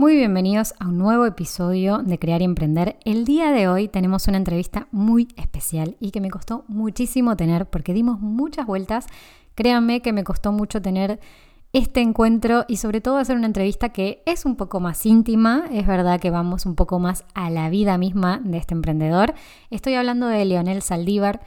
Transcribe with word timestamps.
Muy 0.00 0.14
bienvenidos 0.14 0.74
a 0.78 0.86
un 0.86 0.96
nuevo 0.96 1.26
episodio 1.26 1.98
de 1.98 2.20
Crear 2.20 2.40
y 2.40 2.44
Emprender. 2.44 3.00
El 3.04 3.24
día 3.24 3.50
de 3.50 3.66
hoy 3.66 3.88
tenemos 3.88 4.28
una 4.28 4.36
entrevista 4.36 4.86
muy 4.92 5.26
especial 5.34 5.96
y 5.98 6.12
que 6.12 6.20
me 6.20 6.30
costó 6.30 6.64
muchísimo 6.68 7.36
tener 7.36 7.66
porque 7.66 7.92
dimos 7.92 8.20
muchas 8.20 8.64
vueltas. 8.64 9.08
Créanme 9.56 10.00
que 10.00 10.12
me 10.12 10.22
costó 10.22 10.52
mucho 10.52 10.80
tener 10.80 11.18
este 11.72 12.00
encuentro 12.00 12.64
y 12.68 12.76
sobre 12.76 13.00
todo 13.00 13.16
hacer 13.16 13.36
una 13.36 13.48
entrevista 13.48 13.88
que 13.88 14.22
es 14.24 14.44
un 14.44 14.54
poco 14.54 14.78
más 14.78 15.04
íntima, 15.04 15.64
es 15.72 15.84
verdad 15.84 16.20
que 16.20 16.30
vamos 16.30 16.64
un 16.64 16.76
poco 16.76 17.00
más 17.00 17.24
a 17.34 17.50
la 17.50 17.68
vida 17.68 17.98
misma 17.98 18.40
de 18.44 18.58
este 18.58 18.74
emprendedor. 18.74 19.34
Estoy 19.70 19.94
hablando 19.94 20.28
de 20.28 20.44
Leonel 20.44 20.80
Saldívar 20.80 21.40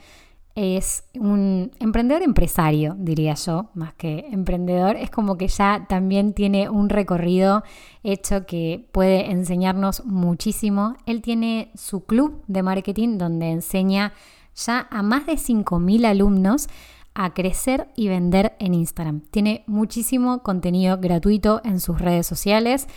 es 0.55 1.05
un 1.15 1.71
emprendedor 1.79 2.23
empresario, 2.23 2.95
diría 2.97 3.35
yo, 3.35 3.69
más 3.73 3.93
que 3.93 4.27
emprendedor. 4.31 4.95
Es 4.97 5.09
como 5.09 5.37
que 5.37 5.47
ya 5.47 5.85
también 5.87 6.33
tiene 6.33 6.69
un 6.69 6.89
recorrido 6.89 7.63
hecho 8.03 8.45
que 8.45 8.87
puede 8.91 9.31
enseñarnos 9.31 10.05
muchísimo. 10.05 10.95
Él 11.05 11.21
tiene 11.21 11.71
su 11.75 12.05
club 12.05 12.43
de 12.47 12.63
marketing 12.63 13.17
donde 13.17 13.51
enseña 13.51 14.13
ya 14.55 14.87
a 14.91 15.01
más 15.03 15.25
de 15.25 15.33
5.000 15.33 16.05
alumnos 16.05 16.67
a 17.13 17.33
crecer 17.33 17.87
y 17.95 18.07
vender 18.07 18.53
en 18.59 18.73
Instagram. 18.73 19.21
Tiene 19.31 19.63
muchísimo 19.67 20.43
contenido 20.43 20.97
gratuito 20.97 21.61
en 21.63 21.79
sus 21.79 21.99
redes 21.99 22.27
sociales. 22.27 22.87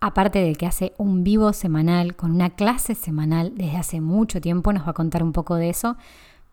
Aparte 0.00 0.40
de 0.40 0.54
que 0.54 0.66
hace 0.66 0.92
un 0.98 1.24
vivo 1.24 1.52
semanal 1.52 2.16
con 2.16 2.30
una 2.30 2.50
clase 2.50 2.94
semanal 2.94 3.54
desde 3.56 3.78
hace 3.78 4.00
mucho 4.00 4.40
tiempo, 4.40 4.72
nos 4.72 4.86
va 4.86 4.90
a 4.90 4.94
contar 4.94 5.22
un 5.22 5.32
poco 5.32 5.54
de 5.54 5.70
eso. 5.70 5.96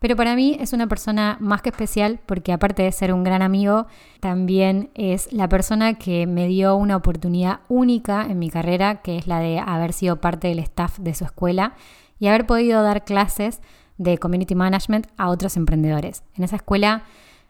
Pero 0.04 0.16
para 0.16 0.36
mí 0.36 0.54
es 0.60 0.74
una 0.74 0.86
persona 0.86 1.38
más 1.40 1.62
que 1.62 1.70
especial 1.70 2.20
porque 2.26 2.52
aparte 2.52 2.82
de 2.82 2.92
ser 2.92 3.10
un 3.10 3.24
gran 3.24 3.40
amigo, 3.40 3.86
también 4.20 4.90
es 4.92 5.32
la 5.32 5.48
persona 5.48 5.94
que 5.94 6.26
me 6.26 6.46
dio 6.46 6.76
una 6.76 6.96
oportunidad 6.96 7.60
única 7.70 8.26
en 8.26 8.38
mi 8.38 8.50
carrera, 8.50 8.96
que 9.00 9.16
es 9.16 9.26
la 9.26 9.38
de 9.38 9.60
haber 9.60 9.94
sido 9.94 10.20
parte 10.20 10.48
del 10.48 10.58
staff 10.58 10.98
de 10.98 11.14
su 11.14 11.24
escuela 11.24 11.72
y 12.18 12.26
haber 12.26 12.44
podido 12.44 12.82
dar 12.82 13.06
clases 13.06 13.62
de 13.96 14.18
community 14.18 14.54
management 14.54 15.06
a 15.16 15.30
otros 15.30 15.56
emprendedores. 15.56 16.22
En 16.34 16.44
esa 16.44 16.56
escuela 16.56 17.04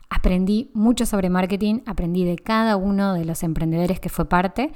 aprendí 0.09 0.71
mucho 0.75 1.07
sobre 1.07 1.31
marketing, 1.31 1.81
aprendí 1.87 2.25
de 2.25 2.37
cada 2.37 2.77
uno 2.77 3.15
de 3.15 3.25
los 3.25 3.43
emprendedores 3.43 3.99
que 3.99 4.11
fue 4.11 4.29
parte 4.29 4.71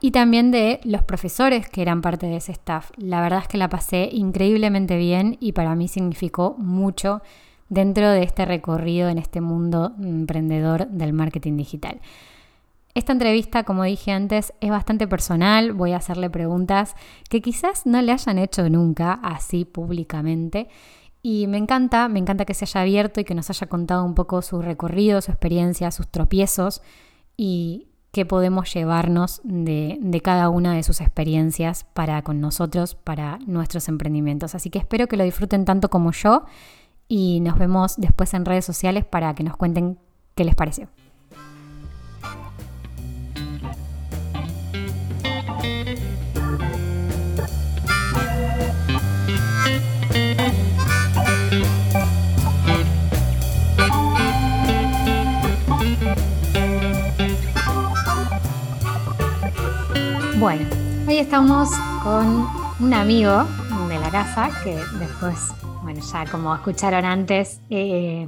y 0.00 0.12
también 0.12 0.50
de 0.50 0.80
los 0.84 1.02
profesores 1.02 1.68
que 1.68 1.82
eran 1.82 2.00
parte 2.00 2.26
de 2.26 2.36
ese 2.36 2.52
staff. 2.52 2.90
La 2.96 3.20
verdad 3.20 3.40
es 3.42 3.48
que 3.48 3.58
la 3.58 3.68
pasé 3.68 4.08
increíblemente 4.12 4.96
bien 4.96 5.36
y 5.40 5.52
para 5.52 5.74
mí 5.74 5.88
significó 5.88 6.54
mucho 6.58 7.22
dentro 7.68 8.10
de 8.10 8.22
este 8.22 8.44
recorrido 8.44 9.08
en 9.08 9.18
este 9.18 9.40
mundo 9.40 9.92
emprendedor 10.00 10.88
del 10.88 11.12
marketing 11.12 11.56
digital. 11.56 12.00
Esta 12.94 13.12
entrevista, 13.12 13.62
como 13.62 13.84
dije 13.84 14.10
antes, 14.10 14.52
es 14.60 14.70
bastante 14.70 15.06
personal. 15.06 15.72
Voy 15.72 15.92
a 15.92 15.98
hacerle 15.98 16.28
preguntas 16.28 16.96
que 17.28 17.40
quizás 17.40 17.86
no 17.86 18.02
le 18.02 18.12
hayan 18.12 18.38
hecho 18.38 18.68
nunca 18.68 19.12
así 19.22 19.64
públicamente. 19.64 20.68
Y 21.22 21.46
me 21.46 21.58
encanta, 21.58 22.08
me 22.08 22.18
encanta 22.18 22.44
que 22.44 22.54
se 22.54 22.64
haya 22.64 22.80
abierto 22.80 23.20
y 23.20 23.24
que 23.24 23.34
nos 23.34 23.48
haya 23.50 23.68
contado 23.68 24.04
un 24.04 24.14
poco 24.14 24.42
su 24.42 24.60
recorrido, 24.60 25.20
su 25.20 25.30
experiencia, 25.30 25.90
sus 25.90 26.08
tropiezos 26.08 26.82
y 27.36 27.89
qué 28.12 28.26
podemos 28.26 28.72
llevarnos 28.72 29.40
de, 29.44 29.98
de, 30.00 30.20
cada 30.20 30.48
una 30.48 30.74
de 30.74 30.82
sus 30.82 31.00
experiencias 31.00 31.84
para 31.94 32.22
con 32.22 32.40
nosotros, 32.40 32.94
para 32.94 33.38
nuestros 33.46 33.88
emprendimientos. 33.88 34.54
Así 34.54 34.70
que 34.70 34.78
espero 34.78 35.06
que 35.06 35.16
lo 35.16 35.24
disfruten 35.24 35.64
tanto 35.64 35.90
como 35.90 36.12
yo 36.12 36.44
y 37.08 37.40
nos 37.40 37.58
vemos 37.58 37.96
después 37.96 38.34
en 38.34 38.44
redes 38.44 38.64
sociales 38.64 39.04
para 39.04 39.34
que 39.34 39.44
nos 39.44 39.56
cuenten 39.56 39.98
qué 40.34 40.44
les 40.44 40.54
pareció. 40.54 40.88
Bueno, 60.40 60.66
hoy 61.06 61.18
estamos 61.18 61.68
con 62.02 62.46
un 62.80 62.94
amigo 62.94 63.44
de 63.90 63.98
la 63.98 64.10
casa 64.10 64.48
que 64.64 64.74
después, 64.98 65.52
bueno, 65.82 66.00
ya 66.00 66.24
como 66.30 66.54
escucharon 66.54 67.04
antes, 67.04 67.60
eh, 67.68 68.26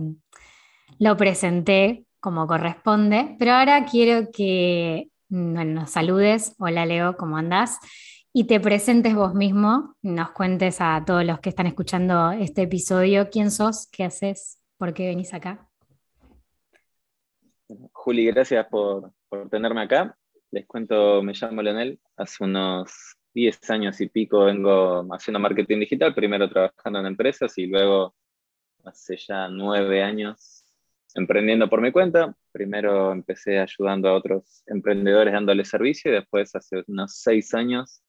lo 0.99 1.17
presenté 1.17 2.05
como 2.21 2.47
corresponde, 2.47 3.34
pero 3.39 3.53
ahora 3.53 3.87
quiero 3.87 4.31
que 4.31 5.09
nos 5.31 5.91
saludes. 5.91 6.55
Hola 6.59 6.84
Leo, 6.84 7.17
¿cómo 7.17 7.39
andás? 7.39 7.78
Y 8.34 8.47
te 8.47 8.61
presentes 8.61 9.15
vos 9.15 9.33
mismo, 9.33 9.97
nos 10.03 10.33
cuentes 10.33 10.83
a 10.83 11.03
todos 11.06 11.25
los 11.25 11.41
que 11.41 11.49
están 11.49 11.67
escuchando 11.67 12.31
este 12.33 12.61
episodio 12.61 13.31
quién 13.31 13.50
sos, 13.50 13.89
qué 13.91 14.05
haces, 14.05 14.59
por 14.77 14.93
qué 14.93 15.06
venís 15.06 15.33
acá. 15.33 15.67
Juli, 17.91 18.27
gracias 18.27 18.67
por, 18.67 19.15
por 19.31 19.49
tenerme 19.49 19.81
acá. 19.81 20.15
Les 20.52 20.66
cuento, 20.66 21.22
me 21.22 21.32
llamo 21.32 21.62
Leonel, 21.62 21.98
hace 22.14 22.44
unos 22.44 23.16
10 23.32 23.70
años 23.70 23.98
y 24.02 24.08
pico 24.10 24.44
vengo 24.44 25.02
haciendo 25.10 25.40
marketing 25.40 25.78
digital, 25.78 26.14
primero 26.14 26.46
trabajando 26.50 27.00
en 27.00 27.06
empresas 27.06 27.56
y 27.56 27.66
luego 27.68 28.14
hace 28.84 29.16
ya 29.16 29.48
nueve 29.48 30.02
años 30.02 30.66
emprendiendo 31.14 31.70
por 31.70 31.80
mi 31.80 31.90
cuenta. 31.90 32.36
Primero 32.52 33.12
empecé 33.12 33.58
ayudando 33.58 34.10
a 34.10 34.12
otros 34.12 34.62
emprendedores 34.66 35.32
dándoles 35.32 35.70
servicio 35.70 36.10
y 36.10 36.16
después 36.16 36.54
hace 36.54 36.84
unos 36.86 37.14
seis 37.16 37.54
años 37.54 38.02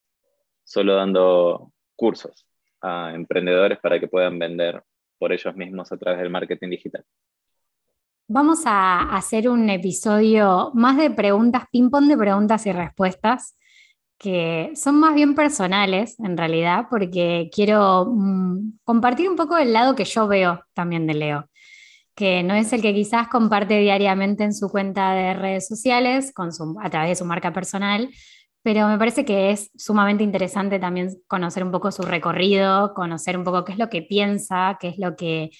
solo 0.65 0.95
dando 0.95 1.71
cursos 1.95 2.45
a 2.81 3.13
emprendedores 3.15 3.79
para 3.79 4.01
que 4.01 4.09
puedan 4.09 4.37
vender 4.37 4.83
por 5.17 5.31
ellos 5.31 5.55
mismos 5.55 5.93
a 5.93 5.97
través 5.97 6.19
del 6.19 6.29
marketing 6.29 6.71
digital. 6.71 7.05
Vamos 8.27 8.61
a 8.65 9.15
hacer 9.15 9.49
un 9.49 9.69
episodio 9.69 10.71
más 10.73 10.97
de 10.97 11.11
preguntas, 11.11 11.65
ping-pong 11.71 12.07
de 12.07 12.17
preguntas 12.17 12.65
y 12.65 12.71
respuestas, 12.71 13.57
que 14.17 14.71
son 14.75 14.95
más 14.95 15.13
bien 15.13 15.35
personales 15.35 16.17
en 16.19 16.37
realidad, 16.37 16.85
porque 16.89 17.49
quiero 17.53 18.05
mm, 18.05 18.79
compartir 18.85 19.29
un 19.29 19.35
poco 19.35 19.57
el 19.57 19.73
lado 19.73 19.95
que 19.95 20.05
yo 20.05 20.27
veo 20.27 20.63
también 20.73 21.05
de 21.05 21.15
Leo, 21.15 21.49
que 22.15 22.43
no 22.43 22.55
es 22.55 22.71
el 22.71 22.81
que 22.81 22.93
quizás 22.93 23.27
comparte 23.27 23.79
diariamente 23.79 24.45
en 24.45 24.53
su 24.53 24.69
cuenta 24.69 25.13
de 25.13 25.33
redes 25.33 25.67
sociales, 25.67 26.33
a 26.81 26.89
través 26.89 27.09
de 27.09 27.15
su 27.15 27.25
marca 27.25 27.51
personal, 27.51 28.09
pero 28.63 28.87
me 28.87 28.97
parece 28.97 29.25
que 29.25 29.51
es 29.51 29.69
sumamente 29.75 30.23
interesante 30.23 30.79
también 30.79 31.09
conocer 31.27 31.63
un 31.63 31.71
poco 31.71 31.91
su 31.91 32.03
recorrido, 32.03 32.93
conocer 32.93 33.37
un 33.37 33.43
poco 33.43 33.65
qué 33.65 33.73
es 33.73 33.77
lo 33.77 33.89
que 33.89 34.01
piensa, 34.01 34.77
qué 34.79 34.87
es 34.87 34.97
lo 34.97 35.17
que 35.17 35.51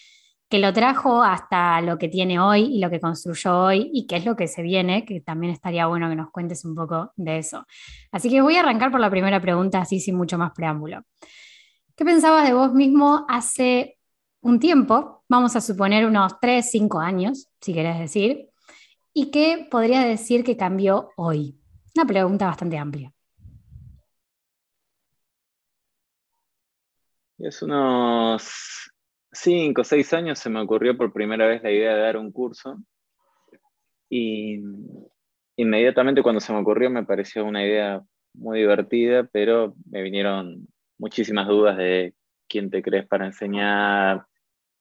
que 0.54 0.60
lo 0.60 0.72
trajo 0.72 1.24
hasta 1.24 1.82
lo 1.82 1.98
que 1.98 2.08
tiene 2.08 2.40
hoy 2.40 2.76
y 2.76 2.80
lo 2.80 2.92
que 2.92 3.00
construyó 3.00 3.58
hoy 3.58 3.90
y 3.92 4.06
qué 4.06 4.18
es 4.18 4.26
lo 4.28 4.36
que 4.36 4.48
se 4.48 4.62
viene, 4.62 5.04
que 5.04 5.20
también 5.20 5.52
estaría 5.52 5.88
bueno 5.88 6.08
que 6.08 6.16
nos 6.16 6.30
cuentes 6.30 6.64
un 6.64 6.76
poco 6.76 7.12
de 7.16 7.40
eso. 7.40 7.66
Así 8.12 8.30
que 8.30 8.40
voy 8.40 8.56
a 8.56 8.60
arrancar 8.60 8.92
por 8.92 9.00
la 9.00 9.10
primera 9.10 9.42
pregunta, 9.42 9.80
así 9.80 10.00
sin 10.00 10.16
mucho 10.16 10.38
más 10.38 10.52
preámbulo. 10.52 11.02
¿Qué 11.96 12.06
pensabas 12.06 12.48
de 12.48 12.54
vos 12.54 12.72
mismo 12.72 13.26
hace 13.28 13.98
un 14.42 14.60
tiempo? 14.60 15.24
Vamos 15.28 15.56
a 15.56 15.62
suponer 15.62 16.06
unos 16.06 16.40
3, 16.40 16.70
5 16.70 17.00
años, 17.00 17.50
si 17.60 17.74
querés 17.74 17.98
decir. 17.98 18.50
¿Y 19.12 19.32
qué 19.32 19.68
podrías 19.72 20.06
decir 20.06 20.44
que 20.44 20.56
cambió 20.56 21.10
hoy? 21.18 21.58
Una 21.96 22.06
pregunta 22.06 22.46
bastante 22.46 22.78
amplia. 22.78 23.12
Es 27.40 27.64
unos 27.64 28.93
cinco 29.34 29.82
o 29.82 29.84
seis 29.84 30.14
años 30.14 30.40
se 30.40 30.50
me 30.50 30.62
ocurrió 30.62 30.98
por 30.98 31.12
primera 31.12 31.48
vez 31.48 31.62
la 31.64 31.72
idea 31.72 31.96
de 31.96 32.02
dar 32.02 32.18
un 32.18 32.32
curso 32.32 32.78
y 34.10 34.60
inmediatamente 35.56 36.22
cuando 36.22 36.40
se 36.40 36.54
me 36.54 36.60
ocurrió 36.60 36.90
me 36.90 37.04
pareció 37.04 37.46
una 37.46 37.66
idea 37.66 38.02
muy 38.34 38.60
divertida, 38.60 39.24
pero 39.32 39.76
me 39.90 40.02
vinieron 40.02 40.68
muchísimas 40.98 41.48
dudas 41.48 41.78
de 41.78 42.14
quién 42.48 42.70
te 42.70 42.82
crees 42.82 43.08
para 43.08 43.26
enseñar, 43.26 44.26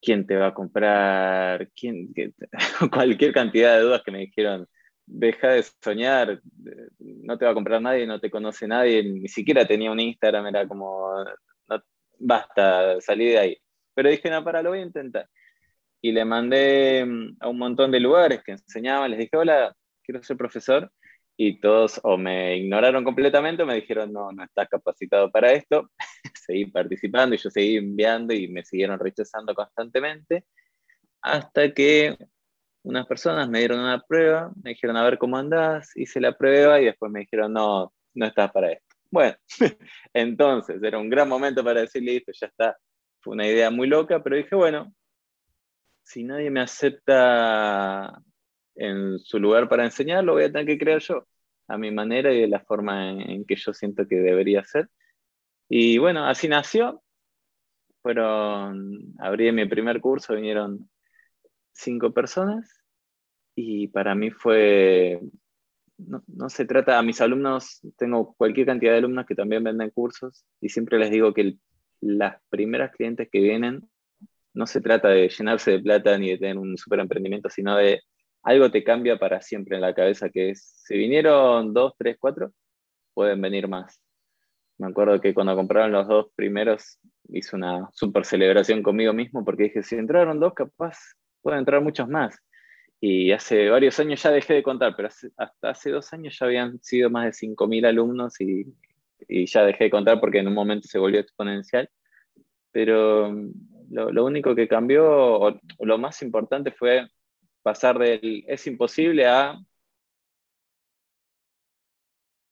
quién 0.01 0.25
te 0.27 0.35
va 0.35 0.47
a 0.47 0.53
comprar, 0.53 1.69
quién, 1.75 2.13
cualquier 2.91 3.33
cantidad 3.33 3.75
de 3.75 3.83
dudas 3.83 4.03
que 4.03 4.11
me 4.11 4.19
dijeron, 4.19 4.67
deja 5.05 5.49
de 5.49 5.63
soñar, 5.81 6.41
no 6.99 7.37
te 7.37 7.45
va 7.45 7.51
a 7.51 7.55
comprar 7.55 7.81
nadie, 7.81 8.07
no 8.07 8.19
te 8.19 8.29
conoce 8.31 8.67
nadie, 8.67 9.03
ni 9.03 9.27
siquiera 9.27 9.65
tenía 9.65 9.91
un 9.91 9.99
Instagram, 9.99 10.47
era 10.47 10.67
como, 10.67 11.25
basta, 12.19 12.99
salí 13.01 13.27
de 13.27 13.39
ahí. 13.39 13.62
Pero 13.93 14.09
dije, 14.09 14.29
no, 14.29 14.43
para, 14.43 14.61
lo 14.61 14.69
voy 14.69 14.79
a 14.79 14.83
intentar. 14.83 15.29
Y 16.01 16.11
le 16.11 16.25
mandé 16.25 17.05
mm, 17.05 17.37
a 17.39 17.49
un 17.49 17.57
montón 17.57 17.91
de 17.91 17.99
lugares 17.99 18.41
que 18.43 18.53
enseñaban, 18.53 19.11
les 19.11 19.19
dije, 19.19 19.37
hola, 19.37 19.75
quiero 20.03 20.23
ser 20.23 20.37
profesor. 20.37 20.91
Y 21.35 21.59
todos 21.59 21.99
o 22.03 22.17
me 22.17 22.57
ignoraron 22.57 23.03
completamente 23.03 23.63
o 23.63 23.65
me 23.65 23.75
dijeron, 23.75 24.13
no, 24.13 24.31
no 24.31 24.43
estás 24.43 24.67
capacitado 24.69 25.31
para 25.31 25.51
esto. 25.53 25.89
seguí 26.45 26.65
participando 26.65 27.35
y 27.35 27.39
yo 27.39 27.49
seguí 27.49 27.77
enviando 27.77 28.33
y 28.33 28.47
me 28.49 28.63
siguieron 28.63 28.99
rechazando 28.99 29.55
constantemente. 29.55 30.45
Hasta 31.21 31.73
que 31.73 32.17
unas 32.83 33.07
personas 33.07 33.49
me 33.49 33.59
dieron 33.59 33.79
una 33.79 33.99
prueba, 34.01 34.51
me 34.61 34.71
dijeron, 34.71 34.97
a 34.97 35.03
ver 35.03 35.17
cómo 35.17 35.37
andás, 35.37 35.91
hice 35.95 36.19
la 36.19 36.37
prueba 36.37 36.81
y 36.81 36.85
después 36.85 37.11
me 37.11 37.21
dijeron, 37.21 37.53
no, 37.53 37.93
no 38.13 38.25
estás 38.25 38.51
para 38.51 38.71
esto. 38.71 38.95
Bueno, 39.09 39.35
entonces 40.13 40.81
era 40.83 40.97
un 40.97 41.09
gran 41.09 41.29
momento 41.29 41.63
para 41.63 41.81
decir, 41.81 42.03
listo, 42.03 42.31
ya 42.33 42.47
está. 42.47 42.77
Fue 43.23 43.33
una 43.33 43.47
idea 43.47 43.71
muy 43.71 43.87
loca, 43.87 44.21
pero 44.21 44.35
dije, 44.35 44.53
bueno, 44.53 44.93
si 46.03 46.25
nadie 46.25 46.51
me 46.51 46.59
acepta 46.59 48.21
en 48.75 49.17
su 49.19 49.39
lugar 49.39 49.69
para 49.69 49.85
enseñar, 49.85 50.25
lo 50.25 50.33
voy 50.33 50.43
a 50.43 50.51
tener 50.51 50.65
que 50.65 50.77
crear 50.77 50.99
yo, 50.99 51.25
a 51.69 51.77
mi 51.77 51.89
manera 51.89 52.33
y 52.33 52.41
de 52.41 52.47
la 52.49 52.59
forma 52.59 53.11
en, 53.11 53.45
que 53.45 53.55
yo 53.55 53.73
siento 53.73 54.05
que 54.07 54.17
debería 54.17 54.63
ser. 54.65 54.89
Y 55.69 55.97
bueno, 55.99 56.25
así 56.25 56.49
nació. 56.49 57.01
Fueron, 58.01 59.15
abrí 59.19 59.49
mi 59.53 59.65
primer 59.67 60.01
curso, 60.01 60.35
vinieron 60.35 60.89
cinco 61.71 62.13
personas 62.13 62.83
y 63.55 63.87
para 63.87 64.15
mí 64.15 64.31
fue, 64.31 65.21
no, 65.97 66.49
se 66.49 66.65
trata, 66.65 66.99
a 66.99 67.03
mis 67.03 67.21
alumnos, 67.21 67.79
tengo 67.97 68.33
cualquier 68.33 68.67
cantidad 68.67 68.91
de 68.91 68.97
alumnos 68.97 69.25
que 69.25 69.35
también 69.35 69.63
venden 69.63 69.91
cursos 69.91 70.45
y 70.59 70.67
siempre 70.67 70.99
les 70.99 71.11
digo 71.11 71.33
que 71.33 71.57
las 72.03 72.35
primeras 72.49 72.91
clientes 72.91 73.29
que 73.31 73.39
vienen 73.39 73.87
no 74.53 74.67
se 74.67 74.81
trata 74.81 75.09
de 75.09 75.29
llenarse 75.29 75.71
de 75.71 75.79
plata 75.79 76.17
ni 76.17 76.29
de 76.29 76.37
tener 76.37 76.57
un 76.57 76.77
super 76.77 76.99
emprendimiento, 76.99 77.49
sino 77.49 77.75
de 77.75 78.01
algo 78.43 78.69
te 78.69 78.83
cambia 78.83 79.17
para 79.17 79.41
siempre 79.41 79.75
en 79.75 79.81
la 79.81 79.93
cabeza, 79.95 80.29
que 80.29 80.51
es, 80.51 80.81
si 80.85 80.97
vinieron 80.97 81.73
dos, 81.73 81.93
tres, 81.97 82.17
cuatro, 82.19 82.51
pueden 83.13 83.41
venir 83.41 83.67
más. 83.67 83.99
Me 84.77 84.87
acuerdo 84.87 85.21
que 85.21 85.33
cuando 85.33 85.55
compraron 85.55 85.91
los 85.91 86.07
dos 86.07 86.27
primeros, 86.35 86.99
hice 87.29 87.55
una 87.55 87.89
super 87.93 88.25
celebración 88.25 88.83
conmigo 88.83 89.13
mismo, 89.13 89.45
porque 89.45 89.63
dije, 89.63 89.83
si 89.83 89.95
entraron 89.95 90.39
dos, 90.39 90.53
capaz 90.53 90.97
pueden 91.41 91.59
entrar 91.59 91.81
muchos 91.81 92.07
más. 92.07 92.37
Y 92.99 93.31
hace 93.31 93.69
varios 93.69 93.99
años 93.99 94.21
ya 94.21 94.31
dejé 94.31 94.53
de 94.53 94.63
contar, 94.63 94.93
pero 94.95 95.09
hasta 95.37 95.69
hace 95.69 95.91
dos 95.91 96.11
años 96.13 96.37
ya 96.39 96.45
habían 96.45 96.81
sido 96.81 97.09
más 97.09 97.25
de 97.25 97.47
5.000 97.47 97.85
alumnos 97.85 98.39
y, 98.41 98.65
y, 99.27 99.45
ya 99.47 99.65
dejé 99.65 99.85
de 99.85 99.89
contar 99.89 100.19
porque 100.19 100.39
en 100.39 100.47
un 100.47 100.53
momento 100.53 100.87
se 100.87 100.99
volvió 100.99 101.19
exponencial. 101.19 101.89
Pero 102.71 103.33
lo, 103.91 104.25
único 104.25 104.55
que 104.55 104.67
cambió, 104.67 105.05
o, 105.05 105.59
lo 105.79 105.97
más 105.97 106.21
importante 106.23 106.71
fue 106.71 107.07
pasar 107.63 107.99
del 107.99 108.43
es 108.47 108.67
imposible 108.67 109.27
a 109.27 109.57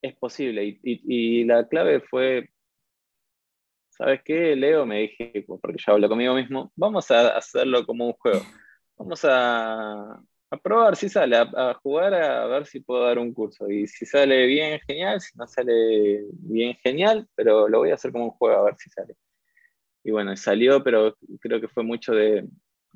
es 0.02 0.16
posible. 0.18 0.80
Y, 0.84 1.44
la 1.46 1.68
clave 1.68 2.02
fue, 2.02 2.50
¿sabes 3.90 4.22
qué, 4.24 4.56
Leo? 4.56 4.86
Me 4.86 5.02
dije, 5.02 5.46
porque 5.48 5.78
yo 5.86 5.94
hablo 5.94 6.10
conmigo 6.10 6.34
mismo, 6.36 6.72
vamos 6.76 7.10
a 7.12 7.38
hacerlo 7.38 7.86
como 7.86 8.08
un 8.08 8.14
juego. 8.14 8.42
Vamos 8.98 9.22
a, 9.26 10.22
probar 10.58 10.96
si 10.96 11.10
sale, 11.10 11.38
a, 11.38 11.74
jugar 11.82 12.14
a 12.14 12.46
ver 12.48 12.66
si 12.66 12.80
puedo 12.82 13.06
dar 13.06 13.20
un 13.20 13.34
curso. 13.34 13.70
Y 13.70 13.88
si 13.88 14.06
sale 14.06 14.46
bien, 14.48 14.80
genial, 14.88 15.22
si 15.22 15.38
no 15.38 15.48
sale 15.48 16.24
bien, 16.32 16.76
genial, 16.84 17.28
pero 17.36 17.68
lo 17.68 17.80
voy 17.80 17.92
a 17.92 17.96
hacer 17.96 18.12
como 18.12 18.26
un 18.26 18.32
juego 18.32 18.58
a 18.58 18.64
ver 18.66 18.76
si 18.78 18.90
sale 18.90 19.16
y 20.04 20.12
bueno, 20.12 20.36
salió, 20.36 20.84
pero 20.84 21.16
creo 21.40 21.62
que 21.62 21.68
fue 21.68 21.84
mucho 21.84 22.14
de, 22.14 22.48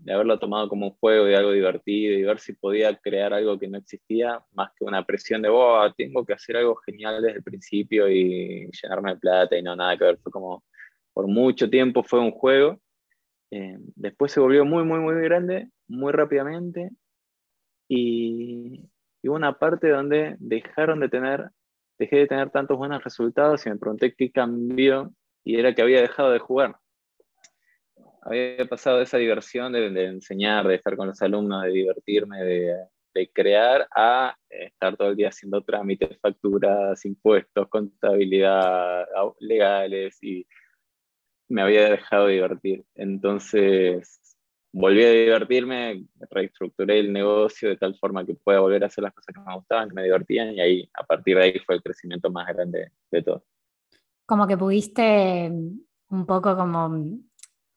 haberlo 0.08 0.40
tomado 0.40 0.68
como 0.70 0.88
un 0.88 0.94
juego, 0.94 1.26
de 1.26 1.36
algo 1.36 1.52
divertido, 1.52 2.18
y 2.18 2.24
ver 2.24 2.40
si 2.40 2.54
podía 2.54 2.96
crear 2.98 3.34
algo 3.34 3.60
que 3.60 3.68
no 3.68 3.78
existía, 3.78 4.44
más 4.54 4.72
que 4.76 4.86
una 4.86 5.06
presión 5.06 5.42
de, 5.42 5.50
wow, 5.50 5.94
tengo 5.96 6.26
que 6.26 6.34
hacer 6.34 6.58
algo 6.58 6.76
genial 6.78 7.22
desde 7.22 7.38
el 7.38 7.44
principio 7.44 8.10
y 8.10 8.70
llenarme 8.82 9.14
de 9.14 9.20
plata 9.20 9.58
y 9.58 9.62
no 9.64 9.76
nada 9.76 9.98
que 9.98 10.06
ver. 10.06 10.18
Fue 10.20 10.32
como, 10.32 10.64
por 11.14 11.28
mucho 11.28 11.70
tiempo 11.70 12.04
fue 12.04 12.20
un 12.20 12.32
juego. 12.32 12.80
Eh, 13.52 13.78
después 13.96 14.32
se 14.32 14.40
volvió 14.40 14.66
muy, 14.66 14.84
muy, 14.84 15.00
muy 15.00 15.16
grande, 15.24 15.70
muy 15.88 16.12
rápidamente, 16.12 16.90
y, 17.88 18.90
hubo 19.24 19.36
una 19.36 19.58
parte 19.58 19.90
donde 19.90 20.36
dejaron 20.40 21.00
de 21.00 21.10
tener, 21.10 21.50
dejé 21.98 22.18
de 22.18 22.28
tener 22.28 22.52
tantos 22.52 22.78
buenos 22.78 23.04
resultados 23.04 23.66
y 23.66 23.70
me 23.70 23.78
pregunté 23.78 24.14
qué 24.16 24.32
cambió, 24.32 25.12
y 25.44 25.58
era 25.60 25.74
que 25.74 25.82
había 25.82 26.02
dejado 26.02 26.32
de 26.32 26.40
jugar 26.40 26.76
había 28.26 28.66
pasado 28.66 29.02
esa 29.02 29.18
diversión 29.18 29.72
de, 29.72 30.06
enseñar, 30.06 30.68
de 30.68 30.76
estar 30.76 30.98
con 30.98 31.08
los 31.08 31.22
alumnos, 31.22 31.64
de 31.64 31.70
divertirme, 31.70 32.44
de, 32.44 33.32
crear, 33.32 33.88
a 33.96 34.36
estar 34.50 34.98
todo 34.98 35.10
el 35.10 35.16
día 35.16 35.30
haciendo 35.30 35.64
trámites, 35.64 36.18
facturas, 36.20 37.06
impuestos, 37.06 37.70
contabilidad, 37.70 39.06
legales, 39.40 40.18
y 40.22 40.46
me 41.48 41.62
había 41.62 41.90
dejado 41.90 42.28
de 42.28 42.34
divertir. 42.34 42.84
Entonces, 42.96 44.20
volví 44.78 45.06
a 45.06 45.10
divertirme, 45.10 46.04
reestructuré 46.30 47.00
el 47.00 47.14
negocio 47.14 47.70
de 47.70 47.78
tal 47.78 47.96
forma 47.96 48.26
que 48.26 48.36
pueda 48.36 48.60
volver 48.60 48.84
a 48.84 48.88
hacer 48.88 49.06
las 49.06 49.14
cosas 49.14 49.34
que 49.34 49.40
me 49.40 49.56
gustaban, 49.56 49.88
que 49.88 49.96
me 49.96 50.04
divertían, 50.04 50.54
y 50.54 50.60
ahí, 50.60 50.90
a 50.94 51.04
partir 51.06 51.38
de 51.38 51.44
ahí, 51.44 51.60
fue 51.66 51.76
el 51.76 51.82
crecimiento 51.82 52.30
más 52.30 52.46
grande 52.48 52.92
de 53.10 53.22
todo. 53.22 53.46
Como 54.26 54.46
que 54.46 54.58
pudiste 54.58 55.50
un 56.10 56.26
poco 56.26 56.58
como 56.58 56.92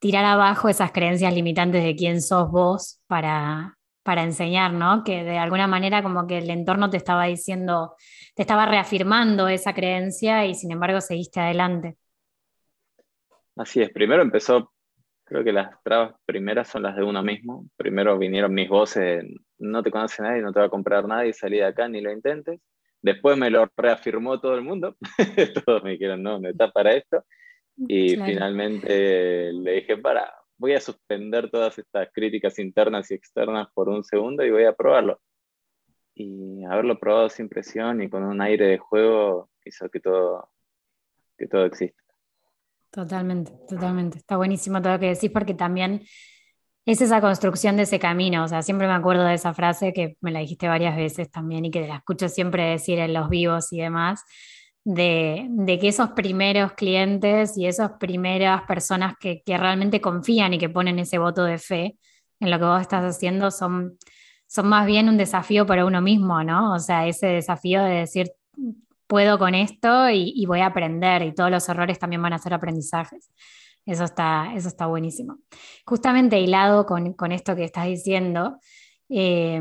tirar 0.00 0.24
abajo 0.24 0.68
esas 0.68 0.90
creencias 0.90 1.32
limitantes 1.32 1.84
de 1.84 1.94
quién 1.94 2.20
sos 2.20 2.50
vos 2.50 3.00
para, 3.06 3.78
para 4.02 4.24
enseñar, 4.24 4.72
¿no? 4.72 5.04
Que 5.04 5.22
de 5.22 5.38
alguna 5.38 5.68
manera 5.68 6.02
como 6.02 6.26
que 6.26 6.38
el 6.38 6.50
entorno 6.50 6.90
te 6.90 6.96
estaba 6.96 7.26
diciendo, 7.26 7.94
te 8.34 8.42
estaba 8.42 8.66
reafirmando 8.66 9.46
esa 9.46 9.72
creencia 9.72 10.46
y 10.46 10.54
sin 10.56 10.72
embargo 10.72 11.00
seguiste 11.00 11.38
adelante. 11.38 11.96
Así 13.54 13.82
es, 13.82 13.90
primero 13.90 14.22
empezó, 14.22 14.72
creo 15.28 15.44
que 15.44 15.52
las 15.52 15.82
trabas 15.82 16.14
primeras 16.24 16.68
son 16.68 16.82
las 16.82 16.96
de 16.96 17.04
uno 17.04 17.22
mismo. 17.22 17.66
Primero 17.76 18.18
vinieron 18.18 18.54
mis 18.54 18.68
voces, 18.68 19.24
no 19.58 19.82
te 19.82 19.90
conoce 19.90 20.22
nadie, 20.22 20.40
no 20.40 20.52
te 20.52 20.60
va 20.60 20.66
a 20.66 20.70
comprar 20.70 21.06
nadie, 21.06 21.32
salí 21.32 21.58
de 21.58 21.64
acá, 21.64 21.88
ni 21.88 22.00
lo 22.00 22.10
intentes. 22.10 22.60
Después 23.02 23.36
me 23.36 23.50
lo 23.50 23.70
reafirmó 23.76 24.40
todo 24.40 24.54
el 24.54 24.62
mundo, 24.62 24.96
todos 25.64 25.84
me 25.84 25.92
dijeron, 25.92 26.22
no, 26.22 26.40
no 26.40 26.48
está 26.48 26.70
para 26.70 26.94
esto. 26.94 27.24
Y 27.76 28.16
finalmente 28.16 29.52
le 29.52 29.72
dije, 29.72 29.98
para, 29.98 30.32
voy 30.56 30.72
a 30.72 30.80
suspender 30.80 31.50
todas 31.50 31.78
estas 31.78 32.08
críticas 32.12 32.58
internas 32.58 33.10
y 33.10 33.14
externas 33.14 33.68
por 33.72 33.88
un 33.88 34.02
segundo 34.02 34.44
y 34.44 34.50
voy 34.50 34.64
a 34.64 34.72
probarlo. 34.72 35.20
Y 36.14 36.64
haberlo 36.64 36.98
probado 36.98 37.28
sin 37.28 37.48
presión 37.48 38.02
y 38.02 38.08
con 38.08 38.24
un 38.24 38.40
aire 38.40 38.66
de 38.66 38.78
juego 38.78 39.50
hizo 39.64 39.88
que 39.88 40.00
todo, 40.00 40.50
que 41.36 41.46
todo 41.46 41.66
exista. 41.66 42.02
Totalmente, 42.90 43.52
totalmente. 43.68 44.18
Está 44.18 44.36
buenísimo 44.36 44.80
todo 44.80 44.94
lo 44.94 44.98
que 44.98 45.08
decís 45.08 45.30
porque 45.30 45.54
también 45.54 46.02
es 46.86 47.00
esa 47.00 47.20
construcción 47.20 47.76
de 47.76 47.82
ese 47.82 47.98
camino. 47.98 48.44
O 48.44 48.48
sea, 48.48 48.62
siempre 48.62 48.86
me 48.86 48.94
acuerdo 48.94 49.24
de 49.24 49.34
esa 49.34 49.52
frase 49.54 49.92
que 49.92 50.16
me 50.20 50.30
la 50.30 50.40
dijiste 50.40 50.68
varias 50.68 50.96
veces 50.96 51.30
también 51.30 51.64
y 51.66 51.70
que 51.70 51.86
la 51.86 51.96
escucho 51.96 52.28
siempre 52.28 52.64
decir 52.64 52.98
en 52.98 53.12
los 53.12 53.28
vivos 53.28 53.72
y 53.72 53.80
demás 53.80 54.24
de, 54.94 55.78
que 55.80 55.88
esos 55.88 56.10
primeros 56.10 56.72
clientes 56.72 57.58
y 57.58 57.66
esas 57.66 57.92
primeras 57.98 58.62
personas 58.62 59.14
que, 59.20 59.42
realmente 59.46 60.00
confían 60.00 60.54
y 60.54 60.58
que 60.58 60.70
ponen 60.70 60.98
ese 60.98 61.18
voto 61.18 61.44
de 61.44 61.58
fe 61.58 61.98
en 62.40 62.50
lo 62.50 62.58
que 62.58 62.64
vos 62.64 62.80
estás 62.80 63.04
haciendo 63.04 63.50
son, 63.50 63.98
son 64.46 64.68
más 64.68 64.86
bien 64.86 65.08
un 65.08 65.18
desafío 65.18 65.66
para 65.66 65.84
uno 65.84 66.00
mismo, 66.00 66.42
¿no? 66.42 66.72
O 66.72 66.78
sea, 66.78 67.06
ese 67.06 67.26
desafío 67.26 67.82
de 67.82 67.96
decir, 67.96 68.32
puedo 69.08 69.38
con 69.38 69.56
esto 69.56 70.10
y, 70.10 70.44
voy 70.46 70.60
a 70.60 70.66
aprender 70.66 71.22
y 71.22 71.34
todos 71.34 71.50
los 71.50 71.68
errores 71.68 71.98
también 71.98 72.22
van 72.22 72.34
a 72.34 72.38
ser 72.38 72.54
aprendizajes. 72.54 73.32
Eso 73.84 74.04
está, 74.04 74.52
eso 74.54 74.68
está 74.68 74.86
buenísimo. 74.86 75.38
Justamente 75.84 76.38
hilado 76.40 76.86
con, 76.86 77.14
con 77.14 77.32
esto 77.32 77.56
que 77.56 77.64
estás 77.64 77.86
diciendo, 77.86 78.58
eh, 79.08 79.60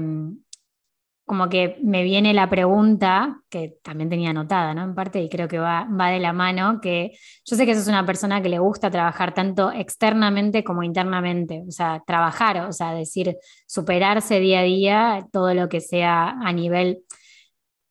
como 1.27 1.49
que 1.49 1.77
me 1.83 2.03
viene 2.03 2.33
la 2.33 2.49
pregunta, 2.49 3.41
que 3.49 3.77
también 3.83 4.09
tenía 4.09 4.29
anotada, 4.29 4.73
¿no? 4.73 4.83
En 4.85 4.95
parte, 4.95 5.21
y 5.21 5.27
creo 5.27 5.49
que 5.49 5.59
va, 5.59 5.85
va 5.89 6.09
de 6.09 6.19
la 6.19 6.31
mano, 6.31 6.79
que 6.81 7.11
yo 7.45 7.57
sé 7.57 7.65
que 7.65 7.75
sos 7.75 7.89
una 7.89 8.05
persona 8.05 8.41
que 8.41 8.47
le 8.47 8.59
gusta 8.59 8.89
trabajar 8.89 9.33
tanto 9.33 9.73
externamente 9.73 10.63
como 10.63 10.83
internamente, 10.83 11.65
o 11.67 11.71
sea, 11.71 12.01
trabajar, 12.07 12.61
o 12.61 12.71
sea, 12.71 12.93
decir, 12.93 13.35
superarse 13.67 14.39
día 14.39 14.61
a 14.61 14.63
día, 14.63 15.27
todo 15.33 15.53
lo 15.53 15.67
que 15.67 15.81
sea 15.81 16.29
a 16.29 16.53
nivel 16.53 17.03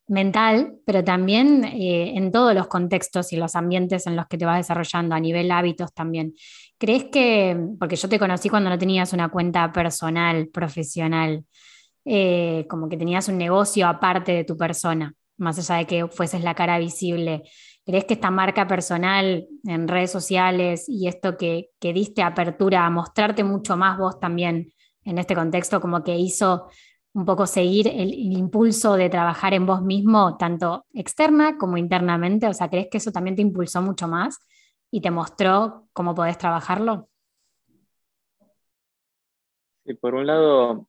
mental, 0.08 0.76
pero 0.86 1.02
también 1.02 1.64
eh, 1.64 2.16
en 2.16 2.30
todos 2.30 2.54
los 2.54 2.68
contextos 2.68 3.32
y 3.32 3.36
los 3.36 3.56
ambientes 3.56 4.06
en 4.06 4.16
los 4.16 4.26
que 4.26 4.38
te 4.38 4.44
vas 4.44 4.58
desarrollando, 4.58 5.14
a 5.14 5.20
nivel 5.20 5.50
hábitos 5.50 5.92
también. 5.92 6.34
¿Crees 6.78 7.04
que, 7.04 7.58
porque 7.78 7.96
yo 7.96 8.08
te 8.08 8.18
conocí 8.18 8.48
cuando 8.48 8.70
no 8.70 8.78
tenías 8.78 9.12
una 9.12 9.28
cuenta 9.28 9.72
personal, 9.72 10.48
profesional, 10.48 11.44
eh, 12.04 12.66
como 12.68 12.88
que 12.88 12.96
tenías 12.96 13.28
un 13.28 13.38
negocio 13.38 13.88
aparte 13.88 14.32
de 14.32 14.44
tu 14.44 14.56
persona, 14.56 15.12
más 15.38 15.58
allá 15.58 15.80
de 15.80 15.86
que 15.86 16.06
fueses 16.06 16.42
la 16.44 16.54
cara 16.54 16.78
visible. 16.78 17.42
¿Crees 17.84 18.04
que 18.04 18.14
esta 18.14 18.30
marca 18.30 18.66
personal 18.68 19.46
en 19.64 19.88
redes 19.88 20.12
sociales 20.12 20.88
y 20.88 21.08
esto 21.08 21.36
que, 21.36 21.70
que 21.80 21.92
diste 21.92 22.22
apertura 22.22 22.86
a 22.86 22.90
mostrarte 22.90 23.42
mucho 23.42 23.76
más 23.76 23.98
vos 23.98 24.20
también 24.20 24.72
en 25.04 25.18
este 25.18 25.34
contexto, 25.34 25.80
como 25.80 26.02
que 26.02 26.16
hizo 26.16 26.68
un 27.16 27.24
poco 27.24 27.46
seguir 27.46 27.88
el, 27.88 28.12
impulso 28.12 28.94
de 28.94 29.08
trabajar 29.08 29.54
en 29.54 29.64
vos 29.64 29.80
mismo, 29.80 30.36
tanto 30.36 30.84
externa 30.92 31.56
como 31.56 31.78
internamente? 31.78 32.46
O 32.46 32.52
sea, 32.52 32.68
¿crees 32.68 32.88
que 32.90 32.98
eso 32.98 33.10
también 33.10 33.34
te 33.34 33.40
impulsó 33.40 33.80
mucho 33.80 34.06
más 34.06 34.38
y 34.90 35.00
te 35.00 35.10
mostró 35.10 35.88
cómo 35.94 36.14
podés 36.14 36.36
trabajarlo? 36.36 37.08
Sí, 39.86 39.94
por 39.94 40.14
un 40.14 40.26
lado, 40.26 40.86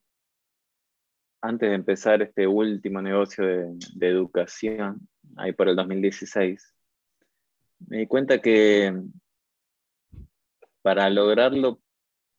antes 1.42 1.70
de 1.70 1.76
empezar 1.76 2.22
este 2.22 2.46
último 2.46 3.02
negocio 3.02 3.46
de, 3.46 4.08
educación, 4.10 5.08
ahí 5.38 5.54
por 5.54 5.70
el 5.70 5.78
2016, 5.78 6.76
me 7.88 8.00
di 8.00 8.08
cuenta 8.08 8.42
que 8.42 8.94
para 10.82 11.10
lograrlo 11.10 11.80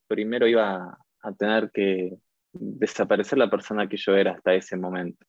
primero 0.07 0.45
iba 0.45 0.95
a 1.21 1.33
tener 1.33 1.71
que 1.71 2.19
desaparecer 2.53 3.37
la 3.37 3.49
persona 3.49 3.87
que 3.87 3.97
yo 3.97 4.15
era 4.15 4.31
hasta 4.31 4.53
ese 4.53 4.77
momento. 4.77 5.25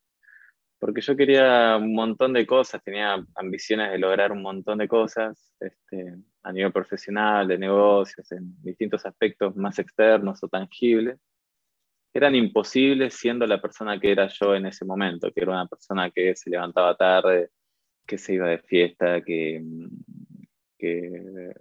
Porque 0.78 1.02
yo 1.02 1.14
quería 1.14 1.76
un 1.76 1.94
montón 1.94 2.32
de 2.32 2.46
cosas, 2.46 2.82
tenía 2.82 3.22
ambiciones 3.34 3.90
de 3.90 3.98
lograr 3.98 4.32
un 4.32 4.40
montón 4.40 4.78
de 4.78 4.88
cosas 4.88 5.54
este, 5.60 6.14
a 6.42 6.52
nivel 6.52 6.72
profesional, 6.72 7.46
de 7.48 7.58
negocios, 7.58 8.32
en 8.32 8.54
distintos 8.62 9.04
aspectos 9.04 9.54
más 9.56 9.78
externos 9.78 10.42
o 10.42 10.48
tangibles. 10.48 11.18
Eran 12.14 12.34
imposibles 12.34 13.14
siendo 13.14 13.46
la 13.46 13.60
persona 13.60 14.00
que 14.00 14.10
era 14.10 14.26
yo 14.28 14.54
en 14.54 14.66
ese 14.66 14.84
momento, 14.86 15.30
que 15.32 15.42
era 15.42 15.52
una 15.52 15.66
persona 15.66 16.10
que 16.10 16.34
se 16.34 16.48
levantaba 16.48 16.96
tarde, 16.96 17.50
que 18.06 18.16
se 18.16 18.34
iba 18.34 18.48
de 18.48 18.58
fiesta, 18.58 19.20
que, 19.20 19.62
que 20.78 21.52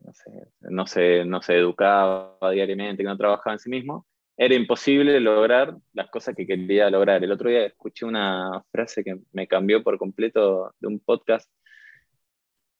no, 0.62 0.88
se, 0.88 1.26
no 1.26 1.42
se 1.42 1.58
educaba 1.58 2.38
diariamente, 2.52 3.04
que 3.04 3.10
no 3.10 3.18
trabajaba 3.18 3.54
en 3.54 3.60
sí 3.60 3.70
mismo 3.70 4.08
era 4.42 4.56
imposible 4.56 5.20
lograr 5.20 5.76
las 5.92 6.10
cosas 6.10 6.34
que 6.34 6.48
quería 6.48 6.90
lograr. 6.90 7.22
El 7.22 7.32
otro 7.34 7.50
día 7.50 7.66
escuché 7.66 8.06
una 8.06 8.64
frase 8.72 9.04
que 9.04 9.20
me 9.34 9.50
cambió 9.50 9.84
por 9.84 9.98
completo 9.98 10.74
de 10.80 10.88
un 10.88 11.02
podcast 11.02 11.52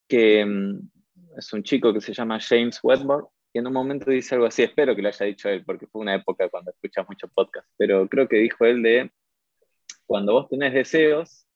que 0.08 0.42
mm, 0.42 0.90
es 1.36 1.52
un 1.52 1.62
chico 1.62 1.92
que 1.92 2.00
se 2.00 2.14
llama 2.14 2.40
James 2.40 2.80
Wedmore 2.82 3.26
y 3.52 3.58
en 3.58 3.66
un 3.66 3.74
momento 3.74 4.10
dice 4.10 4.36
algo 4.36 4.46
así, 4.46 4.62
espero 4.62 4.96
que 4.96 5.02
lo 5.02 5.08
haya 5.08 5.26
dicho 5.26 5.50
él, 5.50 5.62
porque 5.62 5.86
fue 5.86 6.00
una 6.00 6.14
época 6.14 6.48
cuando 6.48 6.70
escuchas 6.70 7.06
muchos 7.06 7.30
podcasts, 7.30 7.70
pero 7.76 8.08
creo 8.08 8.26
que 8.26 8.38
dijo 8.38 8.64
él 8.64 8.82
de, 8.82 9.12
cuando 10.06 10.32
vos 10.32 10.48
tenés 10.48 10.72
deseos, 10.72 11.46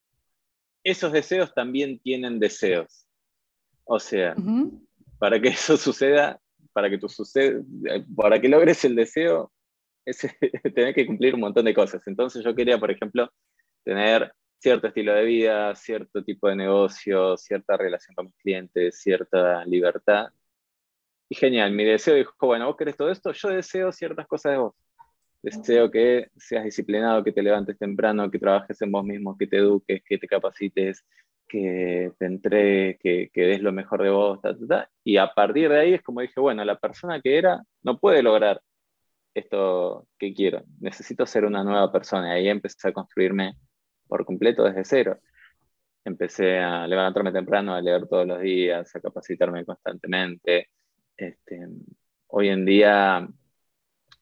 esos 0.83 1.13
deseos 1.13 1.55
también 1.55 1.99
tienen 1.99 2.39
deseos. 2.39 3.07
O 3.85 3.99
sea, 3.99 4.37
para 5.19 5.41
que 5.41 5.49
eso 5.49 5.79
suceda, 5.79 6.39
para 6.75 6.91
que 6.91 6.99
tú 6.99 7.09
suceda, 7.09 7.63
para 8.15 8.39
que 8.39 8.51
logres 8.51 8.85
el 8.85 8.97
deseo, 8.97 9.51
es 10.05 10.19
tener 10.75 10.95
que 10.95 11.07
cumplir 11.07 11.35
un 11.35 11.41
montón 11.41 11.65
de 11.65 11.75
cosas. 11.75 12.07
Entonces 12.07 12.45
yo 12.45 12.55
quería, 12.55 12.79
por 12.79 12.91
ejemplo, 12.91 13.31
tener 13.85 14.33
cierto 14.59 14.89
estilo 14.89 15.15
de 15.15 15.25
vida, 15.25 15.75
cierto 15.75 16.25
tipo 16.25 16.49
de 16.49 16.57
negocio, 16.57 17.37
cierta 17.37 17.77
relación 17.77 18.15
con 18.15 18.27
mis 18.27 18.37
clientes, 18.37 18.99
cierta 19.01 19.65
libertad. 19.67 20.29
Y 21.29 21.35
genial, 21.35 21.73
mi 21.73 21.85
deseo 21.85 22.15
dijo, 22.15 22.35
bueno, 22.41 22.67
vos 22.67 22.77
querés 22.77 22.97
todo 22.97 23.11
esto, 23.11 23.33
yo 23.33 23.49
deseo 23.49 23.93
ciertas 23.93 24.27
cosas 24.27 24.53
de 24.53 24.59
vos. 24.59 24.75
Deseo 25.43 25.91
que 25.91 26.31
seas 26.39 26.65
disciplinado, 26.65 27.23
que 27.23 27.33
te 27.33 27.43
levantes 27.43 27.79
temprano, 27.79 28.31
que 28.31 28.39
trabajes 28.39 28.81
en 28.81 28.91
vos 28.91 29.05
mismo, 29.05 29.37
que 29.37 29.47
te 29.47 29.59
eduques, 29.59 30.03
que 30.03 30.17
te 30.17 30.27
capacites, 30.27 31.05
que 31.47 32.13
te 32.19 32.27
entregues, 32.27 32.99
que, 32.99 33.31
que 33.33 33.43
des 33.43 33.61
lo 33.61 33.73
mejor 33.73 34.03
de 34.03 34.11
vos. 34.11 34.41
Y 35.05 35.19
a 35.19 35.35
partir 35.35 35.69
de 35.69 35.79
ahí 35.81 35.95
es 35.95 36.03
como 36.03 36.23
dije, 36.23 36.41
bueno, 36.41 36.65
la 36.65 36.79
persona 36.79 37.21
que 37.21 37.37
era 37.37 37.63
no 37.83 37.99
puede 37.99 38.23
lograr 38.23 38.63
esto 39.35 40.09
que 40.19 40.33
quiero, 40.35 40.65
necesito 40.81 41.27
ser 41.27 41.45
una 41.45 41.65
nueva 41.65 41.91
persona. 41.93 42.35
Y 42.35 42.43
ahí 42.43 42.49
empecé 42.49 42.89
a 42.89 42.93
construirme 42.93 43.57
por 44.09 44.25
completo 44.25 44.65
desde 44.65 44.85
cero. 44.85 45.21
Empecé 46.05 46.59
a 46.59 46.87
levantarme 46.87 47.33
temprano, 47.33 47.75
a 47.75 47.81
leer 47.81 48.07
todos 48.09 48.27
los 48.27 48.41
días, 48.41 48.95
a 48.95 49.01
capacitarme 49.01 49.65
constantemente. 49.65 50.71
Este, 51.17 51.67
hoy 52.29 52.49
en 52.49 52.65
día, 52.65 53.27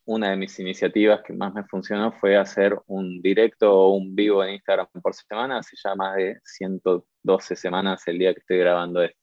una 0.05 0.31
de 0.31 0.37
mis 0.37 0.59
iniciativas 0.61 1.23
que 1.23 1.33
más 1.33 1.53
me 1.55 1.65
funcionó 1.65 2.13
fue 2.13 2.37
hacer 2.37 2.79
un 2.87 3.21
directo 3.23 3.73
o 3.73 3.95
un 3.95 4.15
vivo 4.15 4.45
en 4.45 4.55
Instagram 4.55 4.89
por 5.03 5.15
semana, 5.15 5.59
hace 5.59 5.77
ya 5.83 5.95
más 5.95 6.17
de 6.17 6.41
112 6.45 7.57
semanas 7.57 8.07
el 8.09 8.19
día 8.19 8.33
que 8.35 8.41
estoy 8.41 8.59
grabando 8.59 9.03
esto. 9.03 9.19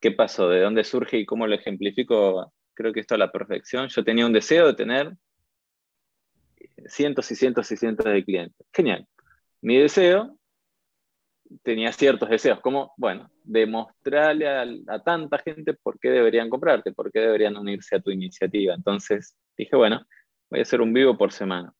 ¿Qué 0.00 0.12
pasó? 0.12 0.48
¿De 0.48 0.60
dónde 0.60 0.84
surge 0.84 1.18
y 1.18 1.26
cómo 1.26 1.46
lo 1.46 1.54
ejemplifico? 1.54 2.52
Creo 2.74 2.92
que 2.92 3.00
esto 3.00 3.14
a 3.14 3.18
la 3.18 3.32
perfección. 3.32 3.88
Yo 3.88 4.04
tenía 4.04 4.26
un 4.26 4.32
deseo 4.32 4.66
de 4.66 4.74
tener 4.74 5.16
cientos 6.86 7.30
y 7.30 7.36
cientos 7.36 7.70
y 7.72 7.76
cientos 7.76 8.06
de 8.06 8.24
clientes. 8.24 8.66
Genial. 8.72 9.06
Mi 9.62 9.78
deseo 9.78 10.38
tenía 11.62 11.92
ciertos 11.92 12.28
deseos, 12.28 12.60
como, 12.60 12.92
bueno, 12.96 13.30
demostrarle 13.42 14.48
a, 14.48 14.98
tanta 15.04 15.38
gente 15.38 15.74
por 15.74 15.98
qué 15.98 16.10
deberían 16.10 16.50
comprarte, 16.50 16.92
por 16.92 17.12
qué 17.12 17.20
deberían 17.20 17.56
unirse 17.56 17.96
a 17.96 18.00
tu 18.00 18.10
iniciativa. 18.10 18.74
Entonces 18.74 19.36
dije, 19.56 19.76
bueno, 19.76 20.04
voy 20.50 20.60
a 20.60 20.62
hacer 20.62 20.80
un 20.80 20.92
vivo 20.92 21.16
por 21.16 21.32
semana. 21.32 21.72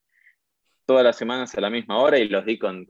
Todas 0.86 1.04
las 1.04 1.16
semanas 1.16 1.54
a 1.54 1.60
la 1.60 1.70
misma 1.70 1.98
hora 1.98 2.18
y 2.18 2.28
los 2.28 2.44
di 2.44 2.58
con 2.58 2.86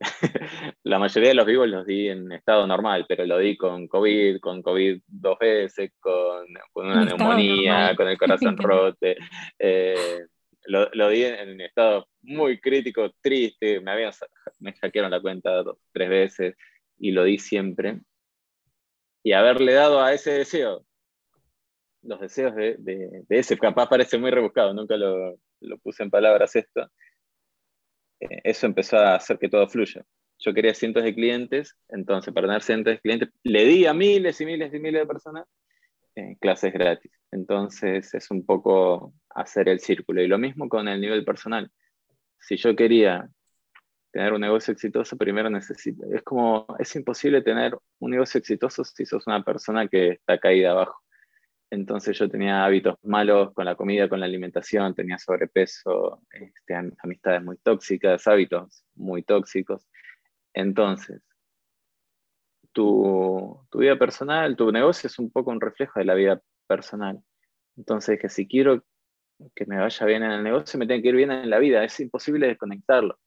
la 0.84 0.98
mayoría 0.98 1.30
de 1.30 1.34
los 1.34 1.46
vivos 1.46 1.68
los 1.68 1.86
di 1.86 2.08
en 2.08 2.30
estado 2.32 2.66
normal, 2.66 3.04
pero 3.08 3.24
lo 3.24 3.38
di 3.38 3.56
con 3.56 3.88
COVID, 3.88 4.38
con 4.40 4.62
COVID 4.62 5.00
dos 5.06 5.38
veces, 5.38 5.92
con, 5.98 6.46
una 6.74 7.04
neumonía, 7.04 7.94
con 7.96 8.08
el 8.08 8.18
corazón 8.18 8.56
roto. 8.58 9.06
Eh, 9.58 10.26
lo, 10.66 11.08
di 11.08 11.24
en, 11.24 11.60
estado 11.60 12.08
muy 12.22 12.60
crítico, 12.60 13.10
triste, 13.20 13.80
me, 13.80 13.90
habían, 13.90 14.12
me 14.60 14.72
hackearon 14.74 15.10
la 15.10 15.20
cuenta 15.20 15.62
dos, 15.62 15.78
tres 15.92 16.08
veces 16.08 16.56
y 16.98 17.10
lo 17.10 17.24
di 17.24 17.38
siempre. 17.38 18.00
Y 19.22 19.32
haberle 19.32 19.72
dado 19.72 20.00
a 20.00 20.12
ese 20.12 20.32
deseo, 20.32 20.84
los 22.02 22.20
deseos 22.20 22.54
de, 22.54 22.76
de, 22.78 23.24
ese, 23.30 23.58
capaz 23.58 23.88
parece 23.88 24.16
muy 24.18 24.30
rebuscado, 24.30 24.72
nunca 24.72 24.96
lo, 24.96 25.38
lo 25.60 25.78
puse 25.78 26.02
en 26.02 26.10
palabras 26.10 26.54
esto, 26.54 26.88
eso 28.20 28.66
empezó 28.66 28.98
a 28.98 29.16
hacer 29.16 29.38
que 29.38 29.48
todo 29.48 29.68
fluya. 29.68 30.04
Yo 30.38 30.54
quería 30.54 30.74
cientos 30.74 31.02
de 31.02 31.14
clientes, 31.14 31.76
entonces 31.88 32.32
para 32.32 32.46
tener 32.46 32.62
cientos 32.62 32.92
de 32.92 33.00
clientes 33.00 33.30
le 33.42 33.64
di 33.64 33.86
a 33.86 33.94
miles 33.94 34.40
y 34.40 34.46
miles 34.46 34.72
y 34.72 34.78
miles 34.78 35.02
de 35.02 35.06
personas 35.06 35.46
eh, 36.14 36.36
clases 36.40 36.72
gratis. 36.72 37.12
Entonces 37.30 38.12
es 38.14 38.30
un 38.30 38.44
poco 38.44 39.14
hacer 39.30 39.68
el 39.68 39.80
círculo. 39.80 40.22
Y 40.22 40.26
lo 40.26 40.38
mismo 40.38 40.68
con 40.68 40.88
el 40.88 41.00
nivel 41.00 41.24
personal. 41.24 41.70
Si 42.40 42.56
yo 42.56 42.74
quería 42.74 43.28
tener 44.10 44.32
un 44.32 44.40
negocio 44.40 44.72
exitoso, 44.72 45.16
primero 45.16 45.50
necesito, 45.50 46.04
es 46.12 46.22
como, 46.22 46.66
es 46.78 46.94
imposible 46.96 47.42
tener 47.42 47.76
un 47.98 48.10
negocio 48.10 48.38
exitoso 48.38 48.84
si 48.84 49.04
sos 49.06 49.26
una 49.26 49.42
persona 49.42 49.86
que 49.86 50.08
está 50.10 50.38
caída 50.38 50.70
abajo. 50.72 51.02
Entonces 51.70 52.18
yo 52.18 52.28
tenía 52.30 52.64
hábitos 52.64 52.96
malos 53.02 53.52
con 53.52 53.66
la 53.66 53.76
comida, 53.76 54.08
con 54.08 54.20
la 54.20 54.26
alimentación, 54.26 54.94
tenía 54.94 55.18
sobrepeso, 55.18 56.22
este, 56.30 56.74
amistades 57.02 57.42
muy 57.42 57.58
tóxicas, 57.58 58.26
hábitos 58.26 58.84
muy 58.94 59.22
tóxicos. 59.22 59.86
Entonces, 60.54 61.22
tu, 62.72 63.60
vida 63.74 63.98
personal, 63.98 64.56
tu 64.56 64.72
negocio 64.72 65.08
es 65.08 65.18
un 65.18 65.30
poco 65.30 65.50
un 65.50 65.60
reflejo 65.60 65.98
de 65.98 66.06
la 66.06 66.14
vida 66.14 66.40
personal. 66.66 67.20
Entonces, 67.76 68.18
que 68.18 68.28
si 68.28 68.46
quiero 68.46 68.82
que 69.54 69.66
me 69.66 69.78
vaya 69.78 70.06
bien 70.06 70.22
en 70.22 70.32
el 70.32 70.42
negocio, 70.42 70.78
me 70.78 70.86
tiene 70.86 71.02
que 71.02 71.08
ir 71.08 71.16
bien 71.16 71.30
en 71.30 71.50
la 71.50 71.58
vida. 71.58 71.84
Es 71.84 72.00
imposible 72.00 72.46
desconectarlo. 72.46 73.18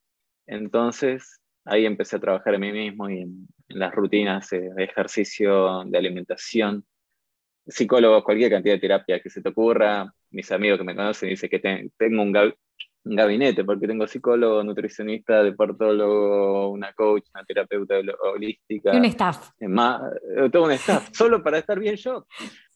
Entonces, 0.48 1.39
ahí 1.65 1.86
empecé 1.86 2.15
a 2.15 2.19
trabajar 2.19 2.55
en 2.55 2.62
mí 2.62 2.71
mismo 2.71 3.10
y 3.10 3.21
en, 3.21 3.48
las 3.69 3.93
rutinas 3.95 4.50
de 4.50 4.83
ejercicio, 4.83 5.86
de 5.86 5.98
alimentación, 5.98 6.86
psicólogos, 7.67 8.23
cualquier 8.23 8.51
cantidad 8.51 8.75
de 8.75 8.79
terapia 8.79 9.19
que 9.19 9.29
se 9.29 9.41
te 9.41 9.49
ocurra. 9.49 10.11
Mis 10.31 10.51
amigos 10.51 10.79
que 10.79 10.85
me 10.85 10.95
conocen 10.95 11.29
dicen 11.29 11.49
que 11.49 11.89
tengo 11.97 12.21
un, 12.21 12.33
gabinete, 13.03 13.63
porque 13.63 13.87
tengo 13.87 14.05
psicólogo, 14.07 14.63
nutricionista, 14.63 15.43
deportólogo, 15.43 16.69
una 16.69 16.93
coach, 16.93 17.25
una 17.33 17.43
terapeuta 17.43 17.95
holística. 18.33 18.91
un 18.91 19.05
staff. 19.05 19.51
Más, 19.61 20.01
eh, 20.37 20.49
todo 20.51 20.65
un 20.65 20.71
staff, 20.73 21.09
solo 21.13 21.43
para 21.43 21.57
estar 21.57 21.79
bien 21.79 21.95
yo. 21.95 22.27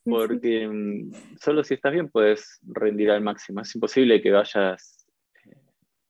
Porque 0.04 0.68
mm, 0.68 1.38
solo 1.40 1.64
si 1.64 1.76
estás 1.76 1.92
bien 1.92 2.10
puedes 2.10 2.60
rendir 2.64 3.12
al 3.12 3.22
máximo. 3.22 3.62
Es 3.62 3.74
imposible 3.76 4.22
que 4.22 4.32
vayas 4.32 5.08
eh, 5.46 5.56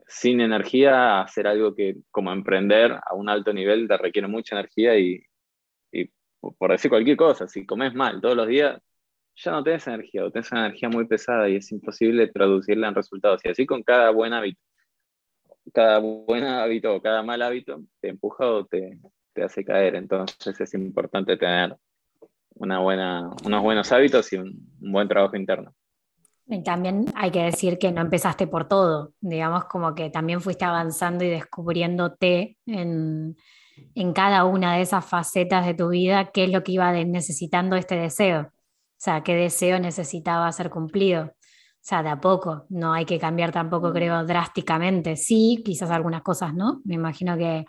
sin 0.08 0.41
energía 0.41 0.96
a 0.96 1.22
hacer 1.24 1.48
algo 1.48 1.75
que, 1.75 1.98
como 2.12 2.32
emprender 2.32 2.91
a 2.94 3.13
un 3.15 3.29
alto 3.29 3.53
nivel, 3.53 3.88
te 3.88 3.98
requiere 3.98 4.27
mucha 4.27 4.55
energía 4.55 4.98
y, 4.98 5.22
por 6.54 6.72
decir 6.72 6.90
cualquier 6.90 7.18
cosa, 7.18 7.48
si 7.48 7.66
comes 7.66 7.94
mal 7.94 8.22
todos 8.22 8.36
los 8.36 8.48
días, 8.48 8.80
ya 9.36 9.52
no 9.52 9.64
tenés 9.64 9.88
energía 9.88 10.25
o 10.25 10.32
tenés 10.32 10.52
una 10.52 10.68
energía 10.68 10.90
muy 10.90 11.06
pesada 11.08 11.50
y 11.50 11.58
es 11.58 11.72
imposible 11.72 12.28
traducirla 12.28 12.88
en 12.88 12.96
resultados. 12.96 13.42
Y 13.44 13.50
así 13.50 13.66
con 13.66 13.84
cada 13.84 14.12
buen 14.12 14.34
hábito. 14.34 14.60
Cada 15.74 16.00
buen 16.00 16.44
hábito 16.44 16.96
o 16.96 17.02
cada 17.02 17.24
mal 17.24 17.42
hábito 17.42 17.82
te 18.00 18.10
empuja 18.10 18.46
o 18.46 18.66
te, 18.66 19.00
te 19.34 19.44
hace 19.44 19.66
caer. 19.66 19.96
Entonces 19.96 20.60
es 20.62 20.74
importante 20.74 21.38
tener 21.38 21.75
una 22.56 22.80
buena, 22.80 23.30
unos 23.44 23.64
buenos 23.64 23.92
hábitos 23.92 24.32
y 24.32 24.38
un, 24.38 24.70
un 24.82 24.92
buen 24.92 25.08
trabajo 25.08 25.36
interno. 25.36 25.74
Y 26.48 26.64
también 26.64 27.06
hay 27.16 27.32
que 27.32 27.42
decir 27.42 27.80
que 27.80 27.92
no 27.92 28.02
empezaste 28.02 28.46
por 28.46 28.68
todo, 28.68 29.14
digamos 29.20 29.66
como 29.66 29.96
que 29.96 30.12
también 30.12 30.42
fuiste 30.42 30.64
avanzando 30.64 31.24
y 31.24 31.30
descubriéndote 31.30 32.58
en, 32.68 33.36
en 33.96 34.13
cada 34.13 34.46
una 34.46 34.75
de 34.75 34.82
esas 34.82 35.05
facetas 35.05 35.65
de 35.65 35.74
tu 35.74 35.89
vida 35.89 36.32
qué 36.32 36.46
es 36.46 36.51
lo 36.51 36.63
que 36.63 36.74
iba 36.74 36.91
necesitando 36.91 37.75
este 37.75 37.96
deseo. 37.96 38.41
O 38.41 38.51
sea, 38.98 39.24
qué 39.24 39.36
deseo 39.36 39.79
necesitaba 39.79 40.51
ser 40.51 40.70
cumplido. 40.70 41.25
O 41.25 41.88
sea, 41.88 42.01
de 42.01 42.10
a 42.10 42.20
poco, 42.20 42.65
no 42.70 42.94
hay 42.94 43.05
que 43.05 43.20
cambiar 43.20 43.51
tampoco, 43.51 43.94
creo, 43.94 44.25
drásticamente. 44.25 45.15
Sí, 45.15 45.62
quizás 45.63 45.91
algunas 45.91 46.24
cosas 46.24 46.53
no. 46.53 46.82
Me 46.84 46.96
imagino 46.96 47.38
que, 47.38 47.65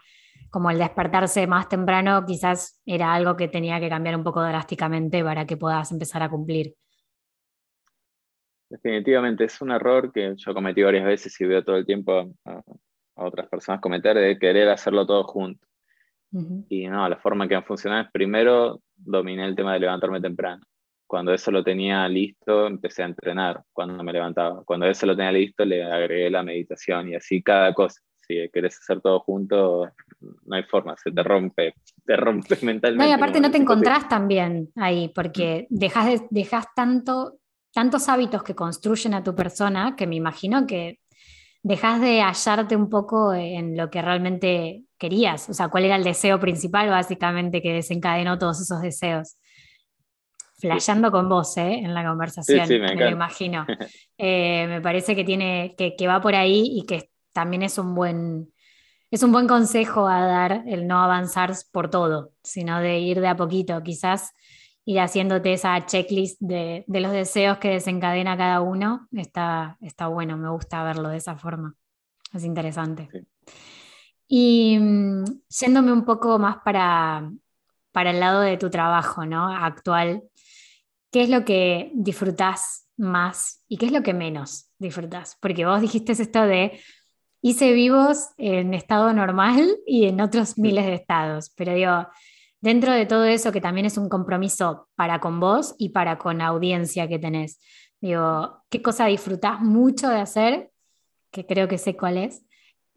como 0.50 0.70
el 0.70 0.78
despertarse 0.78 1.46
más 1.46 1.68
temprano 1.68 2.24
quizás 2.24 2.80
era 2.86 3.12
algo 3.12 3.36
que 3.36 3.48
tenía 3.48 3.78
que 3.78 3.90
cambiar 3.90 4.16
un 4.16 4.24
poco 4.24 4.42
drásticamente 4.42 5.22
para 5.22 5.46
que 5.46 5.56
puedas 5.56 5.92
empezar 5.92 6.22
a 6.22 6.30
cumplir. 6.30 6.74
Definitivamente 8.68 9.44
es 9.44 9.60
un 9.60 9.70
error 9.70 10.10
que 10.12 10.34
yo 10.36 10.54
cometí 10.54 10.82
varias 10.82 11.04
veces 11.04 11.40
y 11.40 11.44
veo 11.44 11.62
todo 11.62 11.76
el 11.76 11.86
tiempo 11.86 12.34
a, 12.44 12.62
otras 13.16 13.48
personas 13.48 13.80
cometer 13.80 14.16
de 14.16 14.38
querer 14.38 14.68
hacerlo 14.68 15.06
todo 15.06 15.24
junto. 15.24 15.65
Y 16.68 16.86
no, 16.88 17.08
la 17.08 17.16
forma 17.16 17.48
que 17.48 17.54
han 17.54 17.64
funcionado 17.64 18.02
es 18.02 18.10
primero 18.10 18.80
dominé 18.96 19.46
el 19.46 19.56
tema 19.56 19.74
de 19.74 19.80
levantarme 19.80 20.20
temprano. 20.20 20.62
Cuando 21.06 21.32
eso 21.32 21.50
lo 21.50 21.62
tenía 21.62 22.06
listo, 22.08 22.66
empecé 22.66 23.02
a 23.02 23.06
entrenar 23.06 23.62
cuando 23.72 24.02
me 24.02 24.12
levantaba. 24.12 24.62
Cuando 24.64 24.86
eso 24.86 25.06
lo 25.06 25.16
tenía 25.16 25.32
listo, 25.32 25.64
le 25.64 25.84
agregué 25.84 26.30
la 26.30 26.42
meditación 26.42 27.08
y 27.08 27.14
así 27.14 27.42
cada 27.42 27.72
cosa. 27.72 28.00
Si 28.26 28.50
querés 28.52 28.76
hacer 28.76 29.00
todo 29.00 29.20
junto, 29.20 29.88
no 30.20 30.56
hay 30.56 30.64
forma, 30.64 30.96
se 30.96 31.12
te 31.12 31.22
rompe, 31.22 31.74
te 32.04 32.16
rompe 32.16 32.56
mentalmente. 32.62 33.04
No, 33.04 33.08
y 33.08 33.12
aparte 33.12 33.40
no 33.40 33.52
te 33.52 33.58
encontrás 33.58 34.08
también 34.08 34.70
ahí, 34.74 35.12
porque 35.14 35.68
dejas, 35.70 36.22
dejas 36.30 36.66
tanto, 36.74 37.38
tantos 37.72 38.08
hábitos 38.08 38.42
que 38.42 38.56
construyen 38.56 39.14
a 39.14 39.22
tu 39.22 39.34
persona 39.36 39.94
que 39.94 40.08
me 40.08 40.16
imagino 40.16 40.66
que 40.66 40.98
dejas 41.62 42.00
de 42.00 42.20
hallarte 42.20 42.74
un 42.74 42.90
poco 42.90 43.32
en 43.32 43.76
lo 43.76 43.90
que 43.90 44.02
realmente 44.02 44.85
querías, 44.98 45.48
o 45.48 45.54
sea, 45.54 45.68
cuál 45.68 45.84
era 45.84 45.96
el 45.96 46.04
deseo 46.04 46.40
principal 46.40 46.88
básicamente 46.88 47.62
que 47.62 47.72
desencadenó 47.72 48.38
todos 48.38 48.60
esos 48.60 48.80
deseos 48.80 49.36
flasheando 50.58 51.10
con 51.10 51.28
vos 51.28 51.56
¿eh? 51.56 51.80
en 51.80 51.94
la 51.94 52.06
conversación, 52.06 52.68
me, 52.68 52.94
lo 52.94 53.10
imagino. 53.10 53.66
Eh, 54.18 54.66
me 54.66 54.80
parece 54.80 55.14
que, 55.14 55.24
tiene, 55.24 55.74
que, 55.76 55.94
que, 55.94 56.06
va 56.06 56.22
por 56.22 56.34
ahí 56.34 56.70
y 56.72 56.86
que 56.86 57.10
también 57.34 57.62
es 57.62 57.76
un 57.76 57.94
buen, 57.94 58.50
es 59.10 59.22
un 59.22 59.30
buen 59.30 59.46
consejo 59.46 60.08
a 60.08 60.24
dar 60.24 60.62
el 60.66 60.86
no 60.86 61.02
avanzar 61.02 61.52
por 61.70 61.90
todo, 61.90 62.32
sino 62.42 62.80
de 62.80 62.98
ir 62.98 63.20
de 63.20 63.28
a 63.28 63.36
poquito, 63.36 63.82
quizás 63.82 64.32
ir 64.86 65.00
haciéndote 65.00 65.52
esa 65.52 65.84
checklist 65.84 66.40
de, 66.40 66.84
de 66.86 67.00
los 67.00 67.12
deseos 67.12 67.58
que 67.58 67.68
desencadena 67.68 68.38
cada 68.38 68.62
uno, 68.62 69.06
está, 69.12 69.76
está 69.82 70.06
bueno, 70.06 70.38
me 70.38 70.48
gusta 70.48 70.82
verlo 70.82 71.10
de 71.10 71.18
esa 71.18 71.36
forma, 71.36 71.74
es 72.32 72.44
interesante. 72.44 73.10
Y 74.28 74.78
mm, 74.78 75.24
yéndome 75.48 75.92
un 75.92 76.04
poco 76.04 76.38
más 76.38 76.58
para, 76.64 77.30
para 77.92 78.10
el 78.10 78.20
lado 78.20 78.40
de 78.40 78.56
tu 78.56 78.70
trabajo 78.70 79.24
¿no? 79.24 79.48
actual, 79.48 80.22
¿qué 81.10 81.22
es 81.22 81.30
lo 81.30 81.44
que 81.44 81.90
disfrutás 81.94 82.88
más 82.96 83.62
y 83.68 83.76
qué 83.76 83.86
es 83.86 83.92
lo 83.92 84.02
que 84.02 84.14
menos 84.14 84.70
disfrutás? 84.78 85.36
Porque 85.40 85.66
vos 85.66 85.80
dijiste 85.80 86.12
esto 86.12 86.42
de 86.42 86.80
hice 87.42 87.72
vivos 87.72 88.30
en 88.38 88.74
estado 88.74 89.12
normal 89.12 89.76
y 89.86 90.06
en 90.06 90.20
otros 90.20 90.58
miles 90.58 90.86
de 90.86 90.94
estados, 90.94 91.52
pero 91.56 91.74
digo, 91.74 92.08
dentro 92.60 92.92
de 92.92 93.06
todo 93.06 93.24
eso 93.24 93.52
que 93.52 93.60
también 93.60 93.86
es 93.86 93.98
un 93.98 94.08
compromiso 94.08 94.88
para 94.96 95.20
con 95.20 95.38
vos 95.38 95.74
y 95.78 95.90
para 95.90 96.18
con 96.18 96.38
la 96.38 96.46
audiencia 96.46 97.08
que 97.08 97.18
tenés, 97.18 97.60
digo, 98.00 98.64
¿qué 98.68 98.82
cosa 98.82 99.06
disfrutás 99.06 99.60
mucho 99.60 100.08
de 100.08 100.18
hacer? 100.18 100.72
Que 101.30 101.46
creo 101.46 101.68
que 101.68 101.78
sé 101.78 101.96
cuál 101.96 102.18
es. 102.18 102.45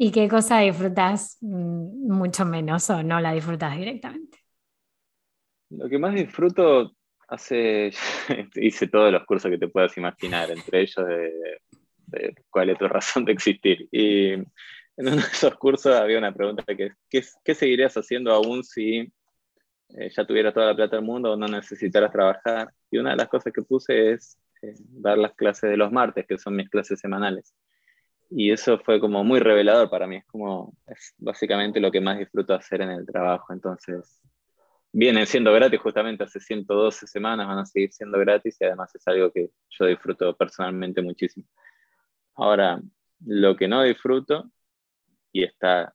¿Y 0.01 0.12
qué 0.12 0.29
cosa 0.29 0.60
disfrutás 0.60 1.38
mm, 1.41 2.12
mucho 2.12 2.46
menos 2.46 2.89
o 2.89 3.03
no 3.03 3.20
la 3.20 3.34
disfrutas 3.34 3.77
directamente? 3.77 4.39
Lo 5.70 5.88
que 5.88 6.00
más 6.00 6.15
disfruto 6.15 6.94
Hace, 7.29 7.91
hice 8.56 8.88
todos 8.88 9.12
los 9.12 9.24
cursos 9.25 9.51
que 9.51 9.60
te 9.60 9.68
puedas 9.68 9.96
imaginar, 9.98 10.50
entre 10.50 10.82
ellos 10.82 11.06
de, 12.08 12.34
cuál 12.50 12.72
es 12.72 12.79
tu 12.79 12.88
razón 12.88 13.24
de 13.24 13.34
existir. 13.34 13.88
Y 13.91 14.32
en 14.32 14.48
uno 14.98 15.12
de 15.12 15.22
esos 15.22 15.56
cursos 15.56 15.96
había 15.96 16.18
una 16.18 16.34
pregunta 16.34 16.63
que 16.75 16.91
es, 17.12 17.38
¿qué, 17.44 17.53
seguirías 17.53 17.96
haciendo 17.96 18.34
aún 18.34 18.63
si 18.63 19.13
eh, 19.89 20.10
ya 20.10 20.25
tuvieras 20.25 20.56
toda 20.56 20.68
la 20.68 20.75
plata 20.75 20.96
del 20.96 21.06
mundo 21.06 21.34
o 21.34 21.38
no 21.38 21.48
necesitaras 21.48 22.12
trabajar? 22.12 22.74
Y 22.89 22.98
una 22.98 23.12
de 23.12 23.18
las 23.18 23.29
cosas 23.29 23.53
que 23.53 23.62
puse 23.62 24.13
es 24.13 24.40
eh, 24.64 24.74
dar 24.79 25.20
las 25.20 25.35
clases 25.35 25.70
de 25.70 25.77
los 25.77 25.92
martes, 25.92 26.25
que 26.25 26.40
son 26.40 26.55
mis 26.55 26.70
clases 26.70 27.00
semanales. 27.00 27.53
Y 28.29 28.51
eso 28.51 28.77
fue 28.79 29.00
como 29.00 29.24
muy 29.24 29.39
revelador 29.39 29.89
para 29.89 30.05
mí, 30.05 30.18
es 30.18 30.25
como, 30.25 30.77
es 30.87 31.15
básicamente 31.18 31.79
lo 31.79 31.92
que 31.92 32.00
más 32.00 32.20
disfruto 32.20 32.53
hacer 32.53 32.81
en 32.81 32.92
el 32.92 33.05
trabajo. 33.05 33.53
Entonces, 33.53 34.22
vienen 34.92 35.25
siendo 35.25 35.51
gratis 35.53 35.79
justamente 35.79 36.24
hace 36.24 36.39
112 36.39 37.07
semanas, 37.07 37.48
van 37.48 37.59
a 37.59 37.65
seguir 37.65 37.92
siendo 37.92 38.20
gratis 38.20 38.57
y 38.59 38.65
además 38.65 38.94
es 38.96 39.07
algo 39.07 39.31
que 39.31 39.50
yo 39.70 39.85
disfruto 39.85 40.35
personalmente 40.35 41.01
muchísimo. 41.01 41.46
Ahora, 42.35 42.79
lo 43.25 43.55
que 43.55 43.68
no 43.68 43.83
disfruto 43.83 44.50
y 45.31 45.44
está 45.44 45.94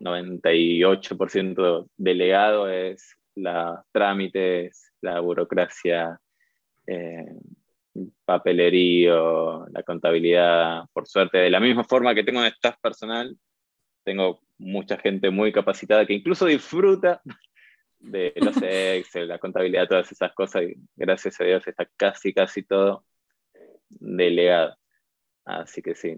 98% 0.00 1.88
delegado 1.96 2.68
es 2.68 3.16
los 3.34 3.78
trámites, 3.92 4.92
la 5.00 5.20
burocracia, 5.20 6.20
eh, 6.86 7.36
papelerío, 8.24 9.66
la 9.68 9.82
contabilidad. 9.82 10.84
Por 10.92 11.06
suerte, 11.06 11.38
de 11.38 11.50
la 11.50 11.60
misma 11.60 11.84
forma 11.84 12.14
que 12.14 12.24
tengo 12.24 12.40
un 12.40 12.46
staff 12.46 12.76
personal, 12.80 13.36
tengo 14.04 14.40
mucha 14.58 14.98
gente 14.98 15.30
muy 15.30 15.52
capacitada 15.52 16.06
que 16.06 16.14
incluso 16.14 16.46
disfruta 16.46 17.20
de 17.98 18.32
los 18.36 18.56
Excel, 18.62 19.28
la 19.28 19.38
contabilidad, 19.38 19.88
todas 19.88 20.10
esas 20.10 20.32
cosas, 20.34 20.62
y 20.62 20.74
gracias 20.96 21.40
a 21.40 21.44
Dios 21.44 21.66
está 21.66 21.86
casi, 21.96 22.32
casi 22.32 22.62
todo 22.62 23.04
delegado. 23.88 24.76
Así 25.44 25.82
que 25.82 25.94
sí. 25.94 26.16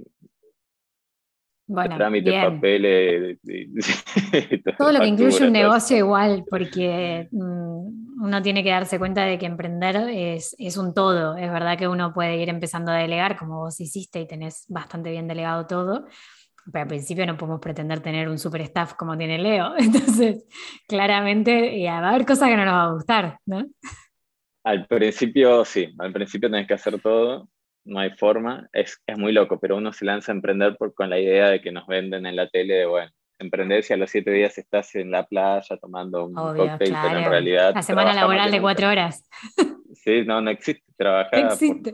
Bueno, 1.73 1.97
trámites, 1.97 2.35
papeles. 2.35 3.39
todo 4.77 4.91
lo 4.91 4.99
que 4.99 5.07
incluye 5.07 5.47
un 5.47 5.53
negocio 5.53 5.97
igual, 5.97 6.45
porque 6.51 7.29
mm, 7.31 8.25
uno 8.25 8.43
tiene 8.43 8.65
que 8.65 8.71
darse 8.71 8.99
cuenta 8.99 9.25
de 9.25 9.39
que 9.39 9.47
emprender 9.47 9.97
es, 10.11 10.57
es 10.59 10.77
un 10.77 10.93
todo. 10.93 11.37
Es 11.37 11.51
verdad 11.51 11.79
que 11.79 11.87
uno 11.87 12.13
puede 12.13 12.39
ir 12.39 12.49
empezando 12.49 12.91
a 12.91 12.97
delegar, 12.97 13.37
como 13.37 13.61
vos 13.61 13.81
hiciste 13.81 14.21
y 14.21 14.27
tenés 14.27 14.65
bastante 14.69 15.13
bien 15.13 15.29
delegado 15.29 15.69
todo 15.69 16.07
pero 16.71 16.83
al 16.83 16.89
principio 16.89 17.27
no 17.27 17.37
podemos 17.37 17.61
pretender 17.61 18.01
tener 18.01 18.29
un 18.29 18.39
super 18.39 18.61
staff 18.63 18.95
como 18.95 19.17
tiene 19.17 19.39
Leo. 19.39 19.75
Entonces, 19.79 20.45
claramente 20.87 21.83
va 21.87 21.99
a 21.99 22.09
haber 22.11 22.27
cosas 22.27 22.49
que 22.49 22.57
no 22.57 22.65
nos 22.65 22.75
va 22.75 22.85
a 22.85 22.93
gustar, 22.93 23.39
¿no? 23.47 23.65
Al 24.63 24.87
principio, 24.87 25.65
sí, 25.65 25.93
al 25.99 26.13
principio 26.13 26.51
tenés 26.51 26.69
que 26.69 26.75
hacer 26.75 27.01
todo, 27.01 27.49
no 27.91 27.99
hay 27.99 28.11
forma, 28.11 28.69
es, 28.73 29.03
es 29.07 29.19
muy 29.19 29.33
loco, 29.33 29.59
pero 29.61 29.77
uno 29.77 29.93
se 29.93 30.05
lanza 30.05 30.33
a 30.33 30.35
emprender 30.35 30.77
por, 30.77 30.95
con 30.95 31.11
la 31.11 31.19
idea 31.19 31.49
de 31.49 31.61
que 31.61 31.73
nos 31.73 31.87
venden 31.87 32.25
en 32.25 32.37
la 32.37 32.49
tele 32.49 32.75
de, 32.75 32.87
bueno, 32.87 33.11
emprender 33.39 33.83
si 33.83 33.93
a 33.93 33.97
los 33.97 34.11
siete 34.11 34.31
días 34.31 34.57
estás 34.59 34.95
en 34.95 35.11
la 35.11 35.27
playa 35.27 35.77
tomando 35.81 36.27
un 36.27 36.35
cóctel, 36.35 36.95
pero 37.03 37.19
en 37.19 37.31
realidad... 37.31 37.73
La 37.75 37.83
semana 37.83 38.15
laboral 38.15 38.51
de 38.51 38.61
cuatro 38.61 38.89
horas. 38.89 39.29
Sí, 39.93 40.25
no, 40.25 40.41
no 40.41 40.51
existe. 40.51 40.83
Trabajar 40.97 41.51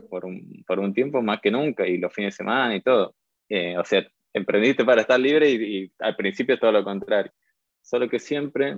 Por, 0.09 0.23
un, 0.23 0.63
por, 0.65 0.79
un, 0.79 0.93
tiempo 0.93 1.21
más 1.21 1.41
que 1.41 1.51
nunca 1.51 1.85
y 1.85 1.97
los 1.97 2.13
fines 2.13 2.33
de 2.33 2.37
semana 2.37 2.73
y 2.73 2.81
todo. 2.81 3.15
Eh, 3.49 3.77
o 3.77 3.83
sea, 3.83 4.07
emprendiste 4.33 4.85
para 4.85 5.01
estar 5.01 5.19
libre 5.19 5.49
y, 5.49 5.91
al 5.99 6.15
principio 6.15 6.57
todo 6.57 6.71
lo 6.71 6.85
contrario. 6.85 7.31
Solo 7.81 8.07
que 8.07 8.19
siempre 8.19 8.77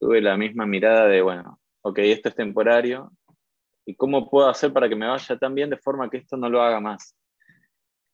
tuve 0.00 0.22
la 0.22 0.38
misma 0.38 0.64
mirada 0.64 1.06
de, 1.06 1.20
bueno, 1.20 1.60
ok, 1.82 1.98
esto 1.98 2.30
es 2.30 2.34
temporario, 2.34 3.12
¿y 3.88 3.94
cómo 3.94 4.28
puedo 4.28 4.50
hacer 4.50 4.70
para 4.70 4.86
que 4.86 4.94
me 4.94 5.06
vaya 5.06 5.38
tan 5.38 5.54
bien 5.54 5.70
de 5.70 5.78
forma 5.78 6.10
que 6.10 6.18
esto 6.18 6.36
no 6.36 6.50
lo 6.50 6.60
haga 6.60 6.78
más? 6.78 7.16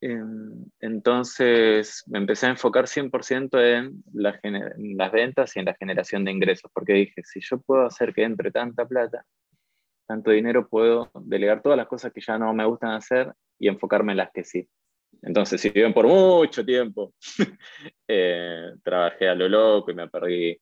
Em, 0.00 0.66
entonces 0.78 2.04
me 2.06 2.18
empecé 2.18 2.46
a 2.46 2.50
enfocar 2.50 2.87
100% 2.87 3.58
en, 3.60 4.04
en 4.44 4.96
las 4.96 5.10
ventas 5.10 5.56
y 5.56 5.58
en 5.58 5.64
la 5.64 5.74
generación 5.74 6.24
de 6.24 6.30
ingresos, 6.30 6.70
porque 6.72 6.92
dije, 6.92 7.22
si 7.24 7.40
yo 7.40 7.58
puedo 7.60 7.87
hacer 7.87 8.14
que 8.14 8.22
entre 8.22 8.52
tanta 8.52 8.87
plata, 8.87 9.24
tanto 10.06 10.30
dinero, 10.30 10.68
puedo 10.68 11.10
delegar 11.14 11.60
todas 11.60 11.76
las 11.76 11.88
cosas 11.88 12.12
que 12.12 12.20
ya 12.20 12.38
no 12.38 12.54
me 12.54 12.64
gustan 12.64 12.92
hacer 12.92 13.32
y 13.58 13.66
enfocarme 13.66 14.12
en 14.12 14.18
las 14.18 14.30
que 14.32 14.44
sí. 14.44 14.68
Entonces, 15.22 15.60
si 15.60 15.70
bien 15.70 15.92
por 15.92 16.06
mucho 16.06 16.64
tiempo 16.64 17.14
eh, 18.06 18.74
trabajé 18.84 19.28
a 19.28 19.34
lo 19.34 19.48
loco 19.48 19.90
y 19.90 19.94
me 19.94 20.08
perdí 20.08 20.56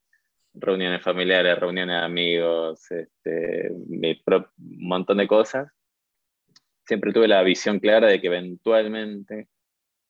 reuniones 0.54 1.02
familiares, 1.02 1.58
reuniones 1.58 1.98
de 1.98 2.04
amigos, 2.04 2.90
este, 2.90 3.70
un 3.70 4.48
montón 4.58 5.18
de 5.18 5.26
cosas, 5.26 5.72
siempre 6.84 7.12
tuve 7.12 7.28
la 7.28 7.42
visión 7.42 7.78
clara 7.78 8.08
de 8.08 8.20
que 8.20 8.26
eventualmente 8.26 9.48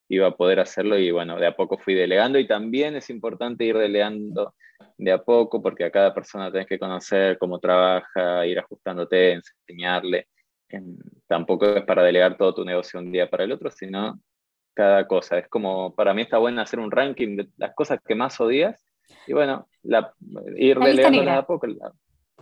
iba 0.09 0.27
a 0.27 0.37
poder 0.37 0.61
hacerlo 0.61 0.99
y 0.99 1.11
bueno, 1.11 1.39
de 1.39 1.47
a 1.47 1.57
poco 1.57 1.79
fui 1.79 1.95
delegando 1.95 2.39
y 2.39 2.47
también 2.47 2.97
es 2.97 3.09
importante 3.09 3.65
ir 3.65 3.77
delegando 3.77 4.55
de 4.99 5.13
a 5.13 5.23
poco 5.23 5.63
porque 5.63 5.85
a 5.85 5.91
cada 5.91 6.13
persona 6.13 6.51
tenés 6.51 6.67
que 6.67 6.79
conocer 6.79 7.39
cómo 7.39 7.59
trabaja, 7.59 8.47
ir 8.47 8.59
ajustándote, 8.59 9.33
enseñarle. 9.33 10.29
Tampoco 11.27 11.67
es 11.67 11.85
para 11.85 12.03
delegar 12.03 12.37
todo 12.37 12.55
tu 12.55 12.65
negocio 12.65 12.99
un 12.99 13.13
día 13.13 13.29
para 13.31 13.45
el 13.45 13.53
otro, 13.53 13.71
sino 13.71 14.21
cada 14.75 15.07
cosa. 15.07 15.39
Es 15.39 15.49
como, 15.49 15.95
para 15.95 16.15
mí 16.15 16.23
está 16.23 16.39
bueno 16.39 16.61
hacer 16.63 16.79
un 16.79 16.91
ranking 16.91 17.37
de 17.37 17.49
las 17.57 17.75
cosas 17.75 18.01
que 18.05 18.15
más 18.15 18.41
odias 18.41 18.92
y 19.27 19.33
bueno, 19.33 19.69
la, 19.83 20.13
ir 20.57 20.79
delegando 20.79 21.23
de 21.23 21.31
a 21.31 21.43
poco. 21.47 21.67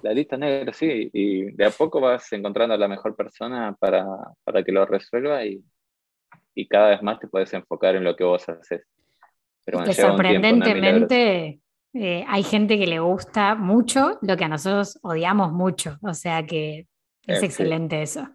La, 0.02 0.14
lista 0.14 0.36
negra, 0.36 0.72
sí, 0.72 1.10
y 1.12 1.52
de 1.52 1.66
a 1.66 1.70
poco 1.70 2.00
vas 2.00 2.32
encontrando 2.32 2.74
a 2.74 2.78
la 2.78 2.88
mejor 2.88 3.14
persona 3.14 3.76
para, 3.78 4.06
para 4.44 4.62
que 4.62 4.72
lo 4.72 4.86
resuelva 4.86 5.44
y, 5.44 5.62
y, 6.54 6.66
cada 6.68 6.88
vez 6.90 7.02
más 7.02 7.20
te 7.20 7.28
puedes 7.28 7.52
enfocar 7.52 7.96
en 7.96 8.04
lo 8.04 8.16
que 8.16 8.24
vos 8.24 8.48
haces. 8.48 8.86
Pero 9.64 9.84
que 9.84 9.92
sorprendentemente 9.92 11.60
eh, 11.92 12.24
hay 12.26 12.42
gente 12.42 12.78
que 12.78 12.86
le 12.86 13.00
gusta 13.00 13.54
mucho 13.54 14.18
lo 14.22 14.36
que 14.36 14.44
a 14.44 14.48
nosotros 14.48 14.98
odiamos 15.02 15.52
mucho. 15.52 15.98
O 16.02 16.14
sea 16.14 16.46
que 16.46 16.86
es 17.26 17.42
excelente 17.42 18.00
eso. 18.00 18.26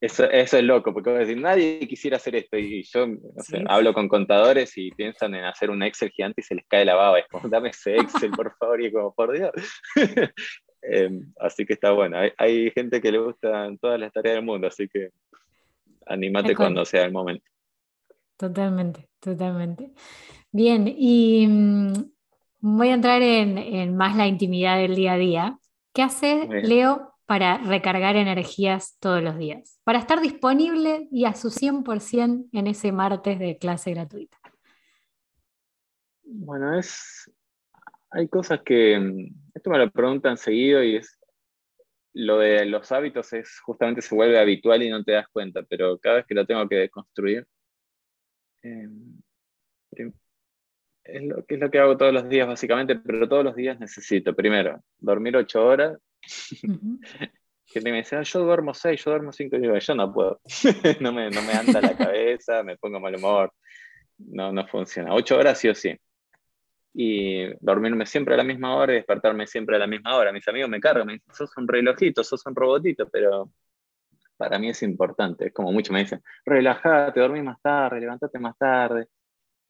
Eso, 0.00 0.24
eso, 0.24 0.56
es 0.56 0.64
loco, 0.64 0.94
porque 0.94 1.10
decir, 1.10 1.38
nadie 1.38 1.86
quisiera 1.86 2.16
hacer 2.16 2.34
esto. 2.34 2.56
Y 2.56 2.82
yo 2.84 3.06
hablo 3.68 3.92
con 3.92 4.08
contadores 4.08 4.76
y 4.78 4.90
piensan 4.92 5.34
en 5.34 5.44
hacer 5.44 5.70
un 5.70 5.82
Excel 5.82 6.10
gigante 6.10 6.40
y 6.40 6.44
se 6.44 6.54
les 6.54 6.66
cae 6.66 6.86
la 6.86 6.94
baba. 6.94 7.18
Es 7.18 7.28
como, 7.28 7.48
dame 7.48 7.68
ese 7.68 7.96
Excel, 7.96 8.30
por 8.30 8.56
favor. 8.56 8.82
Y 8.82 8.90
como, 8.90 9.12
por 9.14 9.32
Dios. 9.32 9.52
Em, 10.82 11.30
así 11.38 11.66
que 11.66 11.74
está 11.74 11.92
bueno. 11.92 12.16
Hay, 12.38 12.70
gente 12.70 13.02
que 13.02 13.12
le 13.12 13.18
gustan 13.18 13.76
todas 13.76 14.00
las 14.00 14.12
tareas 14.14 14.36
del 14.36 14.44
mundo, 14.46 14.66
así 14.66 14.88
que 14.88 15.10
anímate 16.06 16.54
cuando 16.54 16.86
sea 16.86 17.04
el 17.04 17.12
momento. 17.12 17.44
Totalmente, 18.38 19.10
totalmente. 19.20 19.92
Bien, 20.50 20.92
y 20.96 21.46
mm, 21.46 21.92
voy 22.60 22.88
a 22.88 22.94
entrar 22.94 23.20
en, 23.20 23.94
más 23.94 24.16
la 24.16 24.26
intimidad 24.26 24.78
del 24.78 24.96
día 24.96 25.12
a 25.12 25.18
día. 25.18 25.58
¿Qué 25.92 26.02
hace 26.02 26.48
Leo 26.62 27.09
para 27.30 27.58
recargar 27.58 28.16
energías 28.16 28.98
todos 28.98 29.22
los 29.22 29.38
días? 29.38 29.80
Para 29.84 30.00
estar 30.00 30.20
disponible 30.20 31.06
y 31.12 31.26
a 31.26 31.34
su 31.34 31.50
100% 31.50 32.48
en 32.50 32.66
ese 32.66 32.90
martes 32.90 33.38
de 33.38 33.56
clase 33.56 33.92
gratuita. 33.92 34.36
Bueno, 36.24 36.76
es, 36.76 37.30
hay 38.10 38.26
cosas 38.26 38.62
que, 38.64 38.98
mm, 38.98 39.52
esto 39.54 39.70
me 39.70 39.78
lo 39.78 39.88
preguntan 39.92 40.36
seguido 40.38 40.82
y 40.82 40.96
es, 40.96 41.20
lo 42.14 42.38
de 42.38 42.66
los 42.66 42.90
hábitos 42.90 43.32
es 43.32 43.60
justamente 43.60 44.02
se 44.02 44.12
vuelve 44.12 44.40
habitual 44.40 44.82
y 44.82 44.90
no 44.90 45.04
te 45.04 45.12
das 45.12 45.28
cuenta, 45.28 45.62
pero 45.62 46.00
cada 46.00 46.16
vez 46.16 46.26
que 46.26 46.34
lo 46.34 46.44
tengo 46.44 46.68
que 46.68 46.78
deconstruir, 46.78 47.46
em, 48.62 49.20
es, 51.04 51.22
lo, 51.22 51.46
que 51.46 51.54
es 51.54 51.60
lo 51.60 51.70
que 51.70 51.78
hago 51.78 51.96
todos 51.96 52.12
los 52.12 52.28
días 52.28 52.48
básicamente, 52.48 52.96
pero 52.96 53.28
todos 53.28 53.44
los 53.44 53.54
días 53.54 53.78
necesito, 53.78 54.34
primero, 54.34 54.82
dormir 54.98 55.36
ocho 55.36 55.64
horas. 55.64 55.96
Que 57.66 57.80
me 57.80 57.92
dice, 57.92 58.16
ah, 58.16 58.22
yo 58.22 58.40
duermo 58.40 58.74
seis, 58.74 59.04
yo 59.04 59.10
duermo 59.10 59.32
cinco, 59.32 59.56
y 59.56 59.60
digo, 59.60 59.78
yo 59.78 59.94
no 59.94 60.12
puedo, 60.12 60.40
no, 61.00 61.12
me, 61.12 61.30
no 61.30 61.42
me 61.42 61.52
anda 61.52 61.80
la 61.80 61.96
cabeza, 61.96 62.62
me 62.62 62.76
pongo 62.76 63.00
mal 63.00 63.14
humor, 63.14 63.52
no, 64.18 64.52
no 64.52 64.66
funciona. 64.66 65.14
Ocho 65.14 65.38
horas 65.38 65.58
sí 65.58 65.68
o 65.68 65.74
sí 65.74 65.96
y 66.92 67.46
dormirme 67.60 68.06
siempre 68.06 68.34
a 68.34 68.36
la 68.36 68.44
misma 68.44 68.74
hora 68.74 68.92
y 68.92 68.96
despertarme 68.96 69.46
siempre 69.46 69.76
a 69.76 69.78
la 69.78 69.86
misma 69.86 70.16
hora. 70.16 70.32
Mis 70.32 70.46
amigos 70.48 70.68
me 70.70 70.80
cargan, 70.80 71.06
me 71.06 71.12
dicen, 71.14 71.34
sos 71.34 71.56
un 71.56 71.68
relojito, 71.68 72.24
sos 72.24 72.44
un 72.46 72.54
robotito, 72.54 73.08
pero 73.08 73.52
para 74.36 74.58
mí 74.58 74.70
es 74.70 74.82
importante. 74.82 75.48
Es 75.48 75.52
como 75.52 75.72
mucho 75.72 75.92
me 75.92 76.00
dicen, 76.00 76.22
relájate, 76.44 77.20
dormí 77.20 77.42
más 77.42 77.60
tarde, 77.62 78.00
levantate 78.00 78.38
más 78.38 78.56
tarde. 78.58 79.06